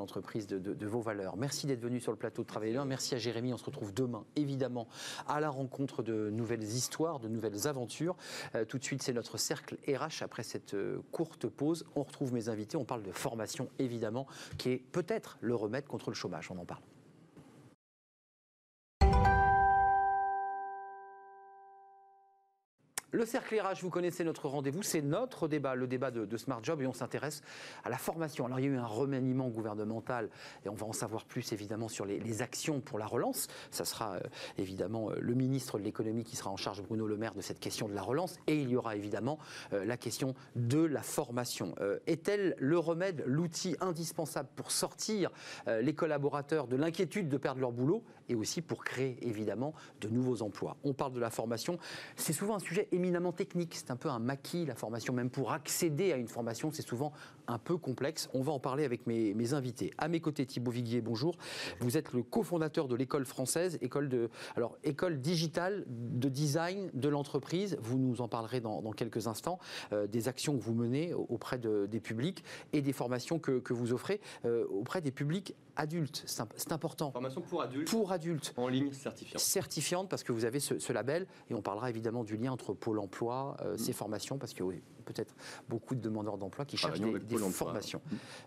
de, 0.46 0.58
de- 0.58 0.74
de 0.74 0.86
vos 0.86 1.00
valeurs. 1.00 1.36
Merci 1.36 1.66
d'être 1.66 1.80
venu 1.80 2.00
sur 2.00 2.12
le 2.12 2.18
plateau 2.18 2.42
de 2.42 2.46
Travailler 2.46 2.72
Loin. 2.74 2.84
Merci 2.84 3.14
à 3.14 3.18
Jérémy. 3.18 3.52
On 3.52 3.56
se 3.56 3.64
retrouve 3.64 3.92
demain, 3.94 4.24
évidemment, 4.36 4.86
à 5.26 5.40
la 5.40 5.50
rencontre 5.50 6.02
de 6.02 6.30
nouvelles 6.30 6.62
histoires, 6.64 7.18
de 7.20 7.28
nouvelles 7.28 7.66
aventures. 7.66 8.16
Euh, 8.54 8.64
tout 8.64 8.78
de 8.78 8.84
suite, 8.84 9.02
c'est 9.02 9.12
notre 9.12 9.36
cercle 9.38 9.76
RH. 9.88 10.22
Après 10.22 10.42
cette 10.42 10.74
euh, 10.74 11.00
courte 11.12 11.46
pause, 11.46 11.84
on 11.96 12.02
retrouve 12.02 12.32
mes 12.32 12.48
invités. 12.48 12.76
On 12.76 12.84
parle 12.84 13.02
de 13.02 13.12
formation, 13.12 13.68
évidemment, 13.78 14.26
qui 14.58 14.70
est 14.70 14.78
peut-être 14.92 15.38
le 15.40 15.54
remède 15.54 15.86
contre 15.86 16.10
le 16.10 16.14
chômage. 16.14 16.50
On 16.50 16.58
en 16.58 16.64
parle. 16.64 16.82
Le 23.18 23.26
cercle 23.26 23.60
RH, 23.60 23.82
vous 23.82 23.90
connaissez 23.90 24.22
notre 24.22 24.46
rendez-vous, 24.46 24.84
c'est 24.84 25.02
notre 25.02 25.48
débat, 25.48 25.74
le 25.74 25.88
débat 25.88 26.12
de, 26.12 26.36
Smart 26.36 26.60
Job, 26.62 26.82
et 26.82 26.86
on 26.86 26.92
s'intéresse 26.92 27.42
à 27.82 27.90
la 27.90 27.98
formation. 27.98 28.46
Alors 28.46 28.60
il 28.60 28.66
y 28.66 28.68
a 28.68 28.70
eu 28.70 28.76
un 28.76 28.86
remaniement 28.86 29.48
gouvernemental, 29.48 30.30
et 30.64 30.68
on 30.68 30.76
va 30.76 30.86
en 30.86 30.92
savoir 30.92 31.24
plus 31.24 31.52
évidemment 31.52 31.88
sur 31.88 32.04
les, 32.04 32.42
actions 32.42 32.78
pour 32.78 32.96
la 32.96 33.06
relance. 33.06 33.48
Ça 33.72 33.84
sera 33.84 34.14
euh, 34.14 34.20
évidemment 34.56 35.10
euh, 35.10 35.16
le 35.20 35.34
ministre 35.34 35.80
de 35.80 35.82
l'économie 35.82 36.22
qui 36.22 36.36
sera 36.36 36.50
en 36.50 36.56
charge, 36.56 36.80
Bruno 36.80 37.08
Le 37.08 37.16
Maire, 37.16 37.34
de 37.34 37.40
cette 37.40 37.58
question 37.58 37.88
de 37.88 37.92
la 37.92 38.02
relance, 38.02 38.38
et 38.46 38.54
il 38.54 38.70
y 38.70 38.76
aura 38.76 38.94
évidemment 38.94 39.40
euh, 39.72 39.84
la 39.84 39.96
question 39.96 40.36
de 40.54 40.78
la 40.78 41.02
formation. 41.02 41.74
Est-elle 42.06 42.54
le 42.58 42.78
remède, 42.78 43.24
l'outil 43.26 43.74
indispensable 43.80 44.48
pour 44.54 44.70
sortir 44.70 45.32
les 45.66 45.94
collaborateurs 45.94 46.68
de 46.68 46.76
l'inquiétude 46.76 47.28
de 47.28 47.36
perdre 47.36 47.60
leur 47.60 47.72
boulot, 47.72 48.04
et 48.28 48.34
aussi 48.34 48.62
pour 48.62 48.84
créer 48.84 49.16
évidemment 49.22 49.74
de 50.00 50.08
nouveaux 50.08 50.42
emplois. 50.42 50.76
On 50.84 50.92
parle 50.92 51.12
de 51.12 51.20
la 51.20 51.30
formation, 51.30 51.78
c'est 52.16 52.32
souvent 52.32 52.56
un 52.56 52.60
sujet 52.60 52.88
éminemment 52.92 53.32
technique, 53.32 53.74
c'est 53.74 53.90
un 53.90 53.96
peu 53.96 54.08
un 54.08 54.18
maquis, 54.18 54.66
la 54.66 54.74
formation, 54.74 55.12
même 55.12 55.30
pour 55.30 55.52
accéder 55.52 56.12
à 56.12 56.16
une 56.16 56.28
formation, 56.28 56.70
c'est 56.72 56.86
souvent 56.86 57.12
un 57.48 57.58
peu 57.58 57.76
complexe. 57.76 58.28
On 58.34 58.42
va 58.42 58.52
en 58.52 58.58
parler 58.60 58.84
avec 58.84 59.06
mes, 59.06 59.34
mes 59.34 59.54
invités. 59.54 59.92
À 59.98 60.08
mes 60.08 60.20
côtés, 60.20 60.46
Thibaut 60.46 60.70
Viguier, 60.70 61.00
bonjour. 61.00 61.36
Vous 61.80 61.96
êtes 61.96 62.12
le 62.12 62.22
cofondateur 62.22 62.86
de 62.88 62.94
l'école 62.94 63.24
française, 63.24 63.78
école 63.80 64.08
de, 64.08 64.28
alors 64.56 64.76
école 64.84 65.20
digitale 65.20 65.84
de 65.88 66.28
design 66.28 66.90
de 66.94 67.08
l'entreprise. 67.08 67.76
Vous 67.80 67.98
nous 67.98 68.20
en 68.20 68.28
parlerez 68.28 68.60
dans, 68.60 68.82
dans 68.82 68.92
quelques 68.92 69.26
instants. 69.26 69.58
euh, 69.92 70.06
des 70.06 70.28
actions 70.28 70.56
que 70.56 70.62
vous 70.62 70.74
menez 70.74 71.14
auprès 71.14 71.58
de- 71.58 71.86
des 71.86 72.00
publics 72.00 72.44
et 72.72 72.82
des 72.82 72.92
formations 72.92 73.38
que, 73.38 73.58
que 73.58 73.72
vous 73.72 73.92
offrez 73.92 74.20
euh, 74.44 74.66
auprès 74.70 75.00
des 75.00 75.10
publics 75.10 75.54
adultes. 75.76 76.22
C'est 76.26 76.42
imp- 76.42 76.52
c'est 76.56 76.72
important. 76.72 77.10
Formation 77.12 77.40
pour 77.40 77.62
adultes 77.62 77.88
Pour 77.90 78.12
adultes 78.12 78.52
en 78.56 78.68
ligne 78.68 78.92
certifiante. 78.92 79.40
certifiante 79.40 80.08
parce 80.08 80.22
que 80.22 80.32
vous 80.32 80.44
avez 80.44 80.60
ce, 80.60 80.78
ce 80.78 80.92
label 80.92 81.26
et 81.50 81.54
on 81.54 81.62
parlera 81.62 81.88
évidemment 81.88 82.24
du 82.24 82.36
lien 82.36 82.52
entre 82.52 82.74
Pôle 82.74 82.98
emploi, 82.98 83.56
euh, 83.62 83.76
ces 83.76 83.92
formations 83.92 84.38
parce 84.38 84.52
que 84.54 84.62
oui, 84.62 84.82
peut-être 85.12 85.34
beaucoup 85.68 85.94
de 85.94 86.00
demandeurs 86.00 86.38
d'emploi 86.38 86.64
qui 86.64 86.76
Par 86.76 86.94
cherchent 86.94 87.00
des, 87.00 87.38
formations. 87.38 88.00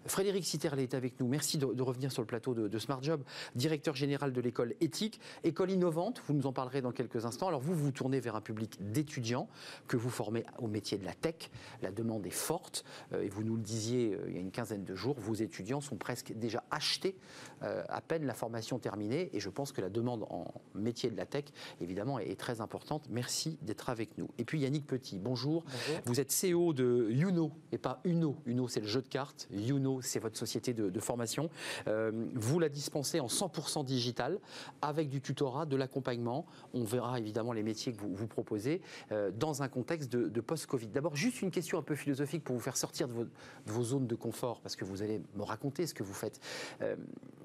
Frédéric 0.06 0.45
Citerlet 0.45 0.84
est 0.84 0.93
avec 0.93 1.19
nous. 1.19 1.28
Merci 1.28 1.58
de, 1.58 1.65
de 1.65 1.82
revenir 1.82 2.12
sur 2.12 2.21
le 2.21 2.28
plateau 2.28 2.54
de, 2.54 2.67
de 2.67 2.80
Smart 2.80 3.02
Job, 3.02 3.21
directeur 3.56 3.95
général 3.95 4.34
de 4.34 4.41
l'école 4.41 4.76
éthique, 4.80 5.19
école 5.43 5.71
innovante. 5.71 6.21
Vous 6.28 6.34
nous 6.34 6.47
en 6.47 6.54
parlerez 6.54 6.82
dans 6.82 6.91
quelques 6.91 7.26
instants. 7.26 7.47
Alors 7.47 7.62
vous, 7.62 7.76
vous 7.76 7.91
tournez 7.91 8.19
vers 8.19 8.36
un 8.36 8.41
public 8.41 8.78
d'étudiants 8.80 9.47
que 9.88 9.97
vous 9.97 10.10
formez 10.10 10.45
au 10.60 10.67
métier 10.67 10.97
de 10.97 11.06
la 11.06 11.13
tech. 11.13 11.50
La 11.82 11.91
demande 11.91 12.26
est 12.26 12.30
forte 12.30 12.84
euh, 13.13 13.24
et 13.24 13.30
vous 13.30 13.43
nous 13.43 13.56
le 13.56 13.62
disiez 13.62 14.13
euh, 14.13 14.26
il 14.28 14.36
y 14.36 14.38
a 14.38 14.41
une 14.41 14.52
quinzaine 14.52 14.84
de 14.84 14.95
jours, 14.95 15.15
vos 15.19 15.34
étudiants 15.34 15.82
sont 15.82 15.95
presque 15.95 16.34
déjà 16.34 16.63
achetés 16.71 17.15
euh, 17.63 17.84
à 17.89 18.02
peine 18.02 18.26
la 18.26 18.34
formation 18.34 18.80
terminée 18.80 19.30
et 19.34 19.39
je 19.39 19.50
pense 19.50 19.71
que 19.71 19.82
la 19.82 19.89
demande 19.89 20.24
en 20.30 20.54
métier 20.76 21.10
de 21.10 21.17
la 21.17 21.26
tech, 21.26 21.45
évidemment, 21.80 22.19
est, 22.19 22.30
est 22.30 22.39
très 22.39 22.62
importante. 22.62 23.08
Merci 23.10 23.58
d'être 23.62 23.89
avec 23.89 24.17
nous. 24.17 24.30
Et 24.38 24.45
puis 24.45 24.60
Yannick 24.60 24.88
Petit, 24.88 25.19
bonjour. 25.19 25.63
Vous 26.06 26.19
êtes 26.19 26.32
CEO 26.51 26.73
de 26.73 27.07
Uno 27.09 27.51
et 27.71 27.77
pas 27.77 28.01
Uno. 28.03 28.35
Uno, 28.45 28.67
c'est 28.67 28.79
le 28.79 28.87
jeu 28.87 29.01
de 29.01 29.07
cartes. 29.07 29.47
Uno, 29.51 30.01
c'est 30.01 30.19
votre 30.19 30.37
société 30.37 30.73
de, 30.73 30.99
formation. 30.99 31.49
Euh, 31.87 32.11
vous 32.35 32.59
la 32.59 32.69
dispensez 32.69 33.19
en 33.19 33.27
100% 33.27 33.85
digital 33.85 34.39
avec 34.81 35.09
du 35.09 35.21
tutorat, 35.21 35.65
de 35.65 35.75
l'accompagnement. 35.75 36.45
On 36.73 36.83
verra 36.83 37.19
évidemment 37.19 37.53
les 37.53 37.63
métiers 37.63 37.93
que 37.93 37.99
vous, 37.99 38.13
vous 38.13 38.27
proposez 38.27 38.81
euh, 39.11 39.31
dans 39.31 39.63
un 39.63 39.67
contexte 39.67 40.11
de, 40.11 40.41
post-Covid. 40.41 40.87
D'abord, 40.87 41.15
juste 41.15 41.41
une 41.41 41.51
question 41.51 41.77
un 41.77 41.83
peu 41.83 41.95
philosophique 41.95 42.43
pour 42.43 42.55
vous 42.55 42.61
faire 42.61 42.77
sortir 42.77 43.07
de 43.07 43.27
vos, 43.65 43.83
zones 43.83 44.07
de 44.07 44.15
confort, 44.15 44.61
parce 44.61 44.75
que 44.75 44.85
vous 44.85 45.01
allez 45.01 45.21
me 45.35 45.43
raconter 45.43 45.87
ce 45.87 45.93
que 45.93 46.03
vous 46.03 46.13
faites. 46.13 46.39
Euh, 46.81 46.95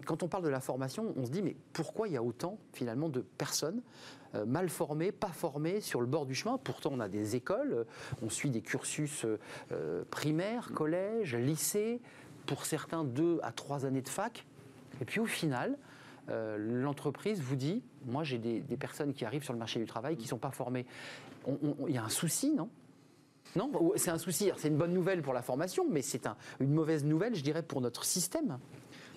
quand 0.04 0.22
on 0.22 0.28
parle 0.28 0.44
de 0.44 0.48
la 0.48 0.60
formation, 0.60 1.12
on 1.16 1.24
se 1.24 1.30
dit, 1.30 1.42
mais 1.42 1.56
pourquoi 1.72 2.08
il 2.08 2.14
y 2.14 2.16
a 2.16 2.22
autant 2.22 2.58
finalement 2.72 3.08
de 3.08 3.20
personnes 3.20 3.82
mal 4.44 4.68
formées, 4.68 5.12
pas 5.12 5.28
formées 5.28 5.80
sur 5.80 6.00
le 6.00 6.06
bord 6.06 6.26
du 6.26 6.34
chemin 6.34 6.58
Pourtant, 6.58 6.90
on 6.92 7.00
a 7.00 7.08
des 7.08 7.36
écoles, 7.36 7.72
euh, 7.72 7.84
on 8.22 8.28
suit 8.28 8.50
des 8.50 8.60
cursus 8.60 9.24
euh, 9.24 9.38
euh, 9.72 10.04
primaires, 10.10 10.70
collège, 10.74 11.34
lycée, 11.34 12.00
pour 12.46 12.64
certains 12.64 13.04
deux 13.04 13.38
à 13.42 13.52
trois 13.52 13.86
années 13.86 14.02
de 14.02 14.08
fac. 14.08 14.46
Et 15.00 15.04
puis 15.04 15.20
au 15.20 15.26
final, 15.26 15.76
euh, 16.28 16.56
l'entreprise 16.58 17.40
vous 17.40 17.56
dit, 17.56 17.82
moi 18.06 18.24
j'ai 18.24 18.38
des, 18.38 18.76
personnes 18.76 19.12
qui 19.12 19.24
arrivent 19.24 19.44
sur 19.44 19.52
le 19.52 19.58
marché 19.58 19.78
du 19.78 19.86
travail 19.86 20.16
qui 20.16 20.24
ne 20.24 20.28
sont 20.28 20.38
pas 20.38 20.50
formées. 20.50 20.86
Il 21.88 21.94
y 21.94 21.98
a 21.98 22.04
un 22.04 22.08
souci, 22.08 22.52
non? 22.52 22.68
Non, 23.54 23.70
c'est 23.96 24.10
un 24.10 24.18
souci. 24.18 24.50
C'est 24.56 24.68
une 24.68 24.76
bonne 24.76 24.92
nouvelle 24.92 25.22
pour 25.22 25.32
la 25.32 25.40
formation, 25.40 25.86
mais 25.88 26.02
c'est 26.02 26.26
un- 26.26 26.36
une 26.60 26.72
mauvaise 26.72 27.04
nouvelle, 27.04 27.34
je 27.34 27.42
dirais, 27.42 27.62
pour 27.62 27.80
notre 27.80 28.04
système. 28.04 28.58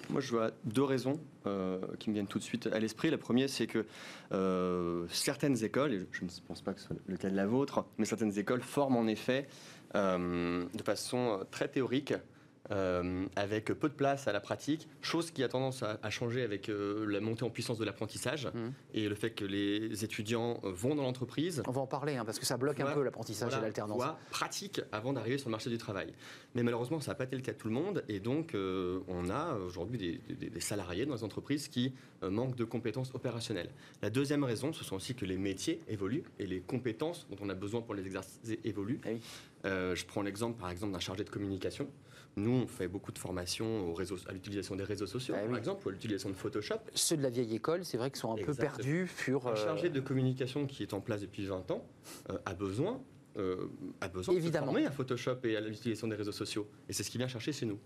Moi, 0.10 0.22
je 0.22 0.32
vois 0.32 0.52
deux 0.66 0.84
raisons 0.84 1.20
euh, 1.46 1.80
qui 2.00 2.10
me 2.10 2.16
viennent 2.16 2.28
tout 2.28 2.40
de 2.40 2.44
suite 2.44 2.68
à 2.68 2.80
l'esprit. 2.80 3.12
La 3.12 3.20
première, 3.20 3.48
c'est 3.48 3.68
que 3.68 3.86
euh, 4.32 5.06
certaines 5.10 5.64
écoles, 5.64 5.94
et 5.94 6.08
je 6.12 6.24
ne 6.24 6.30
pense 6.48 6.62
pas 6.62 6.74
que 6.74 6.80
ce 6.80 6.88
soit 6.88 6.96
le 7.06 7.18
cas 7.18 7.30
de 7.30 7.36
la 7.36 7.46
vôtre, 7.46 7.86
mais 7.98 8.06
certaines 8.06 8.38
écoles 8.38 8.62
forment 8.62 8.98
en 8.98 9.08
effet 9.08 9.48
euh, 9.96 10.64
de 10.74 10.84
façon 10.84 11.42
très 11.52 11.68
théorique. 11.68 12.14
Euh, 12.72 13.26
avec 13.36 13.66
peu 13.66 13.90
de 13.90 13.94
place 13.94 14.28
à 14.28 14.32
la 14.32 14.40
pratique, 14.40 14.88
chose 15.02 15.32
qui 15.32 15.44
a 15.44 15.50
tendance 15.50 15.84
à, 15.84 16.00
à 16.04 16.10
changer 16.10 16.44
avec 16.44 16.70
euh, 16.70 17.06
la 17.08 17.20
montée 17.20 17.44
en 17.44 17.50
puissance 17.50 17.78
de 17.78 17.86
l'apprentissage 17.86 18.48
Mhm. 18.54 18.74
et 18.94 19.10
le 19.10 19.16
fait 19.16 19.32
que 19.32 19.46
les 19.46 20.04
étudiants 20.04 20.60
euh, 20.64 20.72
vont 20.72 20.96
dans 20.96 21.04
l'entreprise, 21.04 21.64
On 21.68 21.72
va 21.72 21.82
en 21.82 21.88
parler, 21.88 22.16
hein, 22.18 22.26
parce 22.26 22.40
que 22.40 22.46
ça 22.46 22.58
bloque 22.58 22.80
un 22.80 22.84
Voilà. 22.84 22.96
peu 22.98 23.04
l'apprentissage 23.04 23.48
et 23.48 23.52
voilà, 23.52 23.64
l'alternance. 23.64 23.98
voie 23.98 24.20
pratique 24.32 24.82
avant 24.92 25.14
d'arriver 25.14 25.38
sur 25.38 25.50
le 25.50 25.52
marché 25.52 25.70
du 25.70 25.78
travail. 25.78 26.14
Mais 26.56 26.64
malheureusement, 26.64 27.00
ça 27.00 27.12
n'a 27.12 27.16
pas 27.16 27.24
été 27.26 27.36
le 27.36 27.42
cas 27.42 27.54
de 27.54 27.58
tout 27.58 27.68
le 27.68 27.74
monde. 27.74 28.04
Et 28.08 28.20
donc, 28.20 28.54
euh, 28.56 29.00
on 29.08 29.30
a 29.30 29.56
aujourd'hui 29.56 29.98
des, 29.98 30.36
des- 30.36 30.50
des 30.50 30.60
salariés 30.60 31.06
dans 31.06 31.16
les 31.16 31.24
entreprises 31.24 31.68
qui 31.68 31.94
manquent 32.22 32.56
de 32.56 32.66
compétences 32.66 33.12
opérationnelles. 33.16 33.70
La 34.02 34.10
deuxième 34.10 34.44
raison, 34.44 34.74
ce 34.74 34.84
sont 34.84 34.96
aussi 34.98 35.16
que 35.16 35.26
les 35.26 35.38
métiers 35.38 35.80
évoluent 35.88 36.24
et 36.38 36.46
les 36.48 36.60
compétences 36.60 37.28
dont 37.30 37.38
on 37.42 37.50
a 37.50 37.54
besoin 37.54 37.82
pour 37.82 37.94
les 37.96 38.06
exercer 38.06 38.60
évoluent. 38.66 39.00
Eh 39.06 39.14
oui. 39.14 39.22
Je 39.64 40.06
prends 40.06 40.22
l'exemple, 40.22 40.60
par 40.60 40.70
exemple, 40.70 40.94
d'un 40.94 41.00
chargé 41.00 41.24
de 41.24 41.30
communication. 41.30 41.88
Nous, 42.36 42.52
on 42.52 42.68
fait 42.68 42.88
beaucoup 42.88 43.12
de 43.12 43.20
formations 43.20 43.90
aux 43.90 43.94
réseaux, 43.94 44.18
à 44.28 44.32
l'utilisation 44.34 44.76
des 44.76 44.84
réseaux 44.84 45.08
sociaux, 45.08 45.36
oui. 45.42 45.48
par 45.50 45.58
exemple, 45.58 45.86
ou 45.86 45.90
à 45.90 45.92
l'utilisation 45.92 46.30
de 46.30 46.36
Photoshop. 46.36 46.76
Ceux 46.94 47.18
de 47.18 47.24
la 47.24 47.30
vieille 47.30 47.54
école, 47.56 47.84
c'est 47.84 47.98
vrai 47.98 48.12
qu'ils 48.12 48.20
sont 48.22 48.32
un 48.32 48.38
peu 48.44 48.54
perdus 48.54 49.10
sur. 49.24 49.48
Un 49.48 49.52
euh, 49.52 49.56
chargé 49.56 49.90
de 49.90 50.00
communication 50.00 50.66
qui 50.66 50.84
est 50.84 50.94
en 50.94 51.02
place 51.02 51.22
depuis 51.22 51.46
20 51.46 51.70
ans 51.72 51.84
euh, 52.30 52.38
a 52.46 52.54
besoin, 52.54 53.02
euh, 53.38 53.68
a 54.00 54.08
besoin 54.08 54.34
de 54.34 54.40
se 54.40 54.44
Évidemment. 54.44 54.68
former 54.68 54.86
à 54.86 54.92
Photoshop 54.92 55.38
et 55.44 55.58
à 55.58 55.62
l'utilisation 55.62 56.08
des 56.08 56.16
réseaux 56.16 56.32
sociaux. 56.32 56.68
Et 56.88 56.94
c'est 56.94 57.04
ce 57.04 57.10
qu'il 57.10 57.20
vient 57.20 57.28
chercher 57.28 57.52
chez 57.52 57.66
nous. 57.66 57.80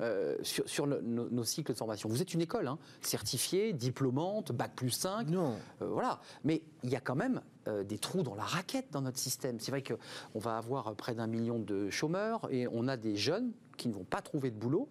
euh, 0.00 0.36
sur, 0.42 0.68
sur 0.68 0.86
le- 0.86 1.00
nos, 1.00 1.28
nos 1.30 1.44
cycles 1.44 1.72
de 1.72 1.76
formation. 1.78 2.08
Vous 2.08 2.20
êtes 2.20 2.34
une 2.34 2.40
école, 2.42 2.66
hein, 2.68 2.78
certifiée, 3.00 3.72
diplômante, 3.72 4.52
bac 4.52 4.74
plus 4.76 4.90
5, 4.90 5.28
Non, 5.28 5.56
euh, 5.82 5.86
voilà. 5.88 6.20
Mais 6.44 6.62
il 6.82 6.90
y 6.90 6.96
a 6.96 7.00
quand 7.00 7.16
même 7.16 7.40
euh, 7.68 7.84
des 7.84 7.98
trous 7.98 8.22
dans 8.22 8.34
la 8.34 8.42
raquette 8.44 8.92
dans 8.92 9.02
notre 9.02 9.18
système. 9.18 9.58
C'est 9.60 9.70
vrai 9.70 9.82
qu'on 9.82 10.38
va 10.38 10.56
avoir 10.56 10.88
euh, 10.88 10.94
près 10.94 11.14
d'un 11.14 11.26
million 11.26 11.58
de 11.58 11.90
chômeurs 11.90 12.48
et 12.50 12.66
on 12.68 12.88
a 12.88 12.96
des 12.96 13.16
jeunes 13.16 13.52
qui 13.76 13.88
ne 13.88 13.94
vont 13.94 14.04
pas 14.04 14.22
trouver 14.22 14.50
de 14.50 14.56
boulot. 14.56 14.88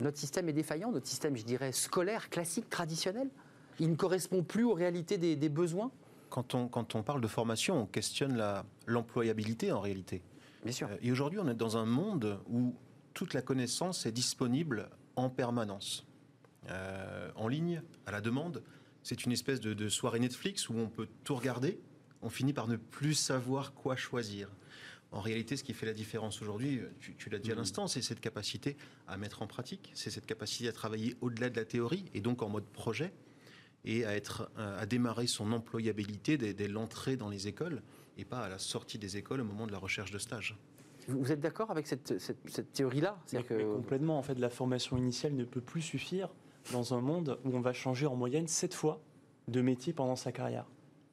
Notre 0.00 0.18
système 0.18 0.48
est 0.48 0.52
défaillant, 0.52 0.92
notre 0.92 1.06
système, 1.06 1.36
je 1.36 1.44
dirais, 1.44 1.72
scolaire, 1.72 2.28
classique, 2.28 2.68
traditionnel. 2.68 3.30
Il 3.80 3.90
ne 3.90 3.96
correspond 3.96 4.42
plus 4.42 4.64
aux 4.64 4.74
réalités 4.74 5.18
des, 5.18 5.36
des 5.36 5.48
besoins. 5.48 5.90
Quand 6.28 6.54
on, 6.54 6.68
quand 6.68 6.94
on 6.94 7.02
parle 7.02 7.20
de 7.20 7.28
formation, 7.28 7.82
on 7.82 7.86
questionne 7.86 8.42
l'employabilité 8.86 9.72
en 9.72 9.80
réalité. 9.80 10.22
Bien 10.64 10.72
sûr. 10.72 10.88
Euh, 10.90 10.96
Et 11.00 11.12
aujourd'hui, 11.12 11.38
on 11.38 11.48
est 11.48 11.54
dans 11.54 11.76
un 11.76 11.86
monde 11.86 12.40
où 12.50 12.74
toute 13.14 13.32
la 13.32 13.42
connaissance 13.42 14.04
est 14.06 14.12
disponible 14.12 14.90
en 15.14 15.30
permanence. 15.30 16.04
Euh, 16.68 17.30
en 17.36 17.46
ligne, 17.46 17.80
à 18.06 18.10
la 18.10 18.20
demande. 18.20 18.62
C'est 19.04 19.24
une 19.24 19.30
espèce 19.30 19.60
de, 19.60 19.72
de 19.72 19.88
soirée 19.88 20.18
Netflix 20.18 20.68
où 20.68 20.74
on 20.76 20.88
peut 20.88 21.06
tout 21.22 21.36
regarder. 21.36 21.80
On 22.26 22.28
finit 22.28 22.52
par 22.52 22.66
ne 22.66 22.74
plus 22.74 23.14
savoir 23.14 23.72
quoi 23.72 23.94
choisir. 23.94 24.50
En 25.12 25.20
réalité, 25.20 25.56
ce 25.56 25.62
qui 25.62 25.72
fait 25.74 25.86
la 25.86 25.92
différence 25.92 26.42
aujourd'hui, 26.42 26.80
tu, 26.98 27.14
tu 27.14 27.30
l'as 27.30 27.38
dit 27.38 27.52
à 27.52 27.54
l'instant, 27.54 27.86
c'est 27.86 28.02
cette 28.02 28.18
capacité 28.20 28.76
à 29.06 29.16
mettre 29.16 29.42
en 29.42 29.46
pratique, 29.46 29.92
c'est 29.94 30.10
cette 30.10 30.26
capacité 30.26 30.68
à 30.68 30.72
travailler 30.72 31.14
au-delà 31.20 31.50
de 31.50 31.56
la 31.56 31.64
théorie 31.64 32.04
et 32.14 32.20
donc 32.20 32.42
en 32.42 32.48
mode 32.48 32.64
projet 32.64 33.12
et 33.84 34.04
à, 34.04 34.16
être, 34.16 34.50
euh, 34.58 34.80
à 34.82 34.86
démarrer 34.86 35.28
son 35.28 35.52
employabilité 35.52 36.36
dès, 36.36 36.52
dès 36.52 36.66
l'entrée 36.66 37.16
dans 37.16 37.28
les 37.28 37.46
écoles 37.46 37.80
et 38.18 38.24
pas 38.24 38.40
à 38.40 38.48
la 38.48 38.58
sortie 38.58 38.98
des 38.98 39.16
écoles 39.16 39.40
au 39.42 39.44
moment 39.44 39.68
de 39.68 39.72
la 39.72 39.78
recherche 39.78 40.10
de 40.10 40.18
stage. 40.18 40.56
Vous 41.06 41.30
êtes 41.30 41.38
d'accord 41.38 41.70
avec 41.70 41.86
cette, 41.86 42.18
cette- 42.18 42.50
cette 42.50 42.72
théorie-là? 42.72 43.16
Que- 43.44 43.54
complètement, 43.76 44.18
en 44.18 44.22
fait, 44.22 44.40
la 44.40 44.50
formation 44.50 44.96
initiale 44.96 45.34
ne 45.36 45.44
peut 45.44 45.60
plus 45.60 45.82
suffire 45.82 46.34
dans 46.72 46.92
un 46.92 47.00
monde 47.00 47.38
où 47.44 47.54
on 47.56 47.60
va 47.60 47.72
changer 47.72 48.06
en 48.06 48.16
moyenne 48.16 48.48
7 48.48 48.74
fois 48.74 49.00
de 49.46 49.60
métier 49.60 49.92
pendant 49.92 50.16
sa 50.16 50.32
carrière. 50.32 50.66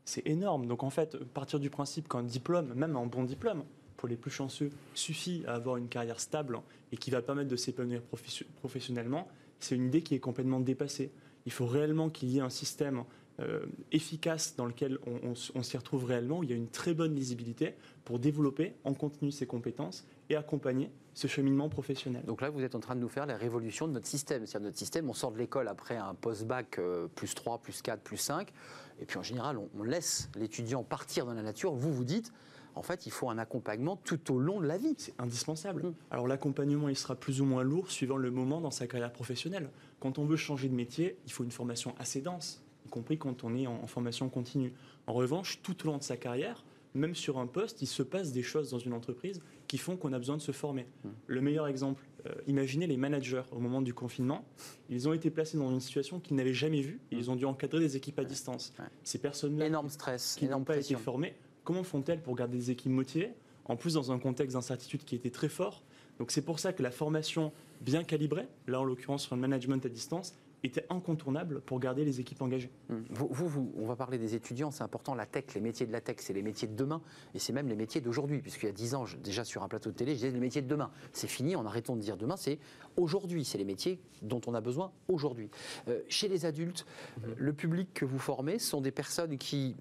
C'est 0.05 0.25
énorme. 0.27 0.67
Donc 0.67 0.83
en 0.83 0.89
fait, 0.89 1.17
partir 1.33 1.59
du 1.59 1.69
principe 1.69 2.07
qu'un 2.07 2.23
diplôme, 2.23 2.73
même 2.73 2.95
un 2.95 3.05
bon 3.05 3.23
diplôme, 3.23 3.63
pour 3.97 4.09
les 4.09 4.17
plus 4.17 4.31
chanceux, 4.31 4.69
suffit 4.93 5.43
à 5.47 5.53
avoir 5.53 5.77
une 5.77 5.87
carrière 5.87 6.19
stable 6.19 6.59
et 6.91 6.97
qui 6.97 7.09
va 7.09 7.21
permettre 7.21 7.49
de 7.49 7.55
s'épanouir 7.55 8.01
profession- 8.01 8.45
professionnellement, 8.59 9.27
c'est 9.59 9.75
une 9.75 9.85
idée 9.85 10.01
qui 10.01 10.13
est 10.15 10.19
complètement 10.19 10.59
dépassée. 10.59 11.09
Il 11.45 11.51
faut 11.51 11.65
réellement 11.65 12.09
qu'il 12.09 12.29
y 12.29 12.37
ait 12.37 12.41
un 12.41 12.49
système 12.49 13.03
euh, 13.39 13.65
efficace 13.91 14.55
dans 14.55 14.65
lequel 14.65 14.99
on, 15.07 15.33
on 15.55 15.63
s'y 15.63 15.77
retrouve 15.77 16.05
réellement, 16.05 16.39
où 16.39 16.43
il 16.43 16.49
y 16.49 16.53
a 16.53 16.55
une 16.55 16.69
très 16.69 16.93
bonne 16.93 17.15
lisibilité 17.15 17.73
pour 18.05 18.19
développer 18.19 18.75
en 18.83 18.93
continu 18.93 19.31
ses 19.31 19.47
compétences 19.47 20.05
et 20.29 20.35
accompagner 20.35 20.91
ce 21.13 21.27
cheminement 21.27 21.69
professionnel. 21.69 22.23
Donc 22.25 22.41
là, 22.41 22.49
vous 22.49 22.61
êtes 22.61 22.75
en 22.75 22.79
train 22.79 22.95
de 22.95 22.99
nous 22.99 23.09
faire 23.09 23.25
la 23.25 23.37
révolution 23.37 23.87
de 23.87 23.93
notre 23.93 24.07
système. 24.07 24.45
C'est-à-dire 24.45 24.67
notre 24.67 24.77
système, 24.77 25.09
on 25.09 25.13
sort 25.13 25.31
de 25.31 25.37
l'école 25.37 25.67
après 25.67 25.97
un 25.97 26.15
post-bac 26.15 26.79
euh, 26.79 27.07
plus 27.15 27.33
3, 27.35 27.59
plus 27.59 27.81
4, 27.81 28.01
plus 28.01 28.17
5. 28.17 28.51
Et 28.99 29.05
puis 29.05 29.17
en 29.17 29.23
général, 29.23 29.57
on, 29.57 29.69
on 29.77 29.83
laisse 29.83 30.29
l'étudiant 30.35 30.83
partir 30.83 31.25
dans 31.25 31.33
la 31.33 31.43
nature. 31.43 31.73
Vous, 31.73 31.93
vous 31.93 32.03
dites, 32.03 32.31
en 32.75 32.81
fait, 32.81 33.05
il 33.05 33.11
faut 33.11 33.29
un 33.29 33.37
accompagnement 33.37 33.95
tout 33.97 34.33
au 34.33 34.39
long 34.39 34.59
de 34.59 34.65
la 34.65 34.77
vie. 34.77 34.95
C'est 34.97 35.13
indispensable. 35.19 35.83
Mm. 35.83 35.93
Alors 36.11 36.27
l'accompagnement, 36.27 36.89
il 36.89 36.97
sera 36.97 37.15
plus 37.15 37.41
ou 37.41 37.45
moins 37.45 37.63
lourd 37.63 37.91
suivant 37.91 38.17
le 38.17 38.31
moment 38.31 38.61
dans 38.61 38.71
sa 38.71 38.87
carrière 38.87 39.13
professionnelle. 39.13 39.69
Quand 39.99 40.17
on 40.17 40.25
veut 40.25 40.37
changer 40.37 40.69
de 40.69 40.75
métier, 40.75 41.17
il 41.25 41.31
faut 41.31 41.43
une 41.43 41.51
formation 41.51 41.93
assez 41.99 42.21
dense, 42.21 42.62
compris 42.93 43.17
quand 43.17 43.43
on 43.43 43.55
est 43.55 43.65
en, 43.65 43.81
en 43.81 43.87
formation 43.87 44.29
continue. 44.29 44.71
En 45.07 45.13
revanche, 45.13 45.59
tout 45.63 45.75
au 45.83 45.87
long 45.87 45.97
de 45.97 46.03
sa 46.03 46.15
carrière, 46.15 46.63
même 46.93 47.15
sur 47.15 47.39
un 47.39 47.47
poste, 47.47 47.81
il 47.81 47.87
se 47.87 48.03
passe 48.03 48.31
des 48.31 48.43
choses 48.43 48.69
dans 48.69 48.77
une 48.77 48.93
entreprise 48.93 49.41
qui 49.67 49.79
font 49.79 49.97
qu'on 49.97 50.13
a 50.13 50.19
besoin 50.19 50.37
de 50.37 50.43
se 50.43 50.51
former. 50.51 50.85
Mm. 51.03 51.09
Le 51.25 51.41
meilleur 51.41 51.67
exemple, 51.67 52.03
euh, 52.27 52.33
imaginez 52.45 52.85
les 52.85 52.97
managers 52.97 53.41
au 53.51 53.59
moment 53.59 53.81
du 53.81 53.95
confinement, 53.95 54.45
ils 54.89 55.07
ont 55.09 55.13
été 55.13 55.31
placés 55.31 55.57
dans 55.57 55.71
une 55.71 55.79
situation 55.79 56.19
qu'ils 56.19 56.35
n'avaient 56.35 56.53
jamais 56.53 56.81
vue, 56.81 56.99
et 57.11 57.15
ils 57.15 57.31
ont 57.31 57.35
dû 57.35 57.45
encadrer 57.45 57.79
des 57.79 57.97
équipes 57.97 58.19
à 58.19 58.25
distance. 58.25 58.73
Ouais. 58.77 58.85
Ces 59.03 59.17
personnes-là 59.17 59.65
Énorme 59.65 59.89
stress, 59.89 60.35
qui 60.37 60.47
n'ont 60.47 60.63
pas 60.63 60.77
été 60.77 60.95
formées, 60.95 61.33
comment 61.63 61.83
font-elles 61.83 62.21
pour 62.21 62.35
garder 62.35 62.57
des 62.57 62.69
équipes 62.69 62.91
motivées? 62.91 63.31
En 63.65 63.75
plus, 63.75 63.95
dans 63.95 64.11
un 64.11 64.19
contexte 64.19 64.55
d'incertitude 64.55 65.03
qui 65.03 65.15
était 65.15 65.31
très 65.31 65.49
fort. 65.49 65.83
Donc, 66.19 66.31
c'est 66.31 66.43
pour 66.43 66.59
ça 66.59 66.73
que 66.73 66.83
la 66.83 66.91
formation 66.91 67.51
bien 67.81 68.03
calibrée, 68.03 68.47
là 68.67 68.81
en 68.81 68.83
l'occurrence 68.83 69.23
sur 69.23 69.35
le 69.35 69.41
management 69.41 69.83
à 69.83 69.89
distance, 69.89 70.35
était 70.63 70.85
incontournable 70.89 71.61
pour 71.61 71.79
garder 71.79 72.05
les 72.05 72.19
équipes 72.21 72.41
engagées. 72.41 72.71
Hum. 72.89 73.03
Vous, 73.09 73.27
vous, 73.29 73.47
vous- 73.47 73.73
on 73.77 73.85
va 73.85 73.95
parler 73.95 74.17
des 74.17 74.33
étudiants, 74.35 74.71
c'est 74.71 74.83
important. 74.83 75.13
La 75.13 75.25
tech, 75.25 75.45
les 75.55 75.61
métiers 75.61 75.85
de 75.85 75.91
la 75.91 75.99
tech, 76.01 76.15
c'est 76.19 76.33
les 76.33 76.41
métiers 76.41 76.67
de 76.67 76.75
demain. 76.75 77.01
Et 77.35 77.39
c'est 77.39 77.51
même 77.53 77.67
les 77.67 77.75
métiers 77.75 77.99
d'aujourd'hui. 78.01 78.41
Puisqu'il 78.41 78.67
y 78.67 78.69
a 78.69 78.73
10 78.73 78.95
ans, 78.95 79.05
je- 79.05 79.17
déjà 79.17 79.43
sur 79.43 79.61
un 79.63 79.67
plateau 79.67 79.91
de 79.91 79.95
télé, 79.95 80.11
je 80.13 80.17
disais 80.17 80.31
les 80.31 80.39
métiers 80.39 80.61
de 80.61 80.67
demain. 80.67 80.89
C'est 81.11 81.27
fini, 81.27 81.55
on 81.55 81.65
arrêtons 81.65 81.95
de 81.95 82.01
dire 82.01 82.15
demain, 82.17 82.37
c'est 82.37 82.59
aujourd'hui. 82.95 83.43
C'est 83.43 83.57
les 83.57 83.65
métiers 83.65 83.99
dont 84.21 84.41
on 84.47 84.53
a 84.53 84.61
besoin 84.61 84.91
aujourd'hui. 85.09 85.49
Euh, 85.89 86.01
chez 86.07 86.29
les 86.29 86.45
adultes, 86.45 86.85
euh, 87.25 87.33
le 87.37 87.53
public 87.53 87.93
que 87.93 88.05
vous 88.05 88.19
formez 88.19 88.57
sont 88.57 88.79
des 88.79 88.91
personnes 88.91 89.37
qui, 89.37 89.75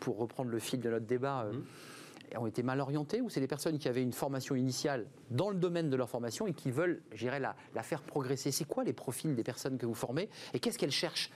pour 0.00 0.18
reprendre 0.18 0.50
le 0.50 0.58
fil 0.58 0.80
de 0.80 0.90
notre 0.90 1.06
débat, 1.06 1.44
euh, 1.44 1.52
ont 2.38 2.46
été 2.46 2.62
mal 2.62 2.80
orientés 2.80 3.20
ou 3.20 3.28
c'est 3.28 3.40
des 3.40 3.46
personnes 3.46 3.78
qui 3.78 3.88
avaient 3.88 4.02
une 4.02 4.12
formation 4.12 4.54
initiale 4.54 5.06
dans 5.30 5.50
le 5.50 5.56
domaine 5.56 5.90
de 5.90 5.96
leur 5.96 6.08
formation 6.08 6.46
et 6.46 6.52
qui 6.52 6.70
veulent, 6.70 7.02
j'irais, 7.12 7.40
la, 7.40 7.56
la 7.74 7.82
faire 7.82 8.02
progresser? 8.02 8.50
C'est 8.50 8.64
quoi 8.64 8.84
les 8.84 8.92
profils 8.92 9.34
des 9.34 9.44
personnes 9.44 9.78
que 9.78 9.86
vous 9.86 9.94
formez 9.94 10.28
et 10.54 10.60
qu'est-ce 10.60 10.78
qu'elles 10.78 10.90
cherchent? 10.90 11.30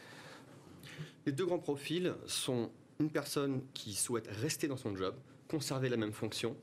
Les 1.26 1.32
deux 1.32 1.46
grands 1.46 1.58
profils 1.58 2.14
sont 2.26 2.70
une 3.00 3.10
personne 3.10 3.62
qui 3.74 3.94
souhaite 3.94 4.28
rester 4.28 4.68
dans 4.68 4.76
son 4.76 4.96
job, 4.96 5.14
conserver 5.48 5.88
la 5.88 5.96
même 5.96 6.12
fonction, 6.12 6.56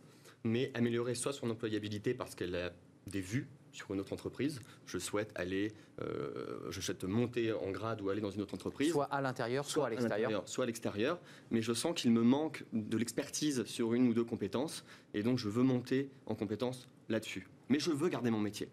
mais 0.44 0.72
améliorer 0.74 1.16
soit 1.16 1.34
son 1.34 1.50
employabilité 1.50 2.14
parce 2.14 2.36
qu'elle 2.36 2.56
a 2.56 2.72
des 3.08 3.22
vues 3.22 3.48
sur 3.74 3.94
une 3.94 4.00
autre 4.00 4.14
entreprise. 4.14 4.62
Je 4.86 4.98
souhaite 4.98 5.32
aller, 5.36 5.74
euh, 6.02 6.60
je 6.70 6.80
souhaite 6.80 7.04
monter 7.04 7.52
en 7.52 7.72
grade 7.72 8.02
ou 8.02 8.10
aller 8.10 8.22
dans 8.22 8.32
une 8.32 8.42
autre 8.42 8.54
entreprise. 8.54 8.92
Soit 8.92 9.06
à 9.06 9.20
l'intérieur, 9.20 9.66
soit, 9.66 9.88
à 9.88 9.90
l'extérieur. 9.90 10.44
Soit 10.48 10.64
à 10.64 10.68
l'extérieur. 10.68 11.20
Mais 11.52 11.62
je 11.62 11.74
sens 11.74 11.94
qu'il 12.00 12.12
me 12.12 12.22
manque 12.22 12.64
de 12.72 12.98
l'expertise 12.98 13.66
sur 13.66 13.94
une 13.94 14.08
ou 14.08 14.14
deux 14.14 14.24
compétences. 14.24 14.86
Et 15.14 15.24
donc, 15.24 15.40
je 15.40 15.50
veux 15.50 15.64
monter 15.64 16.10
en 16.28 16.36
compétences 16.36 16.88
là-dessus. 17.10 17.48
Mais 17.70 17.80
je 17.80 17.92
veux 17.92 18.10
garder 18.10 18.30
mon 18.30 18.40
métier. 18.40 18.70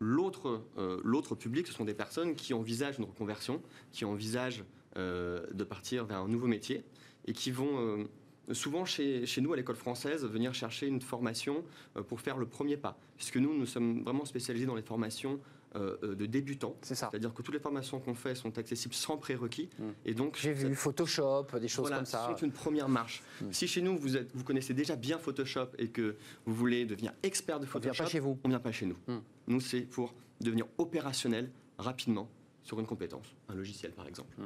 L'autre 0.00 0.62
euh, 0.78 0.98
l'autre 1.04 1.34
public, 1.34 1.66
ce 1.66 1.74
sont 1.74 1.84
des 1.84 1.94
personnes 1.94 2.34
qui 2.34 2.54
envisagent 2.54 2.98
une 2.98 3.04
reconversion, 3.04 3.62
qui 3.92 4.06
envisagent 4.06 4.64
euh, 4.96 5.46
de 5.52 5.64
partir 5.64 6.06
vers 6.06 6.18
un 6.18 6.28
nouveau 6.28 6.46
métier 6.46 6.84
et 7.26 7.34
qui 7.34 7.50
vont 7.50 8.08
souvent 8.54 8.84
chez, 8.84 9.26
chez 9.26 9.40
nous 9.40 9.52
à 9.52 9.56
l'école 9.56 9.76
française 9.76 10.24
venir 10.24 10.54
chercher 10.54 10.86
une 10.86 11.00
formation 11.00 11.64
euh, 11.96 12.02
pour 12.02 12.20
faire 12.20 12.36
le 12.36 12.46
premier 12.46 12.76
pas. 12.76 12.98
Puisque 13.16 13.36
nous, 13.36 13.56
nous 13.56 13.66
sommes 13.66 14.02
vraiment 14.02 14.24
spécialisés 14.24 14.66
dans 14.66 14.74
les 14.74 14.82
formations 14.82 15.40
euh, 15.76 15.96
euh, 16.02 16.14
de 16.16 16.26
débutants. 16.26 16.74
C'est 16.82 16.96
ça. 16.96 17.08
C'est-à-dire 17.10 17.32
que 17.32 17.42
toutes 17.42 17.54
les 17.54 17.60
formations 17.60 18.00
qu'on 18.00 18.14
fait 18.14 18.34
sont 18.34 18.58
accessibles 18.58 18.94
sans 18.94 19.16
prérequis. 19.16 19.68
Mm. 19.78 19.84
Et 20.04 20.14
donc, 20.14 20.36
J'ai 20.40 20.52
vu 20.52 20.74
Photoshop, 20.74 21.46
des 21.60 21.68
choses 21.68 21.82
voilà, 21.82 21.98
comme 21.98 22.06
ça. 22.06 22.34
C'est 22.36 22.44
une 22.44 22.50
première 22.50 22.88
marche. 22.88 23.22
Mm. 23.40 23.52
Si 23.52 23.68
chez 23.68 23.80
nous, 23.80 23.96
vous, 23.96 24.16
êtes, 24.16 24.34
vous 24.34 24.42
connaissez 24.42 24.74
déjà 24.74 24.96
bien 24.96 25.18
Photoshop 25.18 25.68
et 25.78 25.88
que 25.88 26.16
vous 26.44 26.54
voulez 26.54 26.86
devenir 26.86 27.12
expert 27.22 27.60
de 27.60 27.66
On 27.66 27.78
vient 27.78 27.92
Photoshop, 27.92 28.02
pas 28.02 28.10
chez 28.10 28.18
vous. 28.18 28.38
on 28.42 28.48
ne 28.48 28.52
vient 28.52 28.60
pas 28.60 28.72
chez 28.72 28.86
nous. 28.86 28.96
Mm. 29.06 29.18
Nous, 29.46 29.60
c'est 29.60 29.82
pour 29.82 30.12
devenir 30.40 30.66
opérationnel 30.78 31.50
rapidement 31.78 32.28
sur 32.62 32.78
une 32.78 32.86
compétence, 32.86 33.26
un 33.48 33.54
logiciel 33.54 33.92
par 33.92 34.06
exemple. 34.06 34.36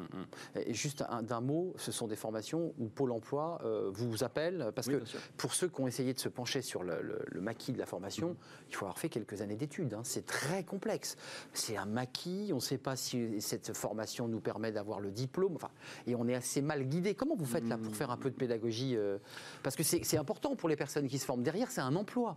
Et 0.57 0.73
juste 0.73 1.05
un- 1.09 1.23
d'un 1.23 1.41
mot, 1.41 1.75
ce 1.77 1.91
sont 1.93 2.07
des 2.07 2.17
formations 2.17 2.73
où 2.79 2.89
Pôle 2.89 3.11
emploi 3.13 3.59
euh, 3.65 3.91
vous 3.93 4.23
appelle, 4.25 4.71
parce 4.75 4.87
Oui, 4.87 4.95
que 5.01 5.05
pour 5.37 5.53
ceux 5.55 5.69
qui 5.69 5.81
ont 5.81 5.87
essayé 5.89 6.15
de 6.15 6.19
se 6.19 6.29
pencher 6.29 6.63
sur 6.63 6.85
le, 6.85 7.03
le- 7.03 7.23
le 7.27 7.41
maquis 7.41 7.73
de 7.73 7.79
la 7.79 7.87
formation, 7.87 8.29
Mhm. 8.31 8.37
il 8.71 8.75
faut 8.77 8.85
avoir 8.85 8.99
fait 8.99 9.09
quelques 9.09 9.41
années 9.41 9.57
d'études. 9.57 9.95
hein. 9.95 10.01
C'est 10.05 10.25
très 10.27 10.63
complexe. 10.65 11.17
C'est 11.53 11.77
un 11.77 11.87
maquis, 11.87 12.51
on 12.53 12.57
ne 12.57 12.61
sait 12.61 12.79
pas 12.79 12.97
si 12.97 13.41
cette 13.41 13.77
formation 13.77 14.29
nous 14.29 14.41
permet 14.41 14.71
d'avoir 14.73 15.01
le 15.01 15.11
diplôme, 15.11 15.57
enfin, 15.57 15.71
et 16.07 16.15
on 16.15 16.29
est 16.29 16.35
assez 16.35 16.63
mal 16.63 16.85
guidé. 16.85 17.15
Comment 17.15 17.35
vous 17.37 17.45
faites 17.47 17.67
là 17.69 17.77
pour 17.79 17.95
faire 17.97 18.11
un 18.11 18.17
peu 18.17 18.31
de 18.31 18.37
pédagogie 18.37 18.97
euh, 18.97 19.19
Parce 19.63 19.75
que 19.77 19.83
c'est 19.83 20.17
important 20.19 20.55
pour 20.57 20.69
les 20.69 20.77
personnes 20.77 21.09
qui 21.09 21.19
se 21.19 21.25
forment. 21.27 21.43
Derrière, 21.43 21.71
c'est 21.71 21.81
un 21.81 21.97
emploi. 21.97 22.37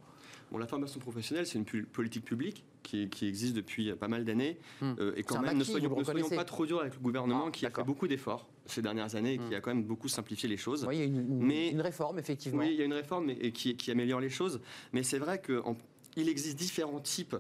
Bon, 0.52 0.58
la 0.58 0.68
formation 0.68 1.00
professionnelle, 1.00 1.46
c'est 1.46 1.58
une 1.58 1.66
pu- 1.66 1.84
politique 1.84 2.24
publique 2.24 2.64
qui, 2.84 3.10
qui 3.10 3.28
existe 3.28 3.54
depuis 3.56 3.94
pas 3.96 4.08
mal 4.08 4.24
d'années. 4.24 4.58
Hmm. 4.82 4.94
Euh, 5.00 5.12
et 5.18 5.24
quand 5.24 5.42
même, 5.42 5.58
ne 5.58 5.64
soyons, 5.64 5.90
ne 5.90 6.36
pas 6.36 6.46
trop 6.46 6.66
durs 6.66 6.80
avec 6.80 6.94
le 6.96 7.00
gouvernement 7.02 7.46
Ah, 7.48 7.52
qui 7.52 7.66
a 7.66 7.70
fait 7.70 7.84
beaucoup 7.84 8.08
d'efforts 8.08 8.48
ces 8.66 8.82
dernières 8.82 9.16
années 9.16 9.34
et 9.34 9.38
qui 9.38 9.50
Hmm. 9.52 9.54
a 9.56 9.60
quand 9.62 9.74
même 9.74 9.84
beaucoup 9.84 10.08
simplifié 10.08 10.48
les 10.48 10.58
choses. 10.58 10.86
Oui, 10.88 10.96
il 10.96 11.00
y 11.00 11.02
a 11.04 11.06
une, 11.06 11.38
Mais- 11.46 11.70
une 11.70 11.82
réforme, 11.82 12.18
effectivement. 12.20 12.60
Oui, 12.60 12.70
il 12.72 12.76
y 12.78 12.82
a 12.82 12.86
une 12.86 12.94
réforme 12.94 13.30
et, 13.30 13.34
et 13.42 13.52
qui, 13.52 13.76
qui 13.76 13.92
améliore 13.92 14.22
les 14.22 14.30
choses. 14.30 14.62
Mais 14.94 15.04
c'est 15.04 15.20
vrai 15.20 15.42
qu'il 15.42 16.30
existe 16.30 16.58
différents 16.58 17.02
types 17.02 17.36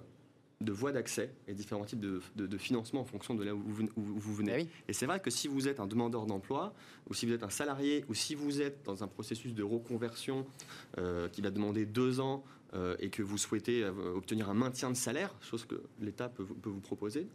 de 0.59 0.71
voies 0.71 0.91
d'accès 0.91 1.31
et 1.47 1.53
différents 1.53 1.85
types 1.85 1.99
de, 1.99 2.19
de- 2.35 2.47
de 2.47 2.57
financement 2.57 3.01
en 3.01 3.05
fonction 3.05 3.35
de 3.35 3.43
là 3.43 3.53
où 3.53 3.61
vous, 3.63 3.83
où 3.95 4.01
vous 4.17 4.33
venez. 4.33 4.53
Eh 4.55 4.61
oui. 4.63 4.69
Et 4.87 4.93
c'est 4.93 5.05
vrai 5.05 5.19
que 5.19 5.29
si 5.29 5.47
vous 5.47 5.67
êtes 5.67 5.79
un 5.79 5.85
demandeur 5.85 6.25
d'emploi, 6.25 6.73
ou 7.09 7.13
si 7.13 7.25
vous 7.27 7.33
êtes 7.33 7.43
un 7.43 7.51
salarié, 7.51 8.03
ou 8.09 8.15
si 8.15 8.33
vous 8.33 8.59
êtes 8.61 8.83
dans 8.83 9.03
un 9.03 9.07
processus 9.07 9.53
de 9.53 9.61
reconversion 9.63 10.45
euh, 10.97 11.29
qui 11.29 11.41
va 11.41 11.51
demander 11.51 11.85
deux 11.85 12.19
ans 12.19 12.43
euh, 12.73 12.95
et 12.99 13.09
que 13.09 13.21
vous 13.23 13.37
souhaitez 13.37 13.83
euh, 13.83 13.91
obtenir 14.15 14.49
un 14.49 14.53
maintien 14.53 14.89
de 14.89 14.95
salaire, 14.95 15.33
chose 15.41 15.65
que 15.65 15.75
l'État 16.01 16.29
peut, 16.29 16.43
vous- 16.63 16.79
proposer, 16.81 17.27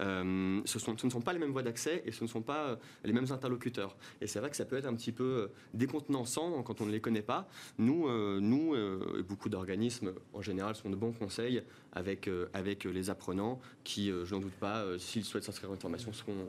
euh, 0.00 0.60
ce, 0.64 0.78
ne 1.04 1.10
sont 1.10 1.20
pas 1.20 1.32
les 1.32 1.38
mêmes 1.38 1.52
voies 1.52 1.62
d'accès 1.62 2.02
et 2.06 2.12
ce 2.12 2.22
ne 2.24 2.28
sont 2.28 2.42
pas 2.42 2.78
les 3.04 3.12
mêmes 3.12 3.30
interlocuteurs. 3.30 3.96
Et 4.20 4.26
c'est 4.26 4.38
vrai 4.40 4.50
que 4.50 4.56
ça 4.56 4.64
peut 4.64 4.76
être 4.76 4.86
un 4.86 4.94
petit 4.94 5.12
peu 5.12 5.50
décontenançant 5.74 6.62
quand 6.62 6.80
on 6.80 6.86
ne 6.86 6.92
les 6.92 7.00
connaît 7.00 7.22
pas. 7.22 7.48
Nous, 7.78 8.08
nous 8.40 8.74
et 8.76 9.22
beaucoup 9.22 9.48
d'organismes 9.48 10.12
en 10.32 10.42
général 10.42 10.74
sont 10.74 10.90
de 10.90 10.96
bons 10.96 11.12
conseils 11.12 11.62
avec, 11.92 12.28
avec 12.52 12.84
les 12.84 13.10
apprenants 13.10 13.60
qui, 13.84 14.10
je 14.24 14.34
n'en 14.34 14.40
doute 14.40 14.52
pas, 14.54 14.84
s'ils 14.98 15.24
souhaitent 15.24 15.44
s'inscrire 15.44 15.72
une 15.72 15.78
formation, 15.80 16.12
seront, 16.12 16.46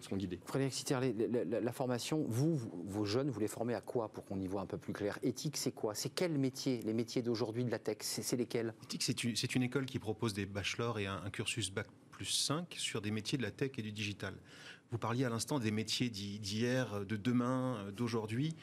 seront, 0.00 0.16
guidés. 0.16 0.40
Frédéric 0.44 0.74
Citerlet, 0.74 1.14
la, 1.30 1.60
la- 1.60 1.72
formation, 1.72 2.24
vous, 2.28 2.56
vos 2.86 3.04
jeunes, 3.04 3.30
vous 3.30 3.40
les 3.40 3.48
formez 3.48 3.74
à 3.74 3.80
quoi 3.80 4.08
pour 4.08 4.24
qu'on 4.24 4.40
y 4.40 4.46
voit 4.46 4.62
un 4.62 4.66
peu 4.66 4.78
plus 4.78 4.92
clair? 4.92 5.18
Éthique, 5.22 5.56
c'est 5.56 5.72
quoi? 5.72 5.94
C'est 5.94 6.08
quels 6.08 6.38
métiers 6.38 6.80
Les 6.84 6.92
métiers 6.92 7.22
d'aujourd'hui 7.22 7.53
de 7.62 7.70
la 7.70 7.78
tech, 7.78 7.98
c'est 8.00 8.36
lesquels? 8.36 8.74
C'est 8.98 9.54
une, 9.54 9.62
école 9.62 9.86
qui 9.86 9.98
propose 10.00 10.34
des 10.34 10.46
bachelors 10.46 10.98
et 10.98 11.06
un, 11.06 11.22
un 11.24 11.30
cursus 11.30 11.70
bac 11.70 11.86
plus 12.10 12.24
5 12.24 12.74
sur 12.76 13.00
des 13.00 13.10
métiers 13.12 13.38
de 13.38 13.42
la 13.42 13.50
tech 13.52 13.72
et 13.78 13.82
du 13.82 13.92
digital. 13.92 14.34
Vous 14.90 14.98
parliez 14.98 15.24
à 15.24 15.28
l'instant 15.28 15.58
des 15.58 15.70
métiers 15.70 16.08
d'hi- 16.10 16.38
d'hier, 16.38 17.04
de 17.04 17.16
demain, 17.16 17.76
euh, 17.76 17.90
d'aujourd'hui. 17.90 18.54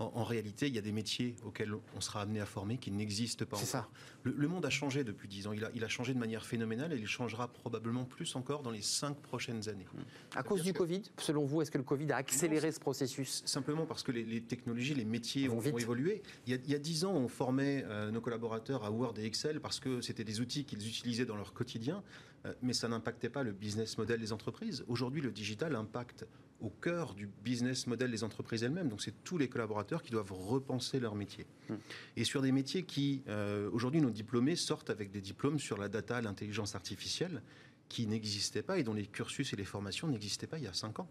En, 0.00 0.10
en 0.14 0.24
réalité, 0.24 0.66
il 0.66 0.74
y 0.74 0.78
a 0.78 0.80
des 0.80 0.92
métiers 0.92 1.36
auxquels 1.44 1.72
on 1.94 2.00
sera 2.00 2.22
amené 2.22 2.40
à 2.40 2.46
former 2.46 2.78
qui 2.78 2.90
n'existent 2.90 3.44
pas 3.44 3.58
C'est 3.58 3.76
encore. 3.76 3.90
ça. 3.92 4.00
Le, 4.22 4.32
le 4.36 4.48
monde 4.48 4.64
a 4.64 4.70
changé 4.70 5.04
depuis 5.04 5.28
10 5.28 5.46
ans. 5.46 5.52
Il 5.52 5.62
a, 5.64 5.70
il 5.74 5.84
a 5.84 5.88
changé 5.88 6.14
de 6.14 6.18
manière 6.18 6.44
phénoménale 6.46 6.94
et 6.94 6.96
il 6.96 7.06
changera 7.06 7.48
probablement 7.48 8.06
plus 8.06 8.34
encore 8.34 8.62
dans 8.62 8.70
les 8.70 8.80
5 8.80 9.14
prochaines 9.18 9.68
années. 9.68 9.86
À 10.34 10.42
cause 10.42 10.62
du 10.62 10.72
Covid, 10.72 11.02
selon 11.18 11.44
vous, 11.44 11.60
est-ce 11.60 11.70
que 11.70 11.76
le 11.78 11.84
Covid 11.84 12.10
a 12.12 12.16
accéléré 12.16 12.72
ce 12.72 12.80
processus? 12.80 13.42
Simplement 13.44 13.84
parce 13.84 14.02
que 14.02 14.10
les, 14.10 14.24
les 14.24 14.40
technologies, 14.40 14.94
les 14.94 15.04
métiers 15.04 15.48
Vont 15.48 15.56
ont, 15.58 15.58
ont 15.58 15.78
évolué. 15.78 16.22
Il 16.46 16.58
y, 16.66 16.74
a, 16.74 16.78
10 16.78 17.04
ans, 17.04 17.12
on 17.12 17.28
formait 17.28 17.84
euh, 17.86 18.10
nos 18.10 18.22
collaborateurs 18.22 18.84
à 18.84 18.90
Word 18.90 19.14
et 19.18 19.26
Excel 19.26 19.60
parce 19.60 19.80
que 19.80 20.00
c'était 20.00 20.24
des 20.24 20.40
outils 20.40 20.64
qu'ils 20.64 20.86
utilisaient 20.88 21.26
dans 21.26 21.36
leur 21.36 21.52
quotidien, 21.52 22.02
euh, 22.46 22.54
mais 22.62 22.72
ça 22.72 22.88
n'impactait 22.88 23.28
pas 23.28 23.42
le 23.42 23.52
business 23.52 23.98
model 23.98 24.18
des 24.18 24.32
entreprises. 24.32 24.82
Aujourd'hui, 24.88 25.20
le 25.20 25.30
digital 25.30 25.76
impacte 25.76 26.26
au 26.60 26.70
cœur 26.70 27.14
du 27.14 27.28
business 27.44 27.86
model 27.86 28.10
des 28.10 28.24
entreprises 28.24 28.62
elles-mêmes. 28.62 28.88
Donc, 28.88 29.02
c'est 29.02 29.24
tous 29.24 29.38
les 29.38 29.48
collaborateurs 29.48 30.02
qui 30.02 30.10
doivent 30.10 30.32
repenser 30.32 31.00
leur 31.00 31.14
métier. 31.14 31.46
Hmm. 31.68 31.74
Et 32.16 32.24
sur 32.24 32.42
des 32.42 32.52
métiers 32.52 32.82
qui, 32.82 33.22
euh, 33.28 33.70
aujourd'hui, 33.72 34.00
nos 34.00 34.10
diplômés 34.10 34.56
sortent 34.56 34.90
avec 34.90 35.10
des 35.10 35.20
diplômes 35.20 35.58
sur 35.58 35.78
la 35.78 35.88
data, 35.88 36.20
l'intelligence 36.20 36.74
artificielle, 36.74 37.42
qui 37.88 38.06
n'existaient 38.06 38.62
pas 38.62 38.78
et 38.78 38.84
dont 38.84 38.94
les 38.94 39.06
cursus 39.06 39.52
et 39.52 39.56
les 39.56 39.64
formations 39.64 40.06
n'existaient 40.06 40.46
pas 40.46 40.58
il 40.58 40.64
y 40.64 40.68
a 40.68 40.72
5 40.72 41.00
ans. 41.00 41.08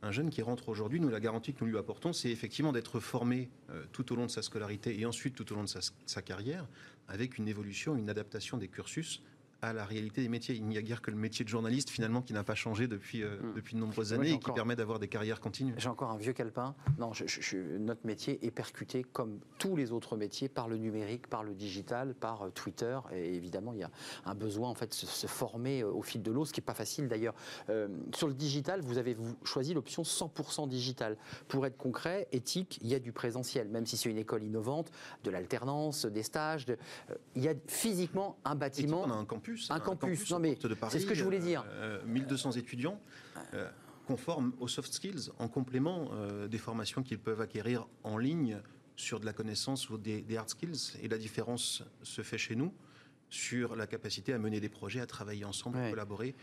Un 0.00 0.12
jeune 0.12 0.30
qui 0.30 0.42
rentre 0.42 0.68
aujourd'hui, 0.68 1.00
nous, 1.00 1.08
la 1.08 1.18
garantie 1.18 1.52
que 1.52 1.64
nous 1.64 1.70
lui 1.72 1.78
apportons, 1.78 2.12
c'est 2.12 2.30
effectivement 2.30 2.70
d'être 2.70 3.00
formé 3.00 3.50
euh, 3.70 3.84
tout 3.90 4.12
au 4.12 4.16
long 4.16 4.26
de 4.26 4.30
sa 4.30 4.42
scolarité 4.42 4.98
et 4.98 5.04
ensuite 5.06 5.34
tout 5.34 5.50
au 5.52 5.56
long 5.56 5.64
de 5.64 5.68
sa, 5.68 5.80
sa 6.06 6.22
carrière, 6.22 6.68
avec 7.08 7.36
une 7.36 7.48
évolution, 7.48 7.96
une 7.96 8.08
adaptation 8.08 8.58
des 8.58 8.68
cursus 8.68 9.22
à 9.62 9.72
la 9.72 9.84
réalité 9.84 10.22
des 10.22 10.28
métiers. 10.28 10.54
Il 10.54 10.64
n'y 10.66 10.78
a 10.78 10.82
guère 10.82 11.02
que 11.02 11.10
le 11.10 11.16
métier 11.16 11.44
de 11.44 11.48
journaliste, 11.50 11.90
finalement, 11.90 12.22
qui 12.22 12.32
n'a 12.32 12.44
pas 12.44 12.54
changé 12.54 12.86
depuis, 12.86 13.22
euh, 13.22 13.36
Mm. 13.40 13.54
depuis 13.56 13.74
de 13.74 13.80
nombreuses 13.80 14.12
années 14.12 14.28
et 14.28 14.30
qui 14.32 14.36
encore- 14.36 14.54
permet 14.54 14.76
d'avoir 14.76 14.98
des 14.98 15.08
carrières 15.08 15.40
continues. 15.40 15.74
J'ai 15.76 15.88
encore 15.88 16.10
un 16.10 16.16
vieux 16.16 16.32
calepin. 16.32 16.74
Non, 16.98 17.12
je- 17.12 17.26
je- 17.26 17.40
je- 17.40 17.76
notre 17.78 18.06
métier 18.06 18.44
est 18.46 18.50
percuté 18.50 19.02
comme 19.04 19.40
tous 19.58 19.74
les 19.74 19.90
autres 19.92 20.16
métiers 20.16 20.48
par 20.48 20.68
le 20.68 20.76
numérique, 20.76 21.26
par 21.26 21.42
le 21.42 21.54
digital, 21.54 22.14
par 22.14 22.42
euh, 22.46 22.50
Twitter. 22.50 22.98
Et 23.12 23.34
évidemment, 23.34 23.72
il 23.72 23.80
y 23.80 23.82
a 23.82 23.90
un 24.26 24.34
besoin 24.34 24.68
en 24.68 24.74
fait 24.74 24.88
de 24.90 24.94
se, 24.94 25.26
former 25.26 25.82
euh, 25.82 25.90
au 25.90 26.02
fil 26.02 26.22
de 26.22 26.30
l'eau, 26.30 26.44
ce 26.44 26.52
qui 26.52 26.60
n'est 26.60 26.64
pas 26.64 26.74
facile 26.74 27.08
d'ailleurs. 27.08 27.34
Euh, 27.68 27.88
sur 28.14 28.28
le 28.28 28.34
digital, 28.34 28.80
vous 28.80 28.98
avez 28.98 29.14
vous, 29.14 29.34
choisi 29.44 29.74
l'option 29.74 30.04
100% 30.04 30.66
digital. 30.68 31.16
Pour 31.48 31.66
être 31.66 31.76
concret, 31.76 32.28
éthique, 32.32 32.78
il 32.82 32.88
y 32.88 32.94
a 32.94 32.98
du 33.00 33.12
présentiel, 33.12 33.68
même 33.68 33.86
si 33.86 33.96
c'est 33.96 34.08
une 34.08 34.18
école 34.18 34.42
innovante, 34.44 34.90
de 35.24 35.30
l'alternance, 35.30 36.06
des 36.06 36.22
stages. 36.22 36.66
de- 36.66 36.76
il 37.34 37.42
y 37.42 37.48
a 37.48 37.54
physiquement 37.66 38.36
un 38.44 38.54
bâtiment. 38.54 39.02
on 39.04 39.10
a 39.10 39.14
un 39.14 39.24
campus. 39.24 39.47
Un 39.70 39.80
campus, 39.80 40.30
non, 40.30 40.38
mais 40.38 40.58
c'est 40.90 40.98
ce 41.00 41.06
que 41.06 41.14
je 41.14 41.24
voulais 41.24 41.38
dire. 41.38 41.64
euh, 41.68 42.02
1200 42.04 42.52
étudiants 42.52 43.00
euh, 43.54 43.68
qu'on 44.06 44.16
forme 44.16 44.52
aux 44.60 44.68
soft 44.68 44.92
skills 44.92 45.30
en 45.38 45.48
complément 45.48 46.10
euh, 46.12 46.48
des 46.48 46.58
formations 46.58 47.02
qu'ils 47.02 47.18
peuvent 47.18 47.40
acquérir 47.40 47.86
en 48.04 48.18
ligne 48.18 48.60
sur 48.96 49.20
de 49.20 49.26
la 49.26 49.32
connaissance 49.32 49.90
ou 49.90 49.98
des, 49.98 50.22
des 50.22 50.36
hard 50.36 50.48
skills. 50.48 50.96
Et 51.02 51.08
la 51.08 51.18
différence 51.18 51.82
se 52.02 52.22
fait 52.22 52.38
chez 52.38 52.56
nous 52.56 52.72
sur 53.30 53.76
la 53.76 53.86
capacité 53.86 54.32
à 54.32 54.38
mener 54.38 54.58
des 54.60 54.68
projets, 54.70 55.00
à 55.00 55.06
travailler 55.06 55.44
ensemble, 55.44 55.76
Ouais. 55.76 55.86
à 55.86 55.90
collaborer, 55.90 56.34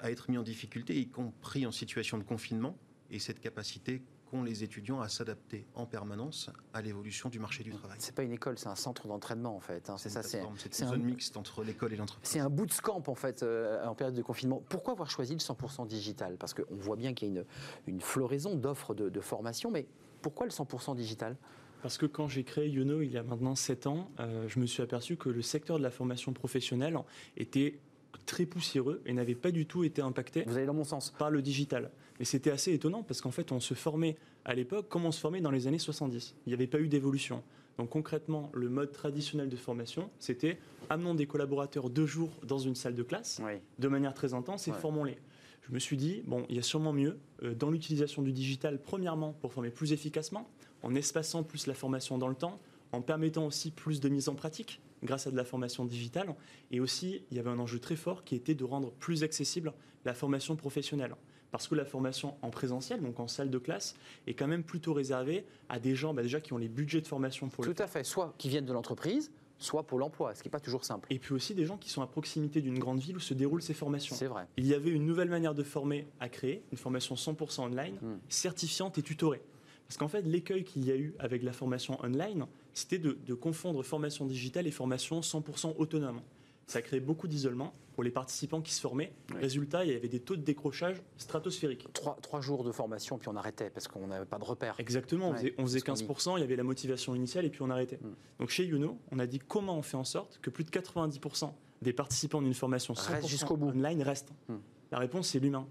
à 0.00 0.10
être 0.10 0.30
mis 0.30 0.38
en 0.38 0.42
difficulté, 0.42 0.98
y 0.98 1.06
compris 1.08 1.66
en 1.66 1.72
situation 1.72 2.16
de 2.18 2.24
confinement. 2.24 2.76
Et 3.10 3.18
cette 3.18 3.40
capacité 3.40 4.02
qu'ont 4.30 4.42
les 4.42 4.62
étudiants 4.62 5.00
à 5.00 5.08
s'adapter 5.08 5.66
en 5.74 5.86
permanence 5.86 6.50
à 6.72 6.82
l'évolution 6.82 7.28
du 7.28 7.38
marché 7.38 7.64
du 7.64 7.70
travail. 7.72 7.96
C'est 8.00 8.14
pas 8.14 8.22
une 8.22 8.32
école, 8.32 8.58
c'est 8.58 8.68
un 8.68 8.74
centre 8.76 9.08
d'entraînement 9.08 9.56
en 9.56 9.60
fait. 9.60 9.90
hein. 9.90 9.96
C'est 9.98 10.08
ça, 10.08 10.22
c'est 10.22 10.38
plateforme, 10.38 10.56
c'est 10.58 10.72
c'est 10.72 10.82
une 10.84 10.88
un, 10.88 10.92
zone 10.92 11.02
mixte 11.02 11.36
entre 11.36 11.64
l'école 11.64 11.92
et 11.92 11.96
l'entreprise. 11.96 12.30
C'est 12.30 12.40
un 12.40 12.50
bootcamp 12.50 13.02
en 13.06 13.14
fait 13.14 13.42
euh, 13.42 13.84
en 13.86 13.94
période 13.94 14.14
de 14.16 14.22
confinement. 14.22 14.62
Pourquoi 14.68 14.92
avoir 14.92 15.10
choisi 15.10 15.32
le 15.32 15.38
100% 15.38 15.86
digital? 15.86 16.36
Parce 16.36 16.54
qu'on 16.54 16.62
voit 16.76 16.96
bien 16.96 17.14
qu'il 17.14 17.32
y 17.32 17.38
a 17.38 17.40
une, 17.40 17.94
une 17.94 18.00
floraison 18.00 18.54
d'offres 18.54 18.94
de, 18.94 19.08
de 19.08 19.20
formation, 19.20 19.70
mais 19.70 19.86
pourquoi 20.22 20.46
le 20.46 20.52
100% 20.52 20.94
digital? 20.96 21.36
Parce 21.82 21.96
que 21.96 22.04
quand 22.06 22.28
j'ai 22.28 22.44
créé 22.44 22.68
Yono 22.68 23.00
il 23.00 23.10
y 23.10 23.16
a 23.16 23.22
maintenant 23.22 23.54
7 23.54 23.86
ans, 23.86 24.10
euh, 24.20 24.46
je 24.48 24.60
me 24.60 24.66
suis 24.66 24.82
aperçu 24.82 25.16
que 25.16 25.30
le 25.30 25.40
secteur 25.42 25.78
de 25.78 25.82
la 25.82 25.90
formation 25.90 26.32
professionnelle 26.32 26.98
était 27.38 27.80
très 28.26 28.46
poussiéreux 28.46 29.00
et 29.06 29.12
n'avait 29.12 29.34
pas 29.34 29.50
du 29.50 29.66
tout 29.66 29.84
été 29.84 30.02
impacté 30.02 30.44
Vous 30.46 30.56
allez 30.56 30.66
dans 30.66 30.74
mon 30.74 30.84
sens. 30.84 31.14
par 31.18 31.30
le 31.30 31.42
digital. 31.42 31.90
Et 32.18 32.24
c'était 32.24 32.50
assez 32.50 32.72
étonnant 32.72 33.02
parce 33.02 33.20
qu'en 33.20 33.30
fait, 33.30 33.50
on 33.52 33.60
se 33.60 33.74
formait 33.74 34.16
à 34.44 34.54
l'époque 34.54 34.88
comme 34.88 35.04
on 35.06 35.12
se 35.12 35.20
formait 35.20 35.40
dans 35.40 35.50
les 35.50 35.66
années 35.66 35.78
70. 35.78 36.34
Il 36.46 36.50
n'y 36.50 36.54
avait 36.54 36.66
pas 36.66 36.78
eu 36.80 36.88
d'évolution. 36.88 37.42
Donc 37.78 37.90
concrètement, 37.90 38.50
le 38.52 38.68
mode 38.68 38.92
traditionnel 38.92 39.48
de 39.48 39.56
formation, 39.56 40.10
c'était 40.18 40.58
amenons 40.90 41.14
des 41.14 41.26
collaborateurs 41.26 41.88
deux 41.88 42.04
jours 42.06 42.30
dans 42.46 42.58
une 42.58 42.74
salle 42.74 42.94
de 42.94 43.02
classe 43.02 43.40
Oui. 43.44 43.54
de 43.78 43.88
manière 43.88 44.12
très 44.12 44.34
intense 44.34 44.68
et 44.68 44.72
Ouais. 44.72 44.78
formons-les. 44.78 45.16
Je 45.62 45.72
me 45.72 45.78
suis 45.78 45.96
dit, 45.96 46.22
bon, 46.26 46.44
il 46.48 46.56
y 46.56 46.58
a 46.58 46.62
sûrement 46.62 46.92
mieux 46.92 47.18
euh, 47.42 47.54
dans 47.54 47.70
l'utilisation 47.70 48.22
du 48.22 48.32
digital, 48.32 48.80
premièrement, 48.82 49.32
pour 49.40 49.52
former 49.52 49.70
plus 49.70 49.92
efficacement, 49.92 50.48
en 50.82 50.94
espaçant 50.94 51.42
plus 51.42 51.66
la 51.66 51.74
formation 51.74 52.18
dans 52.18 52.28
le 52.28 52.34
temps, 52.34 52.58
en 52.92 53.00
permettant 53.02 53.46
aussi 53.46 53.70
plus 53.70 54.00
de 54.00 54.08
mise 54.08 54.28
en 54.28 54.34
pratique 54.34 54.80
grâce 55.02 55.26
à 55.26 55.30
de 55.30 55.36
la 55.36 55.44
formation 55.44 55.84
digitale. 55.84 56.34
Et 56.70 56.80
aussi, 56.80 57.22
il 57.30 57.36
y 57.36 57.40
avait 57.40 57.50
un 57.50 57.58
enjeu 57.58 57.78
très 57.78 57.96
fort 57.96 58.24
qui 58.24 58.34
était 58.34 58.54
de 58.54 58.64
rendre 58.64 58.92
plus 58.92 59.22
accessible 59.22 59.72
la 60.04 60.14
formation 60.14 60.56
professionnelle. 60.56 61.14
Parce 61.50 61.66
que 61.66 61.74
la 61.74 61.84
formation 61.84 62.36
en 62.42 62.50
présentiel, 62.50 63.02
donc 63.02 63.18
en 63.18 63.26
salle 63.26 63.50
de 63.50 63.58
classe, 63.58 63.96
est 64.28 64.34
quand 64.34 64.46
même 64.46 64.62
plutôt 64.62 64.92
réservée 64.92 65.44
à 65.68 65.80
des 65.80 65.96
gens 65.96 66.14
bah, 66.14 66.22
déjà 66.22 66.40
qui 66.40 66.52
ont 66.52 66.58
les 66.58 66.68
budgets 66.68 67.00
de 67.00 67.06
formation 67.08 67.48
pour 67.48 67.64
le 67.64 67.74
Tout 67.74 67.82
à 67.82 67.88
fait, 67.88 68.04
soit 68.04 68.34
qui 68.38 68.48
viennent 68.48 68.66
de 68.66 68.72
l'entreprise, 68.72 69.32
soit 69.58 69.82
Pôle 69.82 70.04
emploi, 70.04 70.32
ce 70.34 70.42
qui 70.42 70.48
n'est 70.48 70.52
pas 70.52 70.60
toujours 70.60 70.84
simple. 70.84 71.12
et 71.12 71.18
puis 71.18 71.34
aussi 71.34 71.54
des 71.54 71.66
gens 71.66 71.76
qui 71.76 71.90
sont 71.90 72.02
à 72.02 72.06
proximité 72.06 72.62
d'une 72.62 72.78
grande 72.78 73.00
ville 73.00 73.16
où 73.16 73.20
se 73.20 73.34
déroulent 73.34 73.60
ces 73.62 73.74
formations. 73.74 74.14
C'est 74.16 74.26
vrai. 74.28 74.46
Il 74.56 74.66
y 74.66 74.74
avait 74.74 74.90
une 74.90 75.04
nouvelle 75.04 75.28
manière 75.28 75.54
de 75.54 75.62
former 75.64 76.06
à 76.20 76.28
créer, 76.28 76.62
une 76.72 76.78
formation 76.78 77.16
100% 77.16 77.64
online, 77.64 77.96
Mm. 78.00 78.14
certifiante 78.28 78.96
et 78.98 79.02
tutorée. 79.02 79.42
Parce 79.88 79.96
qu'en 79.98 80.08
fait, 80.08 80.22
l'écueil 80.22 80.62
qu'il 80.64 80.84
y 80.84 80.92
a 80.92 80.96
eu 80.96 81.14
avec 81.18 81.42
la 81.42 81.52
formation 81.52 81.98
online, 82.04 82.46
c'était 82.74 82.98
de, 82.98 83.18
de 83.26 83.34
confondre 83.34 83.82
formation 83.82 84.26
digitale 84.26 84.66
et 84.66 84.70
formation 84.70 85.20
100% 85.20 85.74
autonome. 85.76 86.20
Ça 86.66 86.82
créait 86.82 87.00
beaucoup 87.00 87.26
d'isolement 87.26 87.72
pour 87.94 88.04
les 88.04 88.12
participants 88.12 88.60
qui 88.60 88.72
se 88.72 88.80
formaient. 88.80 89.12
Oui. 89.30 89.40
Résultat, 89.40 89.84
il 89.84 89.92
y 89.92 89.96
avait 89.96 90.08
des 90.08 90.20
taux 90.20 90.36
de 90.36 90.42
décrochage 90.42 91.02
stratosphériques. 91.16 91.92
Trois, 91.92 92.16
trois 92.22 92.40
jours 92.40 92.62
de 92.62 92.70
formation, 92.70 93.18
puis 93.18 93.28
on 93.28 93.36
arrêtait 93.36 93.70
parce 93.70 93.88
qu'on 93.88 94.06
n'avait 94.06 94.24
pas 94.24 94.38
de 94.38 94.44
repère. 94.44 94.76
Exactement, 94.78 95.30
on 95.30 95.34
faisait, 95.34 95.54
on 95.58 95.62
faisait 95.62 95.80
c'est 95.80 95.96
ce 95.96 96.04
qu'on 96.04 96.14
15%, 96.14 96.38
il 96.38 96.40
y 96.40 96.44
avait 96.44 96.56
la 96.56 96.62
motivation 96.62 97.14
initiale 97.14 97.44
et 97.44 97.50
puis 97.50 97.62
on 97.62 97.70
arrêtait. 97.70 97.98
Mm. 98.00 98.14
Donc 98.38 98.50
chez 98.50 98.64
Youno, 98.64 98.98
on 99.10 99.18
a 99.18 99.26
dit 99.26 99.40
comment 99.40 99.76
on 99.76 99.82
fait 99.82 99.96
en 99.96 100.04
sorte 100.04 100.38
que 100.40 100.50
plus 100.50 100.64
de 100.64 100.70
90% 100.70 101.52
des 101.82 101.92
participants 101.92 102.40
d'une 102.40 102.54
formation 102.54 102.94
Restent 102.94 103.26
100% 103.26 103.28
jusqu'au 103.28 103.56
bout. 103.56 103.68
online 103.68 104.02
restent. 104.02 104.32
Mm. 104.48 104.54
La 104.92 104.98
réponse, 104.98 105.28
c'est 105.28 105.40
l'humain. 105.40 105.66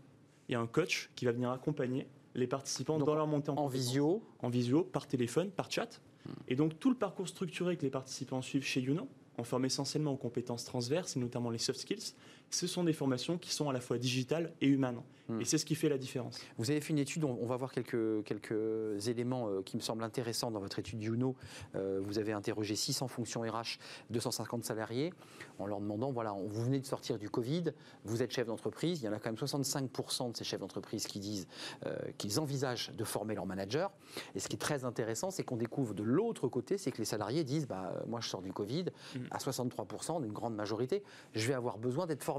Il 0.50 0.54
y 0.54 0.56
a 0.56 0.60
un 0.60 0.68
coach 0.68 1.12
qui 1.16 1.26
va 1.26 1.32
venir 1.32 1.50
accompagner 1.52 2.08
les 2.36 2.48
participants 2.48 2.98
Donc, 2.98 3.08
dans 3.08 3.16
leur 3.16 3.28
montée 3.28 3.52
en, 3.52 3.56
En 3.56 3.68
visio, 3.68 4.22
en 4.40 4.50
visio, 4.50 4.84
par 4.84 5.08
téléphone, 5.08 5.50
par 5.52 5.72
chat. 5.72 6.02
Et 6.48 6.56
donc 6.56 6.80
tout 6.80 6.90
le 6.90 6.96
parcours 6.96 7.28
structuré 7.28 7.78
que 7.78 7.84
les 7.84 7.90
participants 7.90 8.42
suivent 8.42 8.66
chez 8.66 8.82
Youno, 8.82 9.08
on 9.38 9.44
forme 9.44 9.66
essentiellement 9.66 10.12
aux 10.12 10.18
compétences 10.18 10.66
transverses 10.66 11.16
et 11.16 11.20
notamment 11.20 11.50
les 11.50 11.58
soft 11.58 11.80
skills, 11.80 12.14
ce 12.50 12.68
sont 12.68 12.84
des 12.84 12.94
formations 12.94 13.38
qui 13.38 13.54
sont 13.54 13.70
à 13.70 13.74
la 13.74 13.80
fois 13.80 13.98
digitales 13.98 14.54
et 14.62 14.68
humaines. 14.68 15.02
Hmm. 15.28 15.40
Et 15.42 15.46
c'est 15.46 15.60
ce 15.60 15.66
qui 15.66 15.76
fait 15.76 15.90
la 15.90 16.00
différence. 16.00 16.40
Vous 16.58 16.72
avez 16.72 16.82
fait 16.82 16.90
une 16.90 16.98
étude, 16.98 17.24
on 17.24 17.46
va 17.46 17.56
voir 17.56 17.72
quelques, 17.72 18.24
quelques 18.24 19.08
éléments 19.08 19.48
euh, 19.48 19.62
qui 19.62 19.78
me 19.78 19.82
semblent 19.82 20.04
intéressants 20.04 20.50
dans 20.50 20.60
votre 20.60 20.80
étude 20.80 21.04
Youno. 21.04 21.36
Euh, 21.76 22.00
vous 22.04 22.18
avez 22.18 22.34
interrogé 22.34 22.76
600 22.76 23.08
fonctions 23.08 23.42
RH, 23.42 23.78
250 24.10 24.64
salariés, 24.64 25.14
en 25.60 25.68
leur 25.68 25.80
demandant, 25.80 26.12
voilà, 26.12 26.32
vous 26.32 26.64
venez 26.64 26.80
de 26.80 26.86
sortir 26.88 27.20
du 27.20 27.30
Covid, 27.30 27.66
vous 28.06 28.24
êtes 28.24 28.32
chef 28.32 28.48
d'entreprise, 28.48 29.02
il 29.02 29.06
y 29.06 29.08
en 29.08 29.14
a 29.14 29.20
quand 29.20 29.30
même 29.30 29.36
65% 29.36 30.32
de 30.32 30.38
ces 30.38 30.44
chefs 30.44 30.60
d'entreprise 30.60 31.06
qui 31.06 31.20
disent 31.20 31.48
euh, 31.86 31.96
qu'ils 32.18 32.40
envisagent 32.40 32.92
de 32.92 33.04
former 33.04 33.36
leur 33.36 33.46
manager. 33.46 33.92
Et 34.34 34.40
ce 34.40 34.48
qui 34.48 34.56
est 34.56 34.60
très 34.60 34.84
intéressant, 34.84 35.30
c'est 35.30 35.44
qu'on 35.44 35.58
découvre 35.58 35.94
de 35.94 36.04
l'autre 36.04 36.48
côté, 36.48 36.80
c'est 36.80 36.92
que 36.92 36.98
les 36.98 37.06
salariés 37.06 37.44
disent, 37.44 37.68
bah, 37.68 37.94
euh, 37.96 38.00
moi 38.08 38.20
je 38.20 38.30
sors 38.30 38.42
du 38.42 38.52
Covid, 38.52 38.86
Mhm. 39.16 39.28
à 39.30 39.38
63%, 39.38 40.22
d'une 40.22 40.34
grande 40.34 40.56
majorité, 40.56 41.04
je 41.34 41.48
vais 41.48 41.54
avoir 41.54 41.78
besoin 41.78 42.08
d'être 42.08 42.24
formé. 42.24 42.39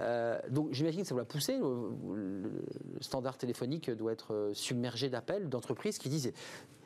Euh, 0.00 0.38
donc 0.50 0.68
j'imagine 0.72 1.02
que 1.02 1.08
ça 1.08 1.14
va 1.14 1.24
pousser. 1.24 1.58
Le, 1.58 2.50
le 2.96 3.02
standard 3.02 3.36
téléphonique 3.36 3.90
doit 3.90 4.12
être 4.12 4.34
euh, 4.34 4.54
submergé 4.54 5.08
d'appels 5.08 5.48
d'entreprises 5.48 5.98
qui 5.98 6.08
disent 6.08 6.32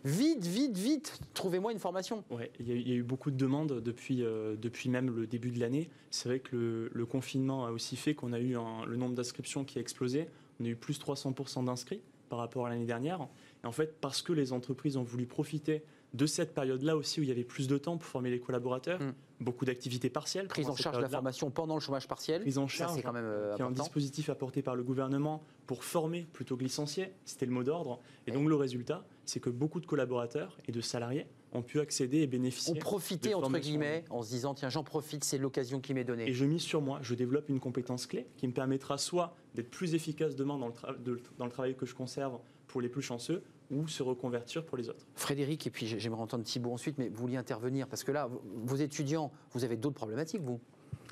vite, 0.04 0.44
vite, 0.46 0.76
vite, 0.76 1.20
trouvez-moi 1.34 1.72
une 1.72 1.78
formation. 1.78 2.24
Ouais, 2.30 2.50
il 2.60 2.88
y, 2.88 2.92
a, 2.92 2.94
eu 2.94 3.02
beaucoup 3.02 3.30
de 3.30 3.36
demandes 3.36 3.80
depuis, 3.80 4.22
euh, 4.22 4.56
depuis 4.56 4.88
même 4.88 5.14
le 5.14 5.26
début 5.26 5.50
de 5.50 5.60
l'année. 5.60 5.90
C'est 6.10 6.28
vrai 6.28 6.40
que 6.40 6.90
le, 6.92 7.06
confinement 7.06 7.66
a 7.66 7.70
aussi 7.70 7.96
fait 7.96 8.14
qu'on 8.14 8.32
a 8.32 8.38
eu 8.38 8.56
le 8.86 8.96
nombre 8.96 9.14
d'inscriptions 9.14 9.64
qui 9.64 9.78
a 9.78 9.80
explosé. 9.80 10.28
On 10.60 10.64
a 10.64 10.68
eu 10.68 10.76
plus 10.76 10.98
300% 10.98 11.64
d'inscrits 11.64 12.00
par 12.28 12.38
rapport 12.38 12.66
à 12.66 12.70
l'année 12.70 12.86
dernière. 12.86 13.26
Et 13.64 13.66
en 13.66 13.72
fait, 13.72 14.00
parce 14.00 14.22
que 14.22 14.32
les 14.32 14.52
entreprises 14.52 14.96
ont 14.96 15.02
voulu 15.02 15.26
profiter 15.26 15.82
de 16.14 16.26
cette 16.26 16.54
période-là 16.54 16.96
aussi 16.96 17.20
où 17.20 17.22
il 17.22 17.28
y 17.28 17.32
avait 17.32 17.44
plus 17.44 17.68
de 17.68 17.76
temps 17.76 17.98
pour 17.98 18.08
former 18.08 18.30
les 18.30 18.40
collaborateurs, 18.40 19.00
Mm. 19.00 19.44
beaucoup 19.44 19.64
d'activités 19.64 20.10
partielles. 20.10 20.48
Prise 20.48 20.68
en 20.68 20.74
charge 20.74 20.96
de 20.96 21.02
la 21.02 21.08
formation 21.08 21.50
pendant 21.50 21.74
le 21.74 21.80
chômage 21.80 22.08
partiel. 22.08 22.42
Prise 22.42 22.58
en 22.58 22.66
charge, 22.66 22.94
c'est 22.94 23.02
quand 23.02 23.12
même 23.12 23.24
euh, 23.24 23.54
qui 23.54 23.62
est 23.62 23.64
un 23.64 23.70
dispositif 23.70 24.30
apporté 24.30 24.62
par 24.62 24.74
le 24.74 24.82
gouvernement 24.82 25.42
pour 25.66 25.84
former 25.84 26.26
plutôt 26.32 26.56
que 26.56 26.62
licencier. 26.62 27.12
C'était 27.24 27.46
le 27.46 27.52
mot 27.52 27.62
d'ordre. 27.62 28.00
Et 28.26 28.32
donc 28.32 28.48
le 28.48 28.54
résultat, 28.54 29.04
c'est 29.24 29.40
que 29.40 29.50
beaucoup 29.50 29.80
de 29.80 29.86
collaborateurs 29.86 30.56
et 30.66 30.72
de 30.72 30.80
salariés 30.80 31.26
ont 31.52 31.62
pu 31.62 31.80
accéder 31.80 32.18
et 32.18 32.26
bénéficier 32.26 32.74
profitait, 32.74 33.30
de 33.30 33.34
entre 33.34 33.58
guillemets, 33.58 34.04
en 34.10 34.22
se 34.22 34.30
disant 34.30 34.54
tiens, 34.54 34.68
j'en 34.68 34.84
profite, 34.84 35.24
c'est 35.24 35.38
l'occasion 35.38 35.80
qui 35.80 35.94
m'est 35.94 36.04
donnée. 36.04 36.28
Et 36.28 36.32
je 36.34 36.44
mise 36.44 36.62
sur 36.62 36.82
moi, 36.82 36.98
je 37.02 37.14
développe 37.14 37.48
une 37.48 37.60
compétence 37.60 38.06
clé 38.06 38.26
qui 38.36 38.46
me 38.48 38.52
permettra 38.52 38.98
soit 38.98 39.34
d'être 39.54 39.70
plus 39.70 39.94
efficace 39.94 40.36
demain 40.36 40.58
le, 41.04 41.22
dans 41.38 41.44
le 41.44 41.50
travail 41.50 41.74
que 41.74 41.86
je 41.86 41.94
conserve 41.94 42.38
pour 42.68 42.80
les 42.80 42.88
plus 42.88 43.02
chanceux, 43.02 43.42
ou 43.70 43.88
se 43.88 44.02
reconvertir 44.02 44.64
pour 44.64 44.78
les 44.78 44.88
autres. 44.88 45.06
Frédéric, 45.14 45.66
et 45.66 45.70
puis 45.70 45.86
j'aimerais 45.86 46.20
entendre 46.22 46.44
Thibault 46.44 46.72
ensuite, 46.72 46.96
mais 46.98 47.08
vous 47.08 47.16
vouliez 47.16 47.36
intervenir, 47.36 47.88
parce 47.88 48.04
que 48.04 48.12
là, 48.12 48.30
vos 48.64 48.76
étudiants, 48.76 49.32
vous 49.52 49.64
avez 49.64 49.76
d'autres 49.76 49.96
problématiques, 49.96 50.42
vous 50.42 50.60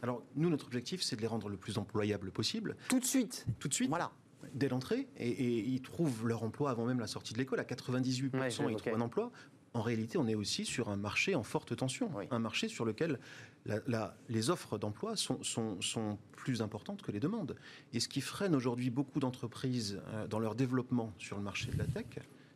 Alors, 0.03 0.23
nous, 0.37 0.49
notre 0.49 0.67
objectif, 0.67 1.03
c'est 1.03 1.17
de 1.17 1.21
les 1.21 1.27
rendre 1.27 1.49
le 1.49 1.57
plus 1.57 1.77
employables 1.79 2.31
possible, 2.31 2.77
Tout 2.89 3.01
de 3.01 3.05
suite. 3.05 3.47
tout 3.59 3.69
de 3.69 3.75
suite, 3.75 3.89
Voilà. 3.89 4.13
dès 4.55 4.69
l'entrée, 4.69 5.09
et, 5.19 5.29
et 5.29 5.59
ils 5.67 5.83
trouvent 5.83 6.27
leur 6.29 6.43
emploi 6.45 6.71
avant 6.71 6.87
même 6.87 7.01
la 7.01 7.07
sortie 7.07 7.33
de 7.35 7.39
l'école. 7.39 7.61
À 7.61 7.65
98%, 7.65 8.39
Ouais, 8.65 8.73
ils 8.73 8.77
trouvent 8.77 8.95
un 8.95 9.01
emploi. 9.01 9.33
En 9.75 9.83
réalité, 9.83 10.17
on 10.17 10.27
est 10.27 10.35
aussi 10.35 10.65
sur 10.65 10.89
un 10.89 10.97
marché 10.97 11.35
en 11.35 11.43
forte 11.43 11.77
tension, 11.77 12.11
Oui. 12.15 12.25
un 12.31 12.39
marché 12.39 12.69
sur 12.69 12.87
lequel 12.87 13.19
la- 13.67 13.81
la- 13.87 14.17
les 14.29 14.49
offres 14.51 14.79
d'emploi 14.79 15.17
sont, 15.17 15.43
sont- 15.43 15.81
sont 15.83 16.19
plus 16.33 16.63
importantes 16.63 17.03
que 17.03 17.13
les 17.13 17.21
demandes. 17.21 17.57
Et 17.93 18.01
ce 18.01 18.09
qui 18.09 18.21
freine 18.21 18.55
aujourd'hui 18.55 18.91
beaucoup 18.91 19.21
d'entreprises 19.21 20.01
euh, 20.09 20.27
dans 20.27 20.39
leur 20.39 20.55
développement 20.55 21.13
sur 21.19 21.37
le 21.37 21.43
marché 21.43 21.71
de 21.71 21.77
la 21.79 21.85
tech, 21.87 22.07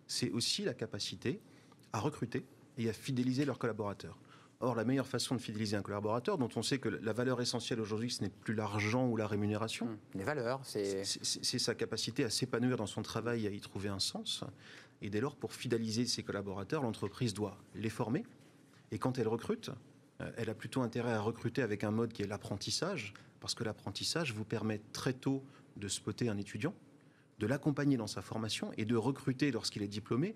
c'est 0.06 0.30
aussi 0.30 0.62
la 0.64 0.74
capacité 0.74 1.40
à 1.92 2.00
recruter 2.00 2.44
et 2.78 2.88
à 2.88 2.92
fidéliser 2.92 3.44
leurs 3.44 3.58
collaborateurs. 3.58 4.16
Or, 4.62 4.74
la 4.74 4.84
meilleure 4.84 5.06
façon 5.06 5.34
de 5.34 5.40
fidéliser 5.40 5.76
un 5.76 5.82
collaborateur, 5.82 6.36
dont 6.36 6.50
on 6.54 6.62
sait 6.62 6.78
que 6.78 6.90
la 6.90 7.12
valeur 7.14 7.40
essentielle 7.40 7.80
aujourd'hui, 7.80 8.10
ce 8.10 8.22
n'est 8.22 8.28
plus 8.30 8.54
l'argent 8.54 9.06
ou 9.08 9.16
la 9.16 9.26
rémunération, 9.26 9.86
Hum, 9.86 9.96
Les 10.14 10.22
valeurs, 10.24 10.60
c'est. 10.64 11.02
c'est 11.04 11.58
sa 11.58 11.74
capacité 11.74 12.24
à 12.24 12.30
s'épanouir 12.30 12.76
dans 12.76 12.86
son 12.86 13.00
travail 13.02 13.46
et 13.46 13.48
à 13.48 13.50
y 13.52 13.60
trouver 13.60 13.88
un 13.88 13.98
sens. 14.00 14.44
Et 15.00 15.08
dès 15.08 15.20
lors, 15.22 15.34
pour 15.34 15.54
fidéliser 15.54 16.04
ses 16.06 16.22
collaborateurs, 16.22 16.82
l'entreprise 16.82 17.32
doit 17.32 17.56
les 17.74 17.88
former. 17.88 18.24
Et 18.92 18.98
quand 18.98 19.18
elle 19.18 19.28
recrute, 19.28 19.70
elle 20.36 20.50
a 20.50 20.54
plutôt 20.54 20.82
intérêt 20.82 21.12
à 21.12 21.20
recruter 21.20 21.62
avec 21.62 21.84
un 21.84 21.90
mode 21.90 22.12
qui 22.12 22.22
est 22.22 22.26
l'apprentissage, 22.26 23.14
parce 23.40 23.54
que 23.54 23.64
l'apprentissage 23.64 24.32
vous 24.32 24.44
permet 24.44 24.80
très 24.92 25.12
tôt 25.12 25.42
de 25.76 25.88
spotter 25.88 26.28
un 26.28 26.36
étudiant, 26.36 26.74
de 27.38 27.46
l'accompagner 27.46 27.96
dans 27.96 28.06
sa 28.06 28.22
formation 28.22 28.72
et 28.76 28.84
de 28.84 28.96
recruter, 28.96 29.50
lorsqu'il 29.50 29.82
est 29.82 29.88
diplômé, 29.88 30.34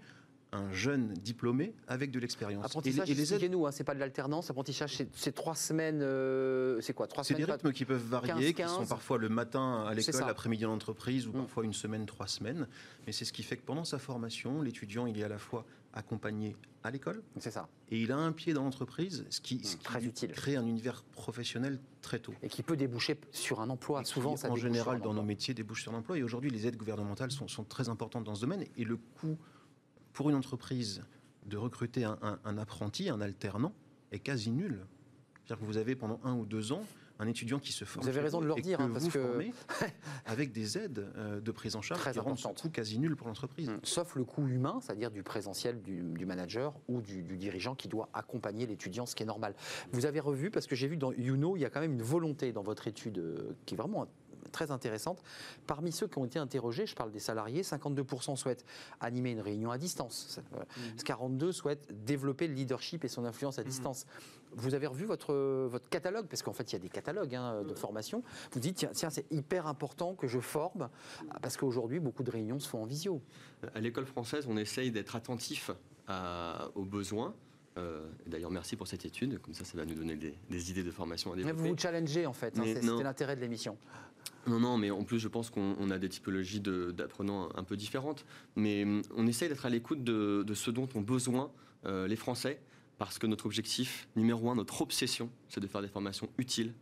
un 0.54 0.72
jeune 0.72 1.12
diplômé 1.14 1.74
avec 1.88 2.10
de 2.10 2.18
l'expérience. 2.20 2.64
Apprentissage, 2.64 3.10
Et 3.10 3.12
les- 3.12 3.12
et 3.12 3.14
les 3.14 3.20
aides- 3.22 3.32
expliquez-nous, 3.34 3.66
hein, 3.66 3.70
c'est 3.72 3.84
pas 3.84 3.94
de 3.94 3.98
l'alternance. 4.00 4.50
Apprentissage, 4.50 4.96
c'est- 5.12 5.32
trois 5.32 5.54
semaines. 5.54 6.00
euh, 6.02 6.80
c'est 6.80 6.92
quoi 6.94 7.06
Trois 7.06 7.24
C'est 7.24 7.34
des 7.34 7.42
semaines 7.42 7.56
rythmes 7.56 7.72
qui 7.72 7.84
peuvent 7.84 8.02
varier, 8.02 8.48
qui 8.48 8.54
15, 8.54 8.70
sont 8.72 8.86
parfois 8.86 9.18
le 9.18 9.28
matin 9.28 9.84
à 9.86 9.94
l'école, 9.94 10.20
l'après-midi 10.26 10.64
en 10.66 10.72
entreprise, 10.72 11.26
ou 11.26 11.30
Mm. 11.30 11.40
parfois 11.42 11.64
une 11.64 11.72
semaine, 11.74 12.06
trois 12.06 12.26
semaines. 12.28 12.68
Mais 13.06 13.12
c'est 13.12 13.24
ce 13.24 13.32
qui 13.32 13.42
fait 13.42 13.56
que 13.56 13.64
pendant 13.64 13.84
sa 13.84 13.98
formation, 13.98 14.62
l'étudiant, 14.62 15.06
il 15.06 15.18
est 15.18 15.24
à 15.24 15.28
la 15.28 15.38
fois 15.38 15.64
accompagné 15.96 16.56
à 16.82 16.90
l'école 16.90 17.22
C'est 17.38 17.52
ça. 17.52 17.68
et 17.88 18.00
il 18.00 18.10
a 18.10 18.16
un 18.16 18.32
pied 18.32 18.52
dans 18.52 18.64
l'entreprise, 18.64 19.24
ce 19.30 19.40
qui, 19.40 19.64
ce 19.64 19.76
Mm, 19.76 19.78
qui 19.78 19.84
très 19.84 20.00
lui 20.00 20.08
utile. 20.08 20.32
crée 20.32 20.56
un 20.56 20.66
univers 20.66 21.02
professionnel 21.12 21.78
très 22.02 22.18
tôt. 22.18 22.34
Et 22.42 22.48
qui 22.48 22.62
peut 22.62 22.76
déboucher 22.76 23.16
sur 23.32 23.60
un 23.60 23.70
emploi. 23.70 24.00
Et 24.00 24.04
qui, 24.04 24.10
Souvent, 24.10 24.36
ça 24.36 24.50
en 24.50 24.56
général, 24.56 25.00
dans 25.00 25.14
nos 25.14 25.22
métiers, 25.22 25.54
débouche 25.54 25.82
sur 25.82 25.92
l'emploi. 25.92 26.18
Et 26.18 26.22
aujourd'hui, 26.22 26.50
les 26.50 26.66
aides 26.66 26.76
gouvernementales 26.76 27.30
sont, 27.30 27.46
sont 27.48 27.64
très 27.64 27.88
importantes 27.88 28.24
dans 28.24 28.34
ce 28.34 28.40
domaine. 28.40 28.64
Et 28.76 28.84
le 28.84 28.96
coût 28.96 29.38
pour 30.14 30.30
une 30.30 30.36
entreprise 30.36 31.02
de 31.44 31.58
recruter 31.58 32.04
un, 32.04 32.18
un- 32.22 32.38
un 32.44 32.56
apprenti, 32.56 33.10
un 33.10 33.20
alternant, 33.20 33.74
est 34.12 34.20
quasi 34.20 34.50
nul. 34.50 34.86
C'est-à-dire 35.44 35.60
que 35.60 35.66
vous 35.66 35.76
avez 35.76 35.94
pendant 35.94 36.18
un 36.24 36.34
ou 36.34 36.46
deux 36.46 36.72
ans 36.72 36.82
un 37.20 37.28
étudiant 37.28 37.60
qui 37.60 37.70
se 37.70 37.84
forme. 37.84 38.02
Vous 38.04 38.08
avez 38.08 38.20
raison 38.22 38.40
de 38.40 38.46
leur 38.46 38.56
dire, 38.56 38.80
hein, 38.80 38.90
parce 38.92 39.04
vous 39.04 39.10
que- 39.10 39.18
avec 40.26 40.50
des 40.52 40.78
aides 40.78 41.06
euh, 41.16 41.40
de 41.40 41.50
prise 41.52 41.76
en 41.76 41.82
charge 41.82 42.00
Très 42.00 42.12
qui 42.12 42.18
rendent 42.18 42.40
coût 42.60 42.70
quasi 42.70 42.98
nul 42.98 43.14
pour 43.14 43.28
l'entreprise. 43.28 43.68
Hum, 43.68 43.78
Sauf 43.84 44.16
le 44.16 44.24
coût 44.24 44.48
humain, 44.48 44.78
c'est-à-dire 44.80 45.10
du 45.12 45.22
présentiel 45.22 45.80
du, 45.82 46.02
du 46.02 46.26
manager 46.26 46.74
ou 46.88 47.00
du, 47.00 47.22
du 47.22 47.36
dirigeant 47.36 47.74
qui 47.76 47.86
doit 47.88 48.08
accompagner 48.14 48.66
l'étudiant, 48.66 49.06
ce 49.06 49.14
qui 49.14 49.22
est 49.22 49.26
normal. 49.26 49.54
Vous 49.92 50.06
avez 50.06 50.18
revu, 50.18 50.50
parce 50.50 50.66
que 50.66 50.74
j'ai 50.74 50.88
vu 50.88 50.96
dans 50.96 51.12
Youno, 51.12 51.56
il 51.56 51.60
y 51.60 51.64
a 51.64 51.70
quand 51.70 51.80
même 51.80 51.92
une 51.92 52.02
volonté 52.02 52.52
dans 52.52 52.62
votre 52.64 52.88
étude 52.88 53.18
euh, 53.18 53.52
qui 53.64 53.74
est 53.74 53.78
vraiment 53.78 54.08
très 54.52 54.70
intéressante. 54.70 55.22
Parmi 55.66 55.92
ceux 55.92 56.06
qui 56.08 56.18
ont 56.18 56.24
été 56.24 56.38
interrogés, 56.38 56.86
je 56.86 56.94
parle 56.94 57.10
des 57.10 57.18
salariés, 57.20 57.62
52% 57.62 58.36
souhaitent 58.36 58.64
animer 59.00 59.30
une 59.32 59.40
réunion 59.40 59.70
à 59.70 59.78
distance. 59.78 60.40
Voilà. 60.50 60.66
42 61.04 61.52
souhaitent 61.52 62.04
développer 62.04 62.46
le 62.48 62.54
leadership 62.54 63.04
et 63.04 63.08
son 63.08 63.24
influence 63.24 63.58
à 63.58 63.64
distance. 63.64 64.06
Vous 64.56 64.74
avez 64.74 64.86
revu 64.86 65.04
votre, 65.04 65.34
votre 65.66 65.88
catalogue, 65.88 66.26
parce 66.26 66.42
qu'en 66.42 66.52
fait, 66.52 66.70
il 66.70 66.74
y 66.74 66.76
a 66.76 66.78
des 66.78 66.88
catalogues 66.88 67.34
hein, 67.34 67.62
de 67.64 67.74
formation. 67.74 68.22
Vous 68.52 68.60
dites, 68.60 68.76
tiens, 68.76 68.90
tiens, 68.92 69.10
c'est 69.10 69.26
hyper 69.32 69.66
important 69.66 70.14
que 70.14 70.28
je 70.28 70.38
forme, 70.38 70.88
parce 71.42 71.56
qu'aujourd'hui, 71.56 71.98
beaucoup 71.98 72.22
de 72.22 72.30
réunions 72.30 72.58
se 72.60 72.68
font 72.68 72.82
en 72.82 72.86
visio. 72.86 73.20
À 73.74 73.80
l'école 73.80 74.06
française, 74.06 74.46
on 74.48 74.56
essaye 74.56 74.90
d'être 74.92 75.16
attentif 75.16 75.70
à- 76.06 76.68
aux 76.76 76.84
besoins 76.84 77.34
Euh, 77.76 78.06
D'ailleurs, 78.26 78.50
merci 78.50 78.76
pour 78.76 78.86
cette 78.86 79.04
étude. 79.04 79.40
Comme 79.40 79.54
ça, 79.54 79.64
ça 79.64 79.76
va 79.76 79.84
nous 79.84 79.94
donner 79.94 80.16
des, 80.16 80.34
des 80.50 80.70
idées 80.70 80.82
de 80.84 80.90
formation 80.90 81.32
à 81.32 81.36
Mais 81.36 81.42
développer. 81.42 81.62
vous 81.62 81.74
vous 81.74 81.78
challengez 81.80 82.26
en 82.26 82.32
fait, 82.32 82.56
hein, 82.58 82.62
Mais 82.64 82.74
c'était 82.80 83.02
l'intérêt 83.02 83.34
de 83.36 83.40
l'émission. 83.40 83.76
Non, 84.46 84.60
non, 84.60 84.78
mais 84.78 84.90
en 84.90 85.04
plus, 85.04 85.18
je 85.18 85.28
pense 85.28 85.50
qu'on 85.50 85.74
on 85.80 85.90
a 85.90 85.98
des 85.98 86.08
typologies 86.08 86.60
d'apprenants 86.60 87.48
un, 87.54 87.60
un 87.60 87.64
peu 87.64 87.76
différentes. 87.76 88.24
Mais 88.56 88.84
hum, 88.84 89.02
on 89.16 89.26
essaye 89.26 89.48
d'être 89.48 89.66
à 89.66 89.70
l'écoute 89.70 90.04
de, 90.04 90.44
de 90.46 90.54
ce 90.54 90.70
dont 90.70 90.88
ont 90.94 91.00
besoin 91.00 91.50
euh, 91.86 92.06
les 92.06 92.16
Français, 92.16 92.60
parce 92.98 93.18
que 93.18 93.26
notre 93.26 93.46
objectif 93.46 94.08
numéro 94.16 94.50
un, 94.50 94.54
notre 94.54 94.80
obsession, 94.82 95.30
c'est 95.48 95.60
de 95.60 95.66
faire 95.66 95.82
des 95.82 95.88
formations 95.88 96.28
utiles 96.38 96.74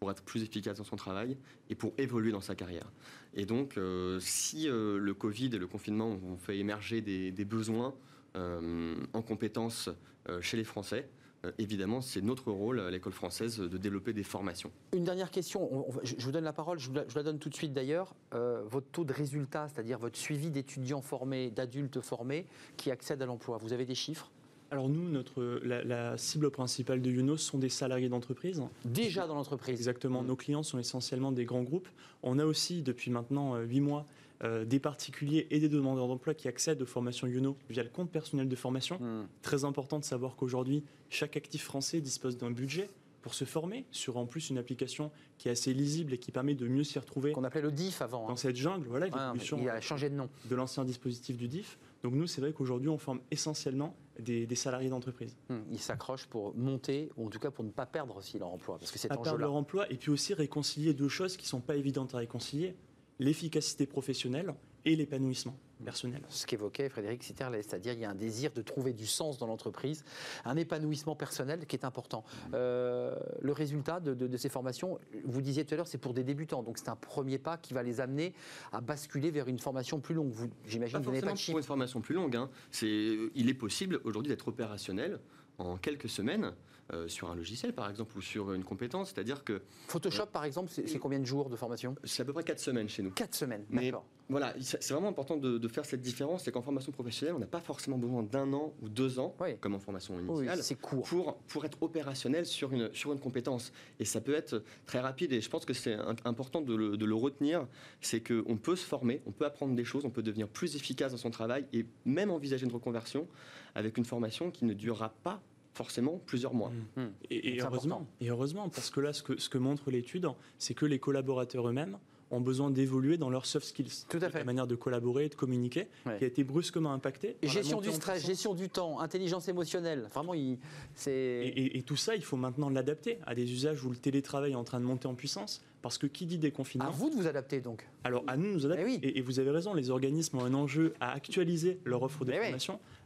pour 0.00 0.10
être 0.10 0.22
plus 0.22 0.42
efficace 0.42 0.78
dans 0.78 0.84
son 0.84 0.96
travail 0.96 1.36
et 1.70 1.74
pour 1.76 1.94
évoluer 1.96 2.32
dans 2.32 2.40
sa 2.40 2.54
carrière. 2.56 2.90
Et 3.34 3.46
donc, 3.46 3.76
euh, 3.78 4.18
si 4.20 4.68
euh, 4.68 4.98
le 4.98 5.14
Covid 5.14 5.46
et 5.54 5.58
le 5.58 5.66
confinement 5.68 6.08
ont 6.08 6.36
fait 6.36 6.58
émerger 6.58 7.00
des, 7.00 7.30
des 7.30 7.44
besoins 7.44 7.94
en 8.38 9.22
compétences 9.22 9.90
euh, 10.28 10.40
chez 10.40 10.56
les 10.56 10.64
Français, 10.64 11.08
euh, 11.44 11.52
évidemment, 11.58 12.00
c'est 12.00 12.22
notre 12.22 12.50
rôle 12.50 12.80
à 12.80 12.90
l'école 12.90 13.12
française 13.12 13.58
de 13.58 13.76
développer 13.78 14.12
des 14.12 14.22
formations. 14.22 14.70
Une 14.94 15.04
dernière 15.04 15.30
question, 15.30 15.68
On- 15.72 15.84
on 15.88 15.90
va- 15.92 16.00
je 16.02 16.16
vous 16.24 16.32
donne 16.32 16.44
la 16.44 16.52
parole, 16.52 16.78
je 16.78 16.88
vous 16.88 16.94
la, 16.94 17.06
je 17.06 17.14
la 17.14 17.22
donne 17.22 17.38
tout 17.38 17.48
de 17.50 17.54
suite 17.54 17.72
d'ailleurs. 17.72 18.14
Euh, 18.34 18.62
votre 18.70 18.86
taux 18.88 19.04
de 19.04 19.12
résultat, 19.12 19.68
c'est-à-dire 19.68 19.98
votre 19.98 20.16
suivi 20.16 20.50
d'étudiants 20.50 21.02
formés, 21.02 21.50
d'adultes 21.50 22.00
formés 22.00 22.46
qui 22.76 22.90
accèdent 22.90 23.22
à 23.22 23.26
l'emploi, 23.26 23.58
vous 23.58 23.72
avez 23.72 23.84
des 23.84 23.94
chiffres? 23.94 24.30
Alors 24.70 24.88
nous, 24.88 25.08
notre, 25.08 25.60
la, 25.62 25.84
la 25.84 26.16
cible 26.18 26.50
principale 26.50 27.00
de 27.02 27.10
Youno 27.10 27.36
sont 27.36 27.58
des 27.58 27.68
salariés 27.68 28.08
d'entreprise. 28.08 28.60
Déjà 28.84 29.26
dans 29.26 29.34
l'entreprise 29.34 29.74
Exactement. 29.78 30.22
Mm. 30.22 30.26
Nos 30.26 30.36
clients 30.36 30.62
sont 30.64 30.78
essentiellement 30.78 31.30
des 31.30 31.44
grands 31.44 31.62
groupes. 31.62 31.88
On 32.22 32.38
a 32.38 32.44
aussi, 32.46 32.82
depuis 32.82 33.10
maintenant 33.10 33.56
8 33.58 33.80
mois, 33.80 34.06
euh, 34.44 34.64
des 34.64 34.78
particuliers 34.78 35.46
et 35.50 35.58
des 35.58 35.68
demandeurs 35.68 36.06
d'emploi 36.08 36.34
qui 36.34 36.48
accèdent 36.48 36.82
aux 36.82 36.86
formations 36.86 37.26
Youno 37.26 37.56
via 37.70 37.82
le 37.82 37.88
compte 37.88 38.10
personnel 38.10 38.48
de 38.48 38.56
formation. 38.56 38.98
Hmm. 39.00 39.26
Très 39.42 39.64
important 39.64 39.98
de 39.98 40.04
savoir 40.04 40.36
qu'aujourd'hui, 40.36 40.84
chaque 41.10 41.36
actif 41.36 41.64
français 41.64 42.00
dispose 42.00 42.36
d'un 42.36 42.50
budget 42.50 42.90
pour 43.22 43.32
se 43.32 43.46
former 43.46 43.86
sur 43.90 44.18
en 44.18 44.26
plus 44.26 44.50
une 44.50 44.58
application 44.58 45.10
qui 45.38 45.48
est 45.48 45.52
assez 45.52 45.72
lisible 45.72 46.12
et 46.12 46.18
qui 46.18 46.30
permet 46.30 46.54
de 46.54 46.68
mieux 46.68 46.84
s'y 46.84 46.98
retrouver 46.98 47.32
Qu'on 47.32 47.42
appelait 47.44 47.62
le 47.62 47.72
DIF 47.72 48.02
avant. 48.02 48.24
hein. 48.24 48.28
dans 48.28 48.36
cette 48.36 48.56
jungle, 48.56 48.86
voilà, 48.86 49.06
Ah, 49.12 49.32
il 49.34 49.68
a 49.70 49.80
changé 49.80 50.10
de 50.10 50.14
nom. 50.14 50.28
de 50.44 50.54
l'ancien 50.54 50.84
dispositif 50.84 51.38
du 51.38 51.48
DIF. 51.48 51.78
Donc 52.02 52.12
nous, 52.12 52.26
c'est 52.26 52.42
vrai 52.42 52.52
qu'aujourd'hui, 52.52 52.90
on 52.90 52.98
forme 52.98 53.20
essentiellement 53.30 53.96
des, 54.20 54.44
des 54.46 54.54
salariés 54.56 54.90
d'entreprise. 54.90 55.38
Hmm, 55.48 55.60
Ils 55.72 55.78
s'accrochent 55.78 56.26
pour 56.26 56.54
monter, 56.54 57.08
ou 57.16 57.26
en 57.26 57.30
tout 57.30 57.38
cas 57.38 57.50
pour 57.50 57.64
ne 57.64 57.70
pas 57.70 57.86
perdre 57.86 58.14
aussi 58.18 58.38
leur 58.38 58.48
emploi, 58.48 58.76
parce 58.78 58.90
que 58.92 58.98
c'est 58.98 59.08
perdre 59.08 59.38
leur 59.38 59.54
emploi 59.54 59.90
et 59.90 59.96
puis 59.96 60.10
aussi 60.10 60.34
réconcilier 60.34 60.92
deux 60.92 61.08
choses 61.08 61.38
qui 61.38 61.46
sont 61.46 61.60
pas 61.60 61.76
évidentes 61.76 62.14
à 62.14 62.18
réconcilier 62.18 62.74
l'efficacité 63.18 63.86
professionnelle 63.86 64.54
et 64.84 64.96
l'épanouissement 64.96 65.56
personnel. 65.84 66.20
Ce 66.28 66.46
qu'évoquait 66.46 66.88
Frédéric 66.88 67.22
Sitterlet, 67.22 67.62
c'est-à-dire 67.62 67.92
il 67.94 68.00
y 68.00 68.04
a 68.04 68.10
un 68.10 68.14
désir 68.14 68.52
de 68.52 68.62
trouver 68.62 68.92
du 68.92 69.06
sens 69.06 69.38
dans 69.38 69.46
l'entreprise, 69.46 70.04
un 70.44 70.56
épanouissement 70.56 71.14
personnel 71.16 71.66
qui 71.66 71.76
est 71.76 71.84
important. 71.84 72.24
Euh, 72.54 73.16
le 73.40 73.52
résultat 73.52 74.00
de, 74.00 74.14
de- 74.14 74.26
de 74.26 74.36
ces 74.36 74.48
formations, 74.48 74.98
vous 75.24 75.40
disiez 75.42 75.64
tout 75.64 75.74
à 75.74 75.76
l'heure, 75.78 75.86
c'est 75.86 75.98
pour 75.98 76.14
des 76.14 76.22
débutants, 76.24 76.62
donc 76.62 76.78
c'est 76.78 76.88
un 76.88 76.96
premier 76.96 77.38
pas 77.38 77.56
qui 77.56 77.74
va 77.74 77.82
les 77.82 78.00
amener 78.00 78.34
à 78.72 78.80
basculer 78.80 79.30
vers 79.30 79.48
une 79.48 79.58
formation 79.58 80.00
plus 80.00 80.14
longue. 80.14 80.30
Vous, 80.32 80.48
j'imagine, 80.66 80.98
Pas 80.98 81.04
vous 81.04 81.10
n'avez 81.10 81.20
pas 81.22 81.28
forcément 81.28 81.46
de 81.46 81.52
pour 81.52 81.58
une 81.58 81.64
formation 81.66 82.00
plus 82.00 82.14
longue. 82.14 82.36
hein. 82.36 82.50
C'est, 82.70 83.16
il 83.34 83.48
est 83.48 83.54
possible 83.54 84.00
aujourd'hui 84.04 84.30
d'être 84.30 84.48
opérationnel 84.48 85.18
en 85.58 85.76
quelques 85.76 86.08
semaines 86.08 86.52
euh, 86.92 87.08
sur 87.08 87.30
un 87.30 87.34
logiciel, 87.34 87.72
par 87.72 87.88
exemple, 87.88 88.16
ou 88.16 88.20
sur 88.20 88.52
une 88.52 88.62
compétence. 88.64 89.12
C'est-à-dire 89.14 89.42
que 89.42 89.62
Photoshop, 89.88 90.26
par 90.26 90.44
exemple, 90.44 90.70
c'est 90.70 90.98
combien 90.98 91.18
de 91.18 91.24
jours 91.24 91.48
de 91.48 91.56
formation? 91.56 91.94
C'est 92.04 92.22
à 92.22 92.24
peu 92.26 92.32
près 92.34 92.44
quatre 92.44 92.60
semaines 92.60 92.88
chez 92.88 93.02
nous. 93.02 93.10
Quatre 93.10 93.34
semaines, 93.34 93.64
Mais 93.70 93.86
d'accord. 93.86 94.04
voilà, 94.28 94.54
c'est 94.60 94.90
vraiment 94.92 95.08
important 95.08 95.36
de, 95.38 95.56
de 95.56 95.68
faire 95.68 95.86
cette 95.86 96.02
différence. 96.02 96.44
C'est 96.44 96.52
qu'en 96.52 96.60
formation 96.62 96.92
professionnelle, 96.92 97.34
on 97.34 97.38
n'a 97.38 97.46
pas 97.46 97.60
forcément 97.60 97.96
besoin 97.96 98.22
d'un 98.22 98.52
an 98.52 98.74
ou 98.82 98.88
deux 98.90 99.18
ans, 99.18 99.34
Oui. 99.40 99.56
comme 99.60 99.74
en 99.74 99.78
formation 99.78 100.14
Oui, 100.14 100.22
initiale. 100.44 100.62
c'est 100.62 100.74
court. 100.78 101.04
pour, 101.06 101.36
pour 101.48 101.64
être 101.64 101.78
opérationnel 101.82 102.44
sur 102.44 102.72
une, 102.72 102.92
sur 102.92 103.12
une 103.12 103.20
compétence. 103.20 103.72
Et 103.98 104.04
ça 104.04 104.20
peut 104.20 104.34
être 104.34 104.62
très 104.84 105.00
rapide. 105.00 105.32
Et 105.32 105.40
je 105.40 105.48
pense 105.48 105.64
que 105.64 105.72
c'est 105.72 105.94
important 106.26 106.60
de 106.60 106.74
le, 106.74 106.96
de 106.98 107.04
le 107.06 107.14
retenir. 107.14 107.66
C'est 108.02 108.20
qu'on 108.20 108.56
peut 108.58 108.76
se 108.76 108.84
former, 108.84 109.22
on 109.26 109.32
peut 109.32 109.46
apprendre 109.46 109.74
des 109.74 109.84
choses, 109.84 110.04
on 110.04 110.10
peut 110.10 110.22
devenir 110.22 110.48
plus 110.48 110.76
efficace 110.76 111.12
dans 111.12 111.18
son 111.18 111.30
travail 111.30 111.66
et 111.72 111.86
même 112.04 112.30
envisager 112.30 112.66
une 112.66 112.72
reconversion 112.72 113.26
avec 113.74 113.96
une 113.96 114.04
formation 114.04 114.50
qui 114.50 114.64
ne 114.66 114.74
durera 114.74 115.14
pas 115.22 115.40
forcément 115.78 116.20
plusieurs 116.24 116.54
mois. 116.54 116.70
Hmm. 116.96 117.06
Et, 117.30 117.56
et 117.56 117.60
heureusement, 117.60 117.96
important. 117.96 118.06
et 118.20 118.28
heureusement, 118.30 118.68
parce 118.68 118.90
que 118.90 119.00
là, 119.00 119.12
ce 119.12 119.22
que, 119.22 119.38
ce 119.38 119.48
que 119.48 119.58
montre 119.58 119.90
l'étude, 119.90 120.28
c'est 120.58 120.74
que 120.74 120.86
les 120.86 120.98
collaborateurs 120.98 121.68
eux-mêmes 121.68 121.98
ont 122.30 122.40
besoin 122.40 122.70
d'évoluer 122.70 123.16
dans 123.18 123.28
leurs 123.30 123.46
soft 123.46 123.66
skills. 123.66 124.06
Tout 124.08 124.18
à 124.22 124.28
fait. 124.30 124.38
La 124.38 124.44
manière 124.44 124.66
de 124.66 124.74
collaborer, 124.74 125.28
de 125.28 125.34
communiquer, 125.34 125.86
Ouais. 126.06 126.16
qui 126.18 126.24
a 126.24 126.26
été 126.26 126.42
brusquement 126.42 126.92
impactée. 126.92 127.32
par 127.32 127.38
la 127.42 127.48
Gestion 127.48 127.80
du 127.80 127.92
stress, 127.92 128.26
gestion 128.26 128.54
du 128.54 128.68
temps, 128.68 128.98
intelligence 129.00 129.46
émotionnelle. 129.48 130.08
Vraiment, 130.12 130.34
il- 130.34 130.58
c'est. 130.94 131.12
Et, 131.12 131.48
et- 131.66 131.78
et 131.78 131.82
tout 131.82 131.96
ça, 131.96 132.16
il 132.16 132.22
faut 132.24 132.36
maintenant 132.36 132.70
l'adapter 132.70 133.18
à 133.26 133.34
des 133.34 133.52
usages 133.52 133.84
où 133.84 133.90
le 133.90 133.96
télétravail 133.96 134.52
est 134.52 134.56
en 134.56 134.64
train 134.64 134.80
de 134.80 134.84
monter 134.86 135.06
en 135.06 135.14
puissance. 135.14 135.62
Parce 135.82 135.98
que 135.98 136.06
qui 136.06 136.24
dit 136.24 136.36
À 136.36 136.38
déconfinement 136.38 136.90
vous 136.90 137.10
de 137.10 137.14
vous 137.14 137.26
adapter 137.26 137.60
donc. 137.60 137.86
Alors 138.04 138.24
à 138.26 138.38
nous 138.38 138.46
de 138.48 138.52
nous 138.54 138.64
adapter. 138.64 138.82
Eh 138.82 138.90
oui. 138.90 139.00
et, 139.02 139.18
et 139.18 139.20
vous 139.20 139.38
avez 139.38 139.50
raison, 139.50 139.74
les 139.74 139.90
organismes 139.90 140.38
ont 140.38 140.44
un 140.44 140.54
enjeu 140.54 140.94
à 140.98 141.12
actualiser 141.12 141.78
leur 141.84 142.02
offre 142.02 142.24
de 142.24 142.32
Eh 142.32 142.40
oui. 142.40 142.46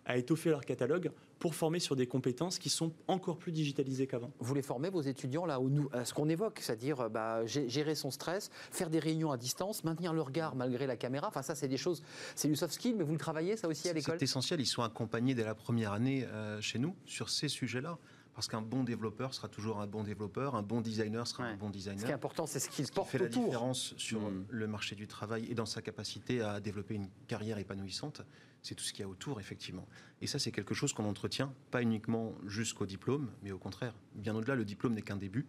À 0.09 0.17
étoffer 0.17 0.51
leur 0.51 0.65
catalogue 0.65 1.13
pour 1.39 1.55
former 1.55 1.79
sur 1.79 1.95
des 1.95 2.07
compétences 2.09 2.59
qui 2.59 2.71
sont 2.71 2.93
encore 3.07 3.39
plus 3.39 3.53
digitalisées 3.53 4.07
qu'avant. 4.09 4.33
Vous 4.41 4.55
les 4.55 4.63
formez, 4.63 4.89
vos 4.91 5.03
étudiants, 5.03 5.47
là, 5.47 5.61
où 5.61 5.69
nous, 5.69 5.89
à 5.93 6.05
ce 6.05 6.13
qu'on 6.15 6.29
évoque, 6.29 6.59
c'est-à-dire 6.61 6.99
euh, 7.03 7.09
bah, 7.09 7.45
gé- 7.45 7.69
gérer 7.69 7.95
son 7.95 8.11
stress, 8.11 8.51
faire 8.73 8.91
des 8.91 8.99
réunions 8.99 9.31
à 9.31 9.37
distance, 9.37 9.85
maintenir 9.85 10.13
le 10.15 10.23
regard 10.23 10.57
malgré 10.57 10.87
la 10.87 10.97
caméra. 10.97 11.29
Enfin, 11.29 11.43
ça, 11.43 11.55
c'est 11.55 11.69
des 11.69 11.77
choses, 11.77 12.03
c'est 12.35 12.49
du 12.49 12.57
soft 12.57 12.73
skill, 12.75 12.97
mais 12.97 13.05
vous 13.05 13.13
le 13.13 13.19
travaillez, 13.19 13.57
ça 13.57 13.69
aussi, 13.69 13.89
à 13.89 13.93
l'école 13.93 14.17
C'est 14.19 14.25
essentiel, 14.25 14.61
ils 14.61 14.67
sont 14.67 14.83
accompagnés 14.83 15.35
dès 15.35 15.45
la 15.45 15.55
première 15.55 15.93
année 15.93 16.25
euh, 16.25 16.61
chez 16.61 16.79
nous 16.81 16.97
sur 17.07 17.29
ces 17.29 17.49
sujets-là. 17.49 17.99
Parce 18.35 18.47
qu'un 18.47 18.63
bon 18.63 18.85
développeur 18.85 19.35
sera 19.35 19.49
toujours 19.49 19.81
un 19.81 19.89
bon 19.89 20.05
développeur, 20.05 20.55
un 20.55 20.63
bon 20.63 20.81
designer 20.81 21.27
sera 21.27 21.43
Ouais. 21.43 21.49
un 21.51 21.57
bon 21.57 21.67
Ce 21.67 21.73
qui 21.73 21.79
est 21.89 21.93
designer. 21.95 22.15
important, 22.15 22.47
c'est 22.47 22.61
ce 22.61 22.69
qu'il 22.69 22.87
Ce 22.87 22.93
qui 22.93 22.95
porte 22.95 23.09
fait 23.11 23.19
la 23.19 23.27
différence 23.27 23.95
sur 23.97 24.21
Mm. 24.21 24.45
le 24.49 24.67
marché 24.69 24.95
du 24.95 25.09
travail 25.09 25.47
et 25.51 25.55
dans 25.57 25.67
sa 25.67 25.83
capacité 25.83 26.41
à 26.41 26.61
développer 26.61 26.95
une 26.95 27.09
carrière 27.27 27.59
épanouissante, 27.59 28.23
c'est 28.63 28.75
tout 28.75 28.85
ce 28.85 28.93
qu'il 28.93 29.01
y 29.01 29.05
a 29.05 29.09
autour, 29.09 29.41
effectivement. 29.41 29.87
Et 30.21 30.27
ça, 30.27 30.39
c'est 30.39 30.53
quelque 30.53 30.75
chose 30.75 30.93
qu'on 30.93 31.05
entretient, 31.05 31.53
pas 31.71 31.83
uniquement 31.83 32.33
jusqu'au 32.47 32.87
diplôme, 32.87 33.31
mais 33.43 33.53
au 33.53 33.59
contraire. 33.59 33.95
Bien 34.15 34.35
au-delà, 34.35 34.55
le 34.57 34.65
diplôme 34.65 34.95
n'est 34.95 35.03
qu'un 35.03 35.17
début. 35.17 35.47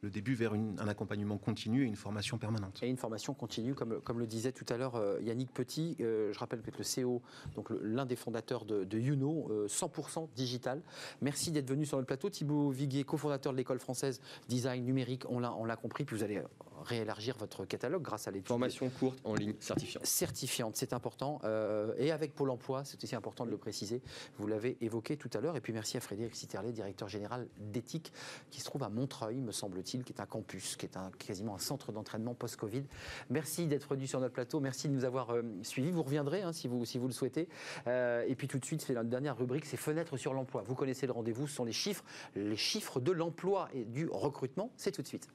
Le 0.00 0.10
début 0.10 0.34
vers 0.36 0.52
un 0.54 0.86
accompagnement 0.86 1.38
continu 1.38 1.82
et 1.82 1.86
une 1.86 1.96
formation 1.96 2.38
permanente. 2.38 2.78
Et 2.84 2.88
une 2.88 2.96
formation 2.96 3.34
continue, 3.34 3.74
comme, 3.74 4.00
le 4.16 4.26
disait 4.28 4.52
tout 4.52 4.64
à 4.68 4.76
l'heure 4.76 4.94
euh, 4.94 5.18
Yannick 5.22 5.52
Petit. 5.52 5.96
euh, 5.98 6.32
je 6.32 6.38
rappelle 6.38 6.62
que 6.62 6.70
le 6.70 6.84
CEO, 6.84 7.20
donc 7.56 7.70
le- 7.70 7.80
l'un 7.82 8.06
des 8.06 8.14
fondateurs 8.14 8.64
de, 8.64 8.84
de 8.84 8.96
Youno, 8.98 9.48
euh, 9.50 9.66
100% 9.66 10.28
digital. 10.36 10.82
Merci 11.20 11.50
d'être 11.50 11.68
venu 11.68 11.84
sur 11.84 11.96
notre 11.96 12.06
plateau. 12.06 12.30
Thibaut 12.30 12.70
Viguier, 12.70 13.02
cofondateur 13.02 13.50
de 13.52 13.56
l'école 13.58 13.80
française 13.80 14.20
design 14.48 14.84
numérique, 14.84 15.24
on 15.28 15.40
l'a 15.40 15.76
compris. 15.76 16.04
Puis 16.04 16.14
vous 16.16 16.22
allez 16.22 16.42
réélargir 16.84 17.36
votre 17.36 17.64
catalogue 17.64 18.02
grâce 18.02 18.28
à 18.28 18.30
l'étude. 18.30 18.48
Formation 18.48 18.88
courte 18.90 19.18
en 19.24 19.34
ligne 19.34 19.54
certifiante. 19.60 20.06
certifiante, 20.06 20.76
c'est 20.76 20.92
important. 20.92 21.40
euh, 21.44 21.94
et 21.98 22.10
avec 22.12 22.34
Pôle 22.34 22.50
emploi, 22.50 22.84
c'est 22.84 23.02
aussi 23.02 23.14
important 23.14 23.44
de 23.46 23.50
le 23.50 23.56
préciser. 23.58 24.02
Vous 24.38 24.46
l'avez 24.46 24.76
évoqué 24.80 25.16
tout 25.16 25.30
à 25.34 25.40
l'heure. 25.40 25.56
Et 25.56 25.60
puis 25.60 25.72
merci 25.72 25.96
à 25.96 26.00
Frédéric 26.00 26.34
Sitterlet, 26.34 26.72
directeur 26.72 27.08
général 27.08 27.48
d'éthique, 27.58 28.12
qui 28.50 28.60
se 28.60 28.64
trouve 28.64 28.82
à 28.82 28.88
Montreuil, 28.88 29.36
me 29.36 29.52
semble-t-il, 29.52 30.04
qui 30.04 30.12
est 30.12 30.20
un 30.20 30.26
campus, 30.26 30.76
qui 30.76 30.86
est 30.86 30.96
un, 30.96 31.10
quasiment 31.18 31.54
un 31.54 31.58
centre 31.58 31.92
d'entraînement 31.92 32.34
post-Covid. 32.34 32.84
Merci 33.30 33.66
d'être 33.66 33.88
venu 33.88 34.06
sur 34.06 34.20
notre 34.20 34.34
plateau. 34.34 34.60
Merci 34.60 34.88
de 34.88 34.94
nous 34.94 35.04
avoir 35.04 35.30
euh, 35.30 35.42
suivis. 35.62 35.90
Vous 35.90 36.02
reviendrez 36.02 36.42
hein, 36.42 36.52
si, 36.52 36.68
vous, 36.68 36.84
si 36.84 36.98
vous 36.98 37.06
le 37.06 37.12
souhaitez. 37.12 37.48
Euh, 37.86 38.24
et 38.26 38.34
puis 38.34 38.48
tout 38.48 38.58
de 38.58 38.64
suite, 38.64 38.82
c'est 38.82 38.94
la 38.94 39.04
dernière 39.04 39.36
rubrique, 39.36 39.64
c'est 39.64 39.76
fenêtre 39.76 40.16
sur 40.16 40.34
l'emploi. 40.34 40.62
Vous 40.66 40.74
connaissez 40.74 41.06
le 41.06 41.12
rendez-vous, 41.12 41.46
ce 41.46 41.54
sont 41.54 41.64
les 41.64 41.72
chiffres, 41.72 42.04
les 42.34 42.56
chiffres 42.56 43.00
de 43.00 43.12
l'emploi 43.12 43.68
et 43.72 43.84
du 43.84 44.08
recrutement. 44.10 44.70
C'est 44.76 44.92
tout 44.92 45.02
de 45.02 45.08
suite. 45.08 45.28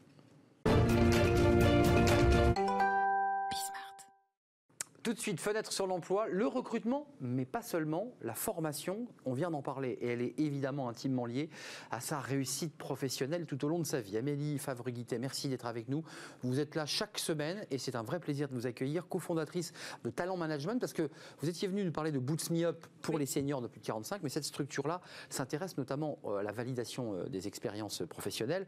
Tout 5.04 5.12
de 5.12 5.20
suite, 5.20 5.42
fenêtre 5.42 5.74
sur 5.74 5.86
l'emploi, 5.86 6.28
le 6.30 6.48
recrutement, 6.48 7.08
mais 7.20 7.44
pas 7.44 7.62
seulement, 7.62 8.14
la 8.22 8.34
formation, 8.34 9.06
on 9.26 9.34
vient 9.34 9.52
d'en 9.52 9.62
parler, 9.62 9.98
et 10.00 10.08
elle 10.08 10.22
est 10.22 10.40
évidemment 10.40 10.88
intimement 10.88 11.26
liée 11.26 11.50
à 11.92 12.00
sa 12.00 12.22
réussite 12.22 12.78
professionnelle 12.78 13.46
tout 13.46 13.66
au 13.66 13.68
long 13.68 13.80
de 13.80 13.86
sa 13.86 14.00
vie. 14.00 14.18
Amélie 14.18 14.58
Favre-Guittet, 14.58 15.20
merci 15.20 15.50
d'être 15.50 15.66
avec 15.66 15.90
nous. 15.90 16.06
Vous 16.42 16.62
êtes 16.62 16.76
là 16.76 16.86
chaque 16.86 17.20
semaine, 17.20 17.66
et 17.70 17.80
c'est 17.80 17.98
un 17.98 18.04
vrai 18.04 18.22
plaisir 18.22 18.48
de 18.48 18.54
vous 18.54 18.66
accueillir, 18.66 19.10
cofondatrice 19.10 19.74
de 20.06 20.10
Talent 20.10 20.38
Management, 20.38 20.80
parce 20.80 20.94
que 20.94 21.10
vous 21.42 21.50
étiez 21.50 21.68
venue 21.68 21.84
nous 21.84 21.92
parler 21.92 22.14
de 22.14 22.20
Boots 22.20 22.50
Me 22.50 22.64
Up 22.64 22.88
pour 23.02 23.20
les 23.20 23.26
seniors 23.26 23.62
de 23.62 23.68
plus 23.68 23.82
de 23.82 23.86
45, 23.86 24.24
mais 24.24 24.30
cette 24.30 24.46
structure-là 24.46 25.02
s'intéresse 25.30 25.78
notamment 25.78 26.18
euh, 26.24 26.38
à 26.38 26.44
la 26.44 26.54
validation 26.54 27.14
euh, 27.14 27.26
des 27.26 27.50
expériences 27.50 28.04
professionnelles 28.08 28.66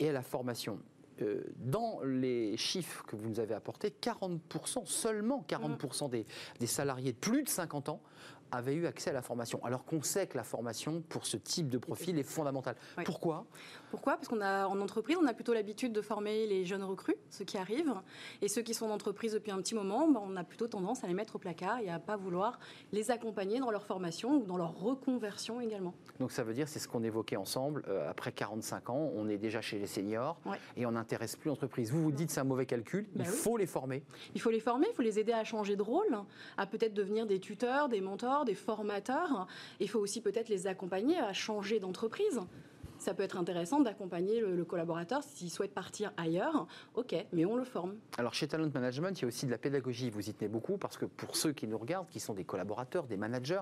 et 0.00 0.08
à 0.08 0.12
la 0.12 0.22
formation. 0.22 0.80
Euh, 1.22 1.42
dans 1.56 2.00
les 2.04 2.56
chiffres 2.58 3.02
que 3.06 3.16
vous 3.16 3.28
nous 3.28 3.40
avez 3.40 3.54
apportés, 3.54 3.88
40%, 4.02 4.84
seulement 4.84 5.44
40% 5.48 6.10
des, 6.10 6.26
des 6.60 6.66
salariés 6.66 7.12
de 7.12 7.16
plus 7.16 7.42
de 7.42 7.48
50 7.48 7.88
ans 7.88 8.02
avaient 8.52 8.74
eu 8.74 8.86
accès 8.86 9.10
à 9.10 9.12
la 9.12 9.22
formation. 9.22 9.64
Alors 9.64 9.84
qu'on 9.84 10.02
sait 10.02 10.26
que 10.26 10.36
la 10.36 10.44
formation 10.44 11.02
pour 11.08 11.26
ce 11.26 11.36
type 11.36 11.68
de 11.68 11.78
profil 11.78 12.18
est 12.18 12.22
fondamentale. 12.22 12.76
Oui. 12.98 13.04
Pourquoi? 13.04 13.44
Pourquoi? 13.90 14.16
Parce 14.16 14.28
qu'on 14.28 14.40
a 14.40 14.66
en 14.66 14.80
entreprise, 14.80 15.16
on 15.20 15.26
a 15.26 15.34
plutôt 15.34 15.54
l'habitude 15.54 15.92
de 15.92 16.00
former 16.02 16.46
les 16.46 16.64
jeunes 16.64 16.82
recrues, 16.82 17.16
ceux 17.30 17.44
qui 17.44 17.56
arrivent, 17.56 17.94
et 18.42 18.48
ceux 18.48 18.62
qui 18.62 18.74
sont 18.74 18.86
en 18.86 18.90
entreprise 18.90 19.32
depuis 19.32 19.52
un 19.52 19.58
petit 19.58 19.74
moment, 19.74 20.08
ben, 20.08 20.20
on 20.22 20.36
a 20.36 20.44
plutôt 20.44 20.66
tendance 20.66 21.04
à 21.04 21.06
les 21.06 21.14
mettre 21.14 21.36
au 21.36 21.38
placard 21.38 21.78
et 21.80 21.88
à 21.90 21.98
pas 21.98 22.16
vouloir 22.16 22.58
les 22.92 23.10
accompagner 23.10 23.60
dans 23.60 23.70
leur 23.70 23.84
formation 23.84 24.38
ou 24.38 24.44
dans 24.44 24.56
leur 24.56 24.76
reconversion 24.78 25.60
également. 25.60 25.94
Donc 26.20 26.32
ça 26.32 26.42
veut 26.42 26.52
dire, 26.54 26.68
c'est 26.68 26.78
ce 26.78 26.88
qu'on 26.88 27.02
évoquait 27.04 27.36
ensemble, 27.36 27.84
euh, 27.88 28.10
après 28.10 28.32
45 28.32 28.90
ans, 28.90 29.10
on 29.14 29.28
est 29.28 29.38
déjà 29.38 29.60
chez 29.60 29.78
les 29.78 29.86
seniors 29.86 30.38
Ouais. 30.44 30.58
et 30.76 30.84
on 30.86 30.92
n'intéresse 30.92 31.36
plus 31.36 31.48
l'entreprise. 31.48 31.90
Vous 31.92 32.02
vous 32.02 32.12
dites 32.12 32.30
c'est 32.30 32.40
un 32.40 32.44
mauvais 32.44 32.66
calcul, 32.66 33.06
Bah 33.14 33.24
il 33.24 33.30
oui. 33.30 33.36
faut 33.36 33.56
les 33.56 33.66
former. 33.66 34.02
Il 34.34 34.40
faut 34.40 34.50
les 34.50 34.60
former, 34.60 34.86
il 34.90 34.94
faut 34.94 35.02
les 35.02 35.18
aider 35.18 35.32
à 35.32 35.44
changer 35.44 35.76
de 35.76 35.82
rôle, 35.82 36.18
à 36.56 36.66
peut-être 36.66 36.94
devenir 36.94 37.26
des 37.26 37.38
tuteurs, 37.40 37.88
des 37.88 38.00
mentors, 38.00 38.35
des 38.44 38.54
formateurs. 38.54 39.46
Il 39.80 39.88
faut 39.88 40.00
aussi 40.00 40.20
peut-être 40.20 40.48
les 40.48 40.66
accompagner 40.66 41.18
à 41.18 41.32
changer 41.32 41.80
d'entreprise. 41.80 42.40
Ça 42.98 43.12
peut 43.12 43.22
être 43.22 43.36
intéressant 43.36 43.80
d'accompagner 43.80 44.40
le, 44.40 44.56
le 44.56 44.64
collaborateur 44.64 45.22
s'il 45.22 45.50
souhaite 45.50 45.74
partir 45.74 46.12
ailleurs. 46.16 46.66
Ok, 46.94 47.14
mais 47.32 47.44
on 47.44 47.56
le 47.56 47.64
forme. 47.64 47.96
Alors 48.16 48.32
chez 48.32 48.48
Talent 48.48 48.70
Management, 48.72 49.18
il 49.18 49.22
y 49.22 49.24
a 49.24 49.28
aussi 49.28 49.44
de 49.46 49.50
la 49.50 49.58
pédagogie, 49.58 50.08
vous 50.08 50.28
y 50.28 50.32
tenez 50.32 50.48
beaucoup, 50.48 50.78
parce 50.78 50.96
que 50.96 51.04
pour 51.04 51.36
ceux 51.36 51.52
qui 51.52 51.66
nous 51.66 51.78
regardent, 51.78 52.08
qui 52.08 52.20
sont 52.20 52.34
des 52.34 52.44
collaborateurs, 52.44 53.04
des 53.04 53.18
managers, 53.18 53.60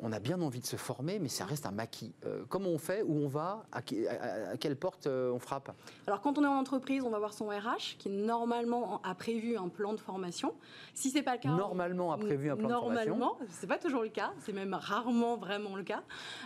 on 0.00 0.12
a 0.12 0.18
bien 0.18 0.40
envie 0.42 0.60
de 0.60 0.66
se 0.66 0.76
former, 0.76 1.18
mais 1.18 1.28
ça 1.28 1.44
reste 1.44 1.66
un 1.66 1.70
maquis. 1.70 2.12
Euh, 2.26 2.44
comment 2.48 2.68
on 2.70 2.78
fait 2.78 3.02
Où 3.02 3.14
on 3.24 3.28
va 3.28 3.64
à, 3.72 3.80
qui- 3.82 4.06
à- 4.06 4.50
à 4.50 4.56
quelle 4.56 4.76
porte 4.76 5.06
euh, 5.06 5.30
on 5.32 5.38
frappe? 5.38 5.70
Alors 6.06 6.20
quand 6.20 6.36
on 6.38 6.44
est 6.44 6.46
en 6.48 6.56
entreprise, 6.58 7.02
on 7.04 7.10
va 7.10 7.18
voir 7.18 7.32
son 7.32 7.46
RH 7.48 7.96
qui 7.98 8.08
normalement 8.10 9.00
a 9.02 9.14
prévu 9.14 9.56
un 9.56 9.68
plan 9.68 9.92
de 9.92 10.00
formation. 10.00 10.54
Si 10.94 11.10
c'est 11.10 11.22
pas 11.22 11.34
le 11.34 11.40
cas, 11.40 11.48
Normalement 11.48 12.12
a 12.12 12.18
prévu 12.18 12.50
un 12.50 12.56
plan 12.56 12.68
de 12.68 12.74
formation. 12.74 13.16
Normalement, 13.16 13.38
c'est 13.50 13.66
pas 13.66 13.78
toujours 13.78 14.02
le 14.02 14.08
cas, 14.08 14.32
c'est 14.40 14.52
même 14.52 14.74
rarement 14.74 15.36
vraiment 15.36 15.76
le 15.76 15.82
cas. 15.84 16.02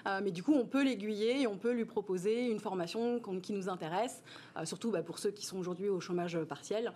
Euh, 0.07 0.21
mais 0.23 0.31
du 0.31 0.43
coup, 0.43 0.55
on 0.55 0.67
peut 0.67 0.85
l'aiguiller 0.85 1.43
et 1.43 1.47
on 1.47 1.57
peut 1.57 1.73
lui 1.73 1.85
proposer 1.85 2.49
une 2.51 2.61
formation 2.61 3.21
qui 3.43 3.53
nous 3.53 3.69
intéresse. 3.69 4.23
Surtout 4.65 4.91
bah, 4.91 5.03
pour 5.03 5.19
ceux 5.19 5.31
qui 5.31 5.47
sont 5.47 5.59
aujourd'hui 5.59 5.89
au 5.89 6.01
chômage 6.01 6.39
partiel, 6.45 6.93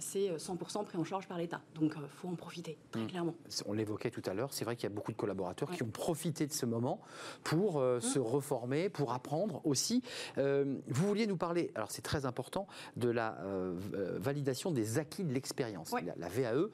c'est 0.00 0.36
100% 0.36 0.84
pris 0.84 0.98
en 0.98 1.04
charge 1.04 1.26
par 1.28 1.38
l'État. 1.38 1.60
Donc, 1.74 1.94
il 1.96 2.08
faut 2.08 2.28
en 2.28 2.34
profiter 2.34 2.78
très 2.90 3.02
Mm. 3.02 3.06
clairement. 3.06 3.34
On 3.66 3.72
l'évoquait 3.72 4.10
tout 4.10 4.22
à 4.26 4.34
l'heure, 4.34 4.52
c'est 4.52 4.64
vrai 4.64 4.76
qu'il 4.76 4.84
y 4.88 4.92
a 4.92 4.94
beaucoup 4.94 5.12
de 5.12 5.16
collaborateurs 5.16 5.70
qui 5.70 5.82
ont 5.82 5.90
profité 5.90 6.46
de 6.46 6.52
ce 6.52 6.66
moment 6.66 7.00
pour 7.44 7.78
euh, 7.80 8.00
se 8.00 8.18
reformer, 8.18 8.88
pour 8.88 9.12
apprendre 9.12 9.60
aussi. 9.64 10.02
Euh, 10.38 10.76
vous 10.88 11.06
vouliez 11.06 11.26
nous 11.26 11.36
parler, 11.36 11.70
alors 11.74 11.90
c'est 11.90 12.02
très 12.02 12.26
important, 12.26 12.66
de 12.96 13.08
la 13.08 13.38
euh, 13.42 13.74
euh, 13.94 14.18
validation 14.18 14.70
des 14.70 14.98
acquis 14.98 15.24
de 15.24 15.32
l'expérience, 15.32 15.92
Ouais. 15.92 16.02
la, 16.02 16.14
la 16.16 16.28
VAE. 16.28 16.68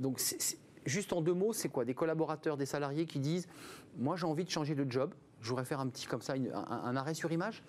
Donc, 0.00 0.20
juste 0.86 1.12
en 1.12 1.20
deux 1.20 1.34
mots, 1.34 1.52
c'est 1.52 1.68
quoi? 1.68 1.84
Des 1.84 1.94
collaborateurs, 1.94 2.56
des 2.56 2.66
salariés 2.66 3.06
qui 3.06 3.18
disent 3.20 3.46
Moi, 3.96 4.16
j'ai 4.16 4.26
envie 4.26 4.44
de 4.44 4.50
changer 4.50 4.74
de 4.74 4.90
job, 4.90 5.12
je 5.42 5.48
voudrais 5.50 5.64
faire 5.64 5.80
un 5.80 5.88
petit 5.88 6.06
comme 6.06 6.22
ça, 6.22 6.36
une- 6.36 6.52
un, 6.52 6.64
un 6.84 6.96
arrêt 6.96 7.14
sur 7.14 7.30
image? 7.32 7.62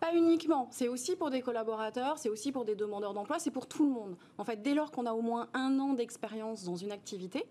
Pas 0.00 0.14
uniquement, 0.14 0.68
c'est 0.70 0.88
aussi 0.88 1.16
pour 1.16 1.30
des 1.30 1.40
collaborateurs, 1.40 2.18
c'est 2.18 2.28
aussi 2.28 2.52
pour 2.52 2.64
des 2.64 2.74
demandeurs 2.74 3.14
d'emploi, 3.14 3.38
c'est 3.38 3.50
pour 3.50 3.66
tout 3.66 3.84
le 3.84 3.90
monde. 3.90 4.16
En 4.38 4.44
fait, 4.44 4.62
dès 4.62 4.74
lors 4.74 4.90
qu'on 4.90 5.06
a 5.06 5.12
au 5.12 5.22
moins 5.22 5.48
un 5.54 5.78
an 5.80 5.94
d'expérience 5.94 6.64
dans 6.64 6.76
une 6.76 6.92
activité 6.92 7.44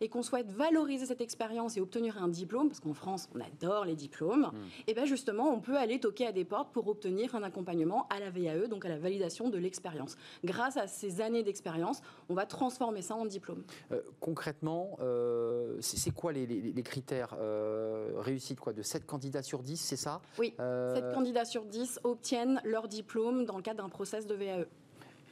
et 0.00 0.08
qu'on 0.08 0.22
souhaite 0.22 0.50
valoriser 0.50 1.06
cette 1.06 1.20
expérience 1.20 1.76
et 1.76 1.80
obtenir 1.80 2.22
un 2.22 2.28
diplôme, 2.28 2.68
parce 2.68 2.80
qu'en 2.80 2.94
France, 2.94 3.28
on 3.34 3.40
adore 3.40 3.84
les 3.84 3.94
diplômes, 3.94 4.50
et 4.86 4.94
bien 4.94 5.04
justement, 5.04 5.48
on 5.50 5.60
peut 5.60 5.76
aller 5.76 6.00
toquer 6.00 6.26
à 6.26 6.32
des 6.32 6.44
portes 6.44 6.72
pour 6.72 6.88
obtenir 6.88 7.34
un 7.34 7.42
accompagnement 7.42 8.06
à 8.08 8.18
la 8.20 8.30
VAE, 8.30 8.66
donc 8.68 8.84
à 8.84 8.88
la 8.88 8.98
validation 8.98 9.48
de 9.48 9.58
l'expérience. 9.58 10.16
Grâce 10.44 10.76
à 10.76 10.86
ces 10.86 11.20
années 11.20 11.42
d'expérience, 11.42 12.00
on 12.28 12.34
va 12.34 12.46
transformer 12.46 13.02
ça 13.02 13.14
en 13.14 13.26
diplôme. 13.26 13.62
Euh, 13.92 14.00
concrètement, 14.20 14.96
euh, 15.00 15.76
c'est 15.80 16.12
quoi 16.12 16.32
les, 16.32 16.46
les- 16.46 16.60
les 16.72 16.82
critères 16.82 17.36
euh, 17.40 18.12
réussite 18.16 18.58
quoi, 18.60 18.72
De 18.72 18.82
7 18.82 19.06
candidats 19.06 19.42
sur 19.42 19.62
10, 19.62 19.76
c'est 19.76 19.96
ça? 19.96 20.20
Oui, 20.38 20.54
Euh, 20.60 20.94
7 20.94 21.14
candidats 21.14 21.44
sur 21.44 21.64
10 21.64 21.91
obtiennent 22.04 22.60
leur 22.64 22.88
diplôme 22.88 23.44
dans 23.44 23.56
le 23.56 23.62
cadre 23.62 23.82
d'un 23.82 23.88
process 23.88 24.26
de. 24.26 24.34
VAE. 24.34 24.66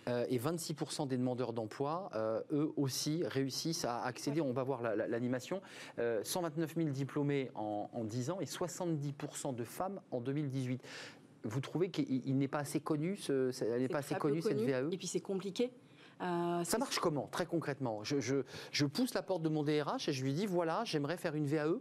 Euh, 0.09 0.25
et 0.31 0.39
26% 0.39 1.07
des 1.07 1.19
demandeurs 1.19 1.53
d'emploi, 1.53 2.11
euh, 2.15 2.41
eux 2.53 2.73
aussi, 2.79 3.23
réussissent 3.27 3.85
à 3.85 4.03
accéder, 4.03 4.41
on 4.41 4.53
va 4.53 4.63
voir 4.63 4.81
la- 4.81 4.97
la- 4.97 5.07
l'animation, 5.07 5.61
euh, 5.99 6.21
129 6.25 6.75
000 6.75 6.89
diplômés 6.89 7.51
en, 7.55 7.91
en 7.93 8.05
10 8.05 8.31
ans 8.31 8.41
et 8.41 8.47
70% 8.47 9.55
de 9.55 9.63
femmes 9.63 10.01
en 10.11 10.21
2018. 10.21 10.83
Vous 11.45 11.61
trouvez 11.61 11.91
qu'il 11.91 12.27
il 12.27 12.39
n'est 12.39 12.49
pas 12.49 12.61
assez 12.61 12.81
connu, 12.81 13.17
ce, 13.17 13.51
elle 13.63 13.83
n'est 13.83 13.89
pas 13.89 13.99
assez 13.99 14.15
connue 14.15 14.41
cette 14.41 14.57
connu, 14.57 14.67
VAE 14.71 14.89
Et 14.91 14.97
puis 14.97 15.07
c'est 15.07 15.21
compliqué. 15.21 15.71
Euh, 16.23 16.65
Ça 16.65 16.79
marche 16.79 16.99
comment, 16.99 17.29
très 17.29 17.47
concrètement? 17.47 18.03
Je, 18.03 18.21
je- 18.21 18.43
je 18.73 18.87
pousse 18.87 19.13
la 19.15 19.23
porte 19.23 19.43
de 19.43 19.49
mon 19.51 19.63
DRH 19.63 20.09
et 20.09 20.13
je 20.13 20.23
lui 20.25 20.33
dis, 20.33 20.47
voilà, 20.47 20.83
j'aimerais 20.85 21.17
faire 21.19 21.35
une. 21.35 21.47
VAE. 21.47 21.79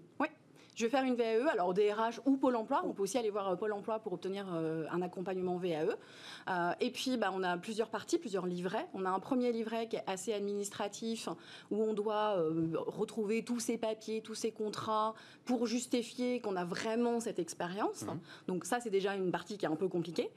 Je 0.79 0.85
vais 0.85 0.89
faire 0.89 1.03
une 1.03 1.15
VAE, 1.15 1.45
alors 1.51 1.73
DRH 1.73 2.21
ou 2.25 2.37
Pôle 2.37 2.55
emploi. 2.55 2.83
On 2.85 2.93
peut 2.93 3.03
aussi 3.03 3.17
aller 3.17 3.29
voir 3.29 3.49
euh, 3.49 3.55
Pôle 3.57 3.73
emploi 3.73 3.99
pour 3.99 4.13
obtenir 4.13 4.45
euh, 4.53 4.85
un 4.89 5.01
accompagnement 5.01 5.57
VAE. 5.57 5.89
Euh, 6.47 6.71
et 6.79 6.89
puis, 6.89 7.17
bah, 7.17 7.33
on 7.35 7.43
a 7.43 7.57
plusieurs 7.57 7.89
parties, 7.89 8.17
plusieurs 8.17 8.45
livrets. 8.45 8.87
On 8.93 9.03
a 9.03 9.09
un 9.09 9.19
premier 9.19 9.51
livret 9.51 9.89
qui 9.89 9.97
est 9.97 10.03
assez 10.07 10.31
administratif, 10.31 11.27
où 11.69 11.83
on 11.83 11.93
doit 11.93 12.41
retrouver 12.73 13.43
tous 13.43 13.59
ces 13.59 13.77
papiers, 13.77 14.21
tous 14.21 14.35
ces 14.35 14.53
contrats, 14.53 15.15
pour 15.43 15.67
justifier 15.67 16.39
qu'on 16.39 16.55
a 16.55 16.63
vraiment 16.63 17.19
cette 17.19 17.39
expérience. 17.39 18.05
Donc 18.47 18.63
ça, 18.63 18.79
c'est 18.79 18.89
déjà 18.89 19.15
une 19.15 19.31
partie 19.31 19.57
qui 19.57 19.65
est 19.65 19.69
un 19.69 19.75
peu 19.75 19.89
compliquée. 19.89 20.29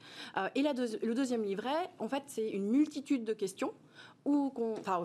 Et 0.55 0.61
la 0.61 0.73
le 0.73 1.13
deuxième 1.13 1.43
livret, 1.43 1.89
en 1.99 2.09
fait, 2.09 2.23
c'est 2.27 2.49
une 2.49 2.67
multitude 2.67 3.23
de 3.23 3.33
questions 3.33 3.73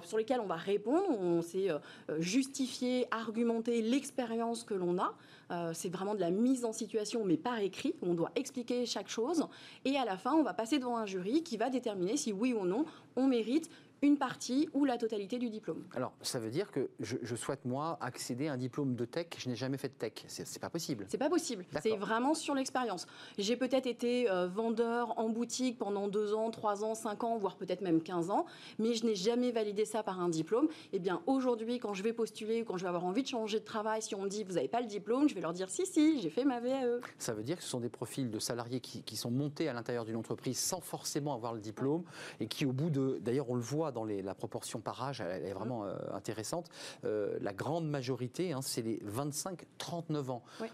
sur 0.04 0.18
lesquelles 0.18 0.40
on 0.40 0.46
va 0.46 0.56
répondre. 0.56 1.08
On 1.10 1.42
sait 1.42 1.70
euh, 1.70 1.78
justifier, 2.18 3.06
argumenter 3.10 3.82
l'expérience 3.82 4.64
que 4.64 4.74
l'on 4.74 4.98
a. 4.98 5.14
Euh, 5.50 5.72
c'est 5.74 5.88
vraiment 5.88 6.14
de 6.14 6.20
la 6.20 6.30
mise 6.30 6.64
en 6.64 6.72
situation, 6.72 7.24
mais 7.24 7.36
par 7.36 7.58
écrit. 7.58 7.94
On 8.02 8.14
doit 8.14 8.30
expliquer 8.36 8.86
chaque 8.86 9.08
chose. 9.08 9.46
Et 9.84 9.96
à 9.96 10.04
la 10.04 10.16
fin, 10.16 10.34
on 10.34 10.42
va 10.42 10.54
passer 10.54 10.78
devant 10.78 10.96
un 10.96 11.06
jury 11.06 11.42
qui 11.42 11.56
va 11.56 11.70
déterminer 11.70 12.16
si 12.16 12.32
oui 12.32 12.52
ou 12.52 12.64
non 12.64 12.84
on 13.16 13.26
mérite 13.26 13.68
une 14.02 14.18
partie 14.18 14.68
ou 14.74 14.84
la 14.84 14.98
totalité 14.98 15.38
du 15.38 15.50
diplôme. 15.50 15.84
Alors, 15.94 16.12
ça 16.22 16.38
veut 16.38 16.50
dire 16.50 16.70
que 16.70 16.90
je, 17.00 17.16
je 17.22 17.36
souhaite, 17.36 17.64
moi, 17.64 17.98
accéder 18.00 18.48
à 18.48 18.52
un 18.52 18.56
diplôme 18.56 18.94
de 18.94 19.04
tech, 19.04 19.26
je 19.38 19.48
n'ai 19.48 19.56
jamais 19.56 19.78
fait 19.78 19.88
de 19.88 19.94
tech. 19.94 20.12
C'est 20.26 20.60
pas 20.60 20.70
possible. 20.70 21.06
C'est 21.08 21.18
pas 21.18 21.30
possible. 21.30 21.64
C'est 21.82 21.96
vraiment 21.96 22.34
sur 22.34 22.54
l'expérience. 22.54 23.06
J'ai 23.38 23.56
peut-être 23.56 23.86
été 23.86 24.30
euh, 24.30 24.46
vendeur 24.46 25.18
en 25.18 25.28
boutique 25.28 25.78
pendant 25.78 26.08
deux 26.08 26.34
ans, 26.34 26.50
trois 26.50 26.84
ans, 26.84 26.94
cinq 26.94 27.24
ans, 27.24 27.38
voire 27.38 27.56
peut-être 27.56 27.80
même 27.80 28.02
15 28.02 28.30
ans, 28.30 28.46
mais 28.78 28.94
je 28.94 29.06
n'ai 29.06 29.14
jamais 29.14 29.50
validé 29.50 29.84
ça 29.84 30.02
par 30.02 30.20
un 30.20 30.28
diplôme. 30.28 30.68
Eh 30.92 30.98
bien, 30.98 31.22
aujourd'hui, 31.26 31.78
quand 31.78 31.94
je 31.94 32.02
vais 32.02 32.12
postuler 32.12 32.62
ou 32.62 32.64
quand 32.64 32.76
je 32.76 32.82
vais 32.82 32.88
avoir 32.88 33.04
envie 33.04 33.22
de 33.22 33.28
changer 33.28 33.60
de 33.60 33.64
travail, 33.64 34.02
si 34.02 34.14
on 34.14 34.22
me 34.22 34.28
dit 34.28 34.44
vous 34.44 34.54
n'avez 34.54 34.68
pas 34.68 34.80
le 34.80 34.86
diplôme, 34.86 35.28
je 35.28 35.34
vais 35.34 35.40
leur 35.40 35.52
dire 35.52 35.70
si, 35.70 35.86
si, 35.86 36.20
j'ai 36.20 36.30
fait 36.30 36.44
ma. 36.44 36.58
VAE. 36.58 37.00
Ça 37.18 37.34
veut 37.34 37.42
dire 37.42 37.56
que 37.56 37.62
ce 37.62 37.68
sont 37.68 37.80
des 37.80 37.88
profils 37.88 38.30
de 38.30 38.38
salariés 38.38 38.80
qui, 38.80 39.02
qui 39.02 39.16
sont 39.16 39.30
montés 39.30 39.68
à 39.68 39.72
l'intérieur 39.72 40.04
d'une 40.04 40.16
entreprise 40.16 40.58
sans 40.58 40.80
forcément 40.80 41.34
avoir 41.34 41.54
le 41.54 41.60
diplôme 41.60 42.02
et 42.40 42.48
qui, 42.48 42.66
au 42.66 42.72
bout 42.72 42.90
de. 42.90 43.18
D'ailleurs, 43.20 43.48
on 43.50 43.54
le 43.54 43.60
voit 43.60 43.87
dans 43.92 44.04
les- 44.04 44.22
la 44.22 44.34
proportion 44.34 44.80
par 44.80 45.02
âge, 45.02 45.20
elle, 45.20 45.44
est 45.46 45.52
vraiment 45.52 45.84
euh, 45.84 45.96
intéressante. 46.12 46.68
Euh, 47.04 47.36
la 47.40 47.52
grande 47.52 47.88
majorité, 47.88 48.52
hein, 48.52 48.60
c'est 48.62 48.82
les 48.82 48.98
25-39 49.04 50.30
ans. 50.30 50.42
Oui. 50.60 50.68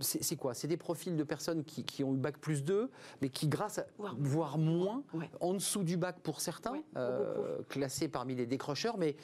C'est 0.00 0.34
quoi? 0.34 0.54
C'est 0.54 0.66
des 0.66 0.76
profils 0.76 1.16
de 1.16 1.22
personnes 1.22 1.62
qui, 1.62 1.84
qui 1.84 2.02
ont 2.02 2.12
eu 2.14 2.16
bac 2.16 2.38
plus 2.38 2.64
2, 2.64 2.90
mais 3.22 3.28
qui, 3.28 3.46
grâce 3.46 3.78
à. 3.78 3.86
Voire- 3.96 4.16
voire 4.18 4.58
moins, 4.58 5.04
Ouais. 5.14 5.30
en 5.40 5.52
dessous 5.54 5.84
du 5.84 5.96
bac 5.96 6.16
pour 6.20 6.40
certains, 6.40 6.82
euh, 6.96 7.62
classés 7.68 8.08
parmi 8.08 8.34
les 8.34 8.44
décrocheurs, 8.44 8.98
mais 8.98 9.14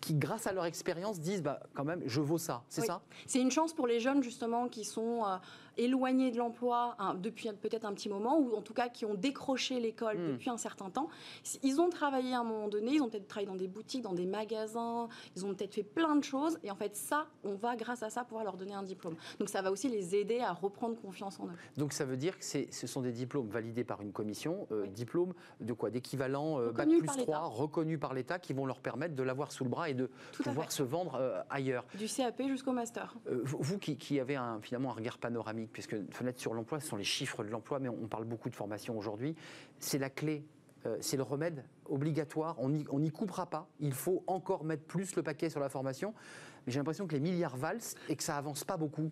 qui, 0.00 0.14
grâce 0.14 0.48
à 0.48 0.52
leur 0.52 0.64
expérience, 0.64 1.20
disent 1.20 1.44
bah, 1.44 1.60
quand 1.74 1.84
même, 1.84 2.02
je 2.06 2.20
vaux 2.20 2.38
ça. 2.38 2.64
C'est 2.68 2.80
Oui. 2.80 2.86
ça? 2.88 3.02
C'est 3.28 3.40
une 3.40 3.52
chance 3.52 3.72
pour 3.72 3.86
les 3.86 4.00
jeunes 4.00 4.20
justement 4.20 4.66
qui 4.68 4.84
sont 4.84 5.22
éloignés 5.84 6.30
de 6.30 6.38
l'emploi 6.38 6.94
hein, 6.98 7.14
depuis 7.14 7.50
peut-être 7.60 7.84
un 7.84 7.92
petit 7.94 8.08
moment 8.08 8.38
ou 8.38 8.54
en 8.54 8.62
tout 8.62 8.74
cas 8.74 8.88
qui 8.88 9.04
ont 9.04 9.14
décroché 9.14 9.80
l'école 9.80 10.18
Hmm. 10.18 10.32
depuis 10.32 10.50
un 10.50 10.56
certain 10.56 10.90
temps. 10.90 11.08
Ils 11.62 11.80
ont 11.80 11.88
travaillé 11.88 12.34
à 12.34 12.40
un 12.40 12.44
moment 12.44 12.68
donné, 12.68 12.92
ils 12.94 13.00
ont 13.02 13.08
peut-être 13.08 13.28
travaillé 13.28 13.46
dans 13.46 13.56
des 13.56 13.68
boutiques, 13.68 14.02
dans 14.02 14.12
des 14.12 14.26
magasins, 14.26 15.08
ils 15.36 15.44
ont 15.46 15.54
peut-être 15.54 15.74
fait 15.74 15.82
plein 15.82 16.16
de 16.16 16.24
choses 16.24 16.58
et 16.62 16.70
en 16.70 16.74
fait 16.76 16.96
ça, 16.96 17.26
on 17.44 17.54
va 17.54 17.76
grâce 17.76 18.02
à 18.02 18.10
ça 18.10 18.24
pouvoir 18.24 18.44
leur 18.44 18.56
donner 18.56 18.74
un 18.74 18.82
diplôme. 18.82 19.14
Donc 19.38 19.48
ça 19.48 19.62
va 19.62 19.70
aussi 19.70 19.88
les 19.88 20.14
aider 20.16 20.40
à 20.40 20.52
reprendre 20.52 20.96
confiance 21.00 21.38
en 21.40 21.46
eux. 21.46 21.50
Donc 21.76 21.92
ça 21.92 22.04
veut 22.04 22.16
dire 22.16 22.38
que 22.38 22.44
ce 22.44 22.86
sont 22.86 23.00
des 23.02 23.12
diplômes 23.12 23.48
validés 23.48 23.84
par 23.84 24.00
une 24.02 24.12
commission, 24.12 24.66
euh, 24.72 24.82
Oui. 24.82 24.90
diplômes 24.90 25.32
de 25.60 25.72
quoi? 25.72 25.90
D'équivalent 25.90 26.58
euh, 26.60 26.72
bac 26.72 26.88
plus 26.88 27.02
par 27.02 27.16
3, 27.16 27.24
l'État. 27.36 27.38
reconnus 27.46 28.00
par 28.00 28.14
l'État, 28.14 28.38
qui 28.38 28.52
vont 28.52 28.66
leur 28.66 28.80
permettre 28.80 29.14
de 29.14 29.22
l'avoir 29.22 29.52
sous 29.52 29.64
le 29.64 29.70
bras 29.70 29.88
et 29.90 29.94
de 29.94 30.10
Tout 30.32 30.42
pouvoir 30.42 30.70
se 30.72 30.82
vendre 30.82 31.14
euh, 31.16 31.40
ailleurs. 31.50 31.84
Du 31.96 32.06
CAP 32.06 32.42
jusqu'au 32.48 32.72
master. 32.72 33.14
Euh, 33.28 33.40
vous 33.44 33.58
vous 33.60 33.78
qui, 33.78 33.96
qui 33.96 34.18
avez 34.20 34.36
un, 34.36 34.60
finalement 34.60 34.90
un 34.90 34.94
regard 34.94 35.18
panoramique, 35.18 35.69
puisque 35.72 35.96
Fenêtre 36.12 36.40
sur 36.40 36.54
l'emploi, 36.54 36.80
ce 36.80 36.88
sont 36.88 36.96
les 36.96 37.04
chiffres 37.04 37.44
de 37.44 37.48
l'emploi, 37.48 37.78
mais 37.78 37.88
on 37.88 38.06
parle 38.08 38.24
beaucoup 38.24 38.50
de 38.50 38.56
formation 38.56 38.96
aujourd'hui, 38.96 39.36
c'est 39.78 39.98
la 39.98 40.10
clé, 40.10 40.44
euh, 40.86 40.96
c'est 41.00 41.16
le 41.16 41.22
remède 41.22 41.64
obligatoire, 41.86 42.56
on 42.58 42.68
n'y 42.68 43.10
coupera 43.10 43.46
pas. 43.46 43.68
Il 43.80 43.92
faut 43.92 44.22
encore 44.26 44.64
mettre 44.64 44.84
plus 44.84 45.16
le 45.16 45.22
paquet 45.22 45.50
sur 45.50 45.60
la 45.60 45.68
formation 45.68 46.14
mais 46.66 46.72
j'ai 46.72 46.78
l'impression 46.78 47.06
que 47.06 47.12
les 47.12 47.20
milliards 47.20 47.56
valsent 47.56 47.94
et 48.08 48.16
que 48.16 48.22
ça 48.22 48.36
avance 48.36 48.64
pas 48.64 48.76
beaucoup. 48.76 49.10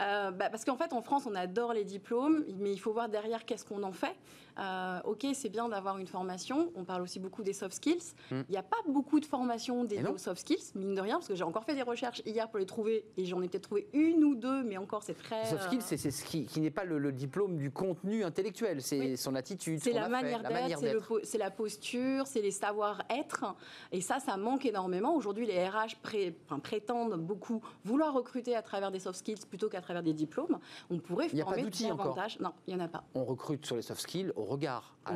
Euh, 0.00 0.30
bah, 0.30 0.50
parce 0.50 0.64
qu'en 0.64 0.76
fait, 0.76 0.92
en 0.92 1.02
France, 1.02 1.26
on 1.26 1.34
adore 1.34 1.72
les 1.72 1.84
diplômes, 1.84 2.44
mais 2.58 2.72
il 2.72 2.78
faut 2.78 2.92
voir 2.92 3.08
derrière 3.08 3.44
qu'est-ce 3.44 3.64
qu'on 3.64 3.82
en 3.82 3.92
fait. 3.92 4.16
Euh, 4.58 5.00
ok, 5.04 5.26
c'est 5.34 5.48
bien 5.48 5.68
d'avoir 5.68 5.98
une 5.98 6.06
formation. 6.06 6.72
On 6.74 6.84
parle 6.84 7.02
aussi 7.02 7.18
beaucoup 7.18 7.42
des 7.42 7.52
soft 7.52 7.74
skills. 7.74 8.14
Hmm. 8.30 8.42
Il 8.48 8.52
n'y 8.52 8.56
a 8.56 8.62
pas 8.62 8.76
beaucoup 8.86 9.20
de 9.20 9.24
formations 9.24 9.84
dédiées 9.84 10.08
aux 10.08 10.18
soft 10.18 10.40
skills, 10.40 10.72
mine 10.74 10.94
de 10.94 11.00
rien, 11.00 11.16
parce 11.16 11.28
que 11.28 11.34
j'ai 11.34 11.44
encore 11.44 11.64
fait 11.64 11.74
des 11.74 11.82
recherches 11.82 12.22
hier 12.26 12.48
pour 12.48 12.58
les 12.58 12.66
trouver 12.66 13.04
et 13.16 13.24
j'en 13.24 13.40
ai 13.42 13.48
peut-être 13.48 13.64
trouvé 13.64 13.88
une 13.92 14.24
ou 14.24 14.34
deux, 14.34 14.62
mais 14.62 14.76
encore 14.76 15.02
c'est 15.02 15.14
très. 15.14 15.46
soft 15.46 15.64
skills, 15.64 15.82
c'est 15.82 16.10
ce 16.10 16.24
qui, 16.24 16.46
qui 16.46 16.60
n'est 16.60 16.70
pas 16.70 16.84
le, 16.84 17.12
diplôme 17.12 17.58
du 17.58 17.70
contenu 17.70 18.24
intellectuel, 18.24 18.80
c'est 18.80 19.16
son 19.16 19.34
attitude. 19.34 19.80
C'est 19.82 19.92
la, 19.92 20.08
manière 20.08 20.42
d'être, 20.80 21.20
c'est 21.24 21.38
la 21.38 21.50
posture, 21.50 22.26
c'est 22.26 22.40
les 22.40 22.50
savoir-être. 22.50 23.54
Et 23.90 24.00
ça, 24.00 24.18
ça 24.18 24.36
manque 24.36 24.64
énormément. 24.64 25.14
Aujourd'hui, 25.14 25.46
les 25.46 25.68
RH 25.68 25.96
pré, 26.02 26.34
enfin, 26.46 26.58
prétendent 26.58 27.20
beaucoup 27.20 27.62
vouloir 27.84 28.14
recruter 28.14 28.56
à 28.56 28.62
travers 28.62 28.90
des 28.90 28.98
soft 28.98 29.18
skills 29.18 29.46
plutôt 29.48 29.68
qu'à 29.68 29.80
travers 29.80 30.02
des 30.02 30.14
diplômes, 30.14 30.58
on 30.90 30.98
pourrait 30.98 31.28
former 31.28 31.64
davantage. 31.64 32.38
Non, 32.40 32.52
il 32.66 32.74
n'y 32.74 32.80
en 32.80 32.84
a 32.84 32.88
pas. 32.88 33.04
On 33.14 33.24
recrute 33.24 33.66
sur 33.66 33.76
les 33.76 33.82
soft 33.82 34.00
skills 34.00 34.32
au 34.42 34.44
regard, 34.44 34.96
à, 35.04 35.12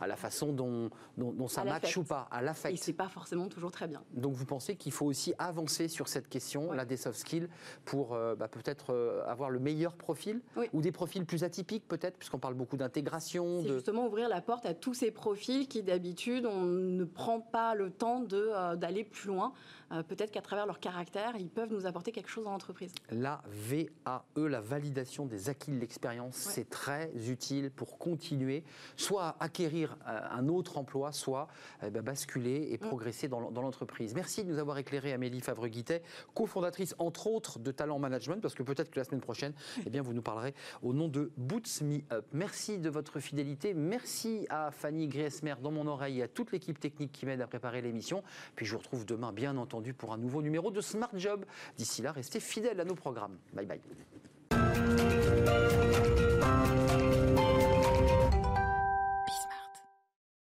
à, 0.00 0.06
la 0.06 0.16
façon 0.16 0.52
dont, 0.52 0.90
dont, 1.16 1.48
ça 1.48 1.64
match 1.64 1.96
ou 1.96 2.04
pas, 2.04 2.28
à 2.30 2.42
l'affect. 2.42 2.74
Et 2.74 2.76
c'est 2.76 2.92
pas 2.92 3.08
forcément 3.08 3.48
toujours 3.48 3.70
très 3.70 3.88
bien. 3.88 4.02
Donc 4.14 4.34
vous 4.34 4.44
pensez 4.44 4.76
qu'il 4.76 4.92
faut 4.92 5.06
aussi 5.06 5.34
avancer 5.38 5.88
sur 5.88 6.08
cette 6.08 6.28
question, 6.28 6.72
là 6.72 6.84
des 6.84 6.96
soft 6.96 7.18
skills, 7.18 7.48
pour 7.84 8.14
euh, 8.14 8.34
bah, 8.34 8.48
peut-être 8.48 8.92
euh, 8.92 9.24
avoir 9.26 9.50
le 9.50 9.58
meilleur 9.58 9.94
profil 9.94 10.40
ou 10.72 10.80
des 10.80 10.92
profils 10.92 11.24
plus 11.24 11.44
atypiques 11.44 11.86
peut-être, 11.88 12.16
puisqu'on 12.18 12.38
parle 12.38 12.54
beaucoup 12.54 12.76
d'intégration. 12.76 13.60
C'est 13.62 13.68
de... 13.68 13.74
justement 13.74 14.06
ouvrir 14.06 14.28
la 14.28 14.40
porte 14.40 14.66
à 14.66 14.74
tous 14.74 14.94
ces 14.94 15.10
profils 15.10 15.68
qui 15.68 15.82
d'habitude 15.82 16.46
on 16.46 16.64
ne 16.64 17.04
prend 17.04 17.40
pas 17.40 17.74
le 17.74 17.90
temps 17.90 18.24
euh, 18.32 18.76
d'aller 18.76 19.04
plus 19.04 19.28
loin. 19.28 19.52
Peut-être 20.08 20.30
qu'à 20.30 20.40
travers 20.42 20.66
leur 20.66 20.80
caractère, 20.80 21.34
ils 21.38 21.50
peuvent 21.50 21.72
nous 21.72 21.86
apporter 21.86 22.12
quelque 22.12 22.30
chose 22.30 22.44
dans 22.44 22.52
l'entreprise. 22.52 22.92
La 23.10 23.42
VAE, 23.46 24.22
la 24.36 24.60
validation 24.60 25.26
des 25.26 25.48
acquis 25.48 25.70
de 25.70 25.78
l'expérience, 25.78 26.36
c'est 26.36 26.68
très 26.68 27.10
utile 27.28 27.70
pour 27.70 27.98
continuer, 27.98 28.64
soit 28.96 29.36
acquérir 29.40 29.96
euh, 30.06 30.20
un 30.30 30.48
autre 30.48 30.78
emploi, 30.78 31.12
soit 31.12 31.48
eh 31.84 31.90
ben, 31.90 32.02
basculer 32.02 32.68
et 32.70 32.76
mm. 32.76 32.88
progresser 32.88 33.28
dans 33.28 33.40
l'entreprise. 33.40 34.14
Merci 34.14 34.44
de 34.44 34.52
nous 34.52 34.58
avoir 34.58 34.78
éclairé, 34.78 35.12
Amélie 35.12 35.40
Favre-Guittet, 35.40 36.02
cofondatrice 36.34 36.94
entre 36.98 37.26
autres 37.26 37.58
de 37.58 37.70
Talent 37.70 37.98
Management, 37.98 38.40
parce 38.40 38.54
que 38.54 38.62
peut-être 38.62 38.90
que 38.90 38.98
la 38.98 39.04
semaine 39.04 39.20
prochaine, 39.20 39.52
eh 39.84 39.90
bien, 39.90 40.02
vous 40.02 40.12
nous 40.12 40.22
parlerez 40.22 40.54
au 40.82 40.92
nom 40.92 41.08
de 41.08 41.32
Boots 41.36 41.82
Me 41.82 42.00
Up. 42.12 42.26
Merci 42.32 42.78
de 42.78 42.88
votre 42.88 43.20
fidélité. 43.20 43.74
Merci 43.74 44.46
à 44.50 44.70
Fanny 44.70 45.08
Griesmer 45.08 45.54
dans 45.62 45.70
mon 45.70 45.86
oreille 45.86 46.20
et 46.20 46.22
à 46.22 46.28
toute 46.28 46.52
l'équipe 46.52 46.78
technique 46.78 47.12
qui 47.12 47.26
m'aide 47.26 47.40
à 47.40 47.46
préparer 47.46 47.82
l'émission. 47.82 48.22
Puis 48.56 48.66
je 48.66 48.72
vous 48.72 48.78
retrouve 48.78 49.06
demain, 49.06 49.32
bien 49.32 49.56
pour 49.92 50.12
un 50.12 50.18
nouveau 50.18 50.42
numéro 50.42 50.70
de 50.70 50.80
Smart 50.80 51.10
Job. 51.14 51.44
D'ici 51.76 52.02
là, 52.02 52.12
restez 52.12 52.38
fidèles 52.38 52.80
à 52.80 52.84
nos 52.84 52.94
programmes. 52.94 53.38
Bye 53.52 53.66
bye. 53.66 53.80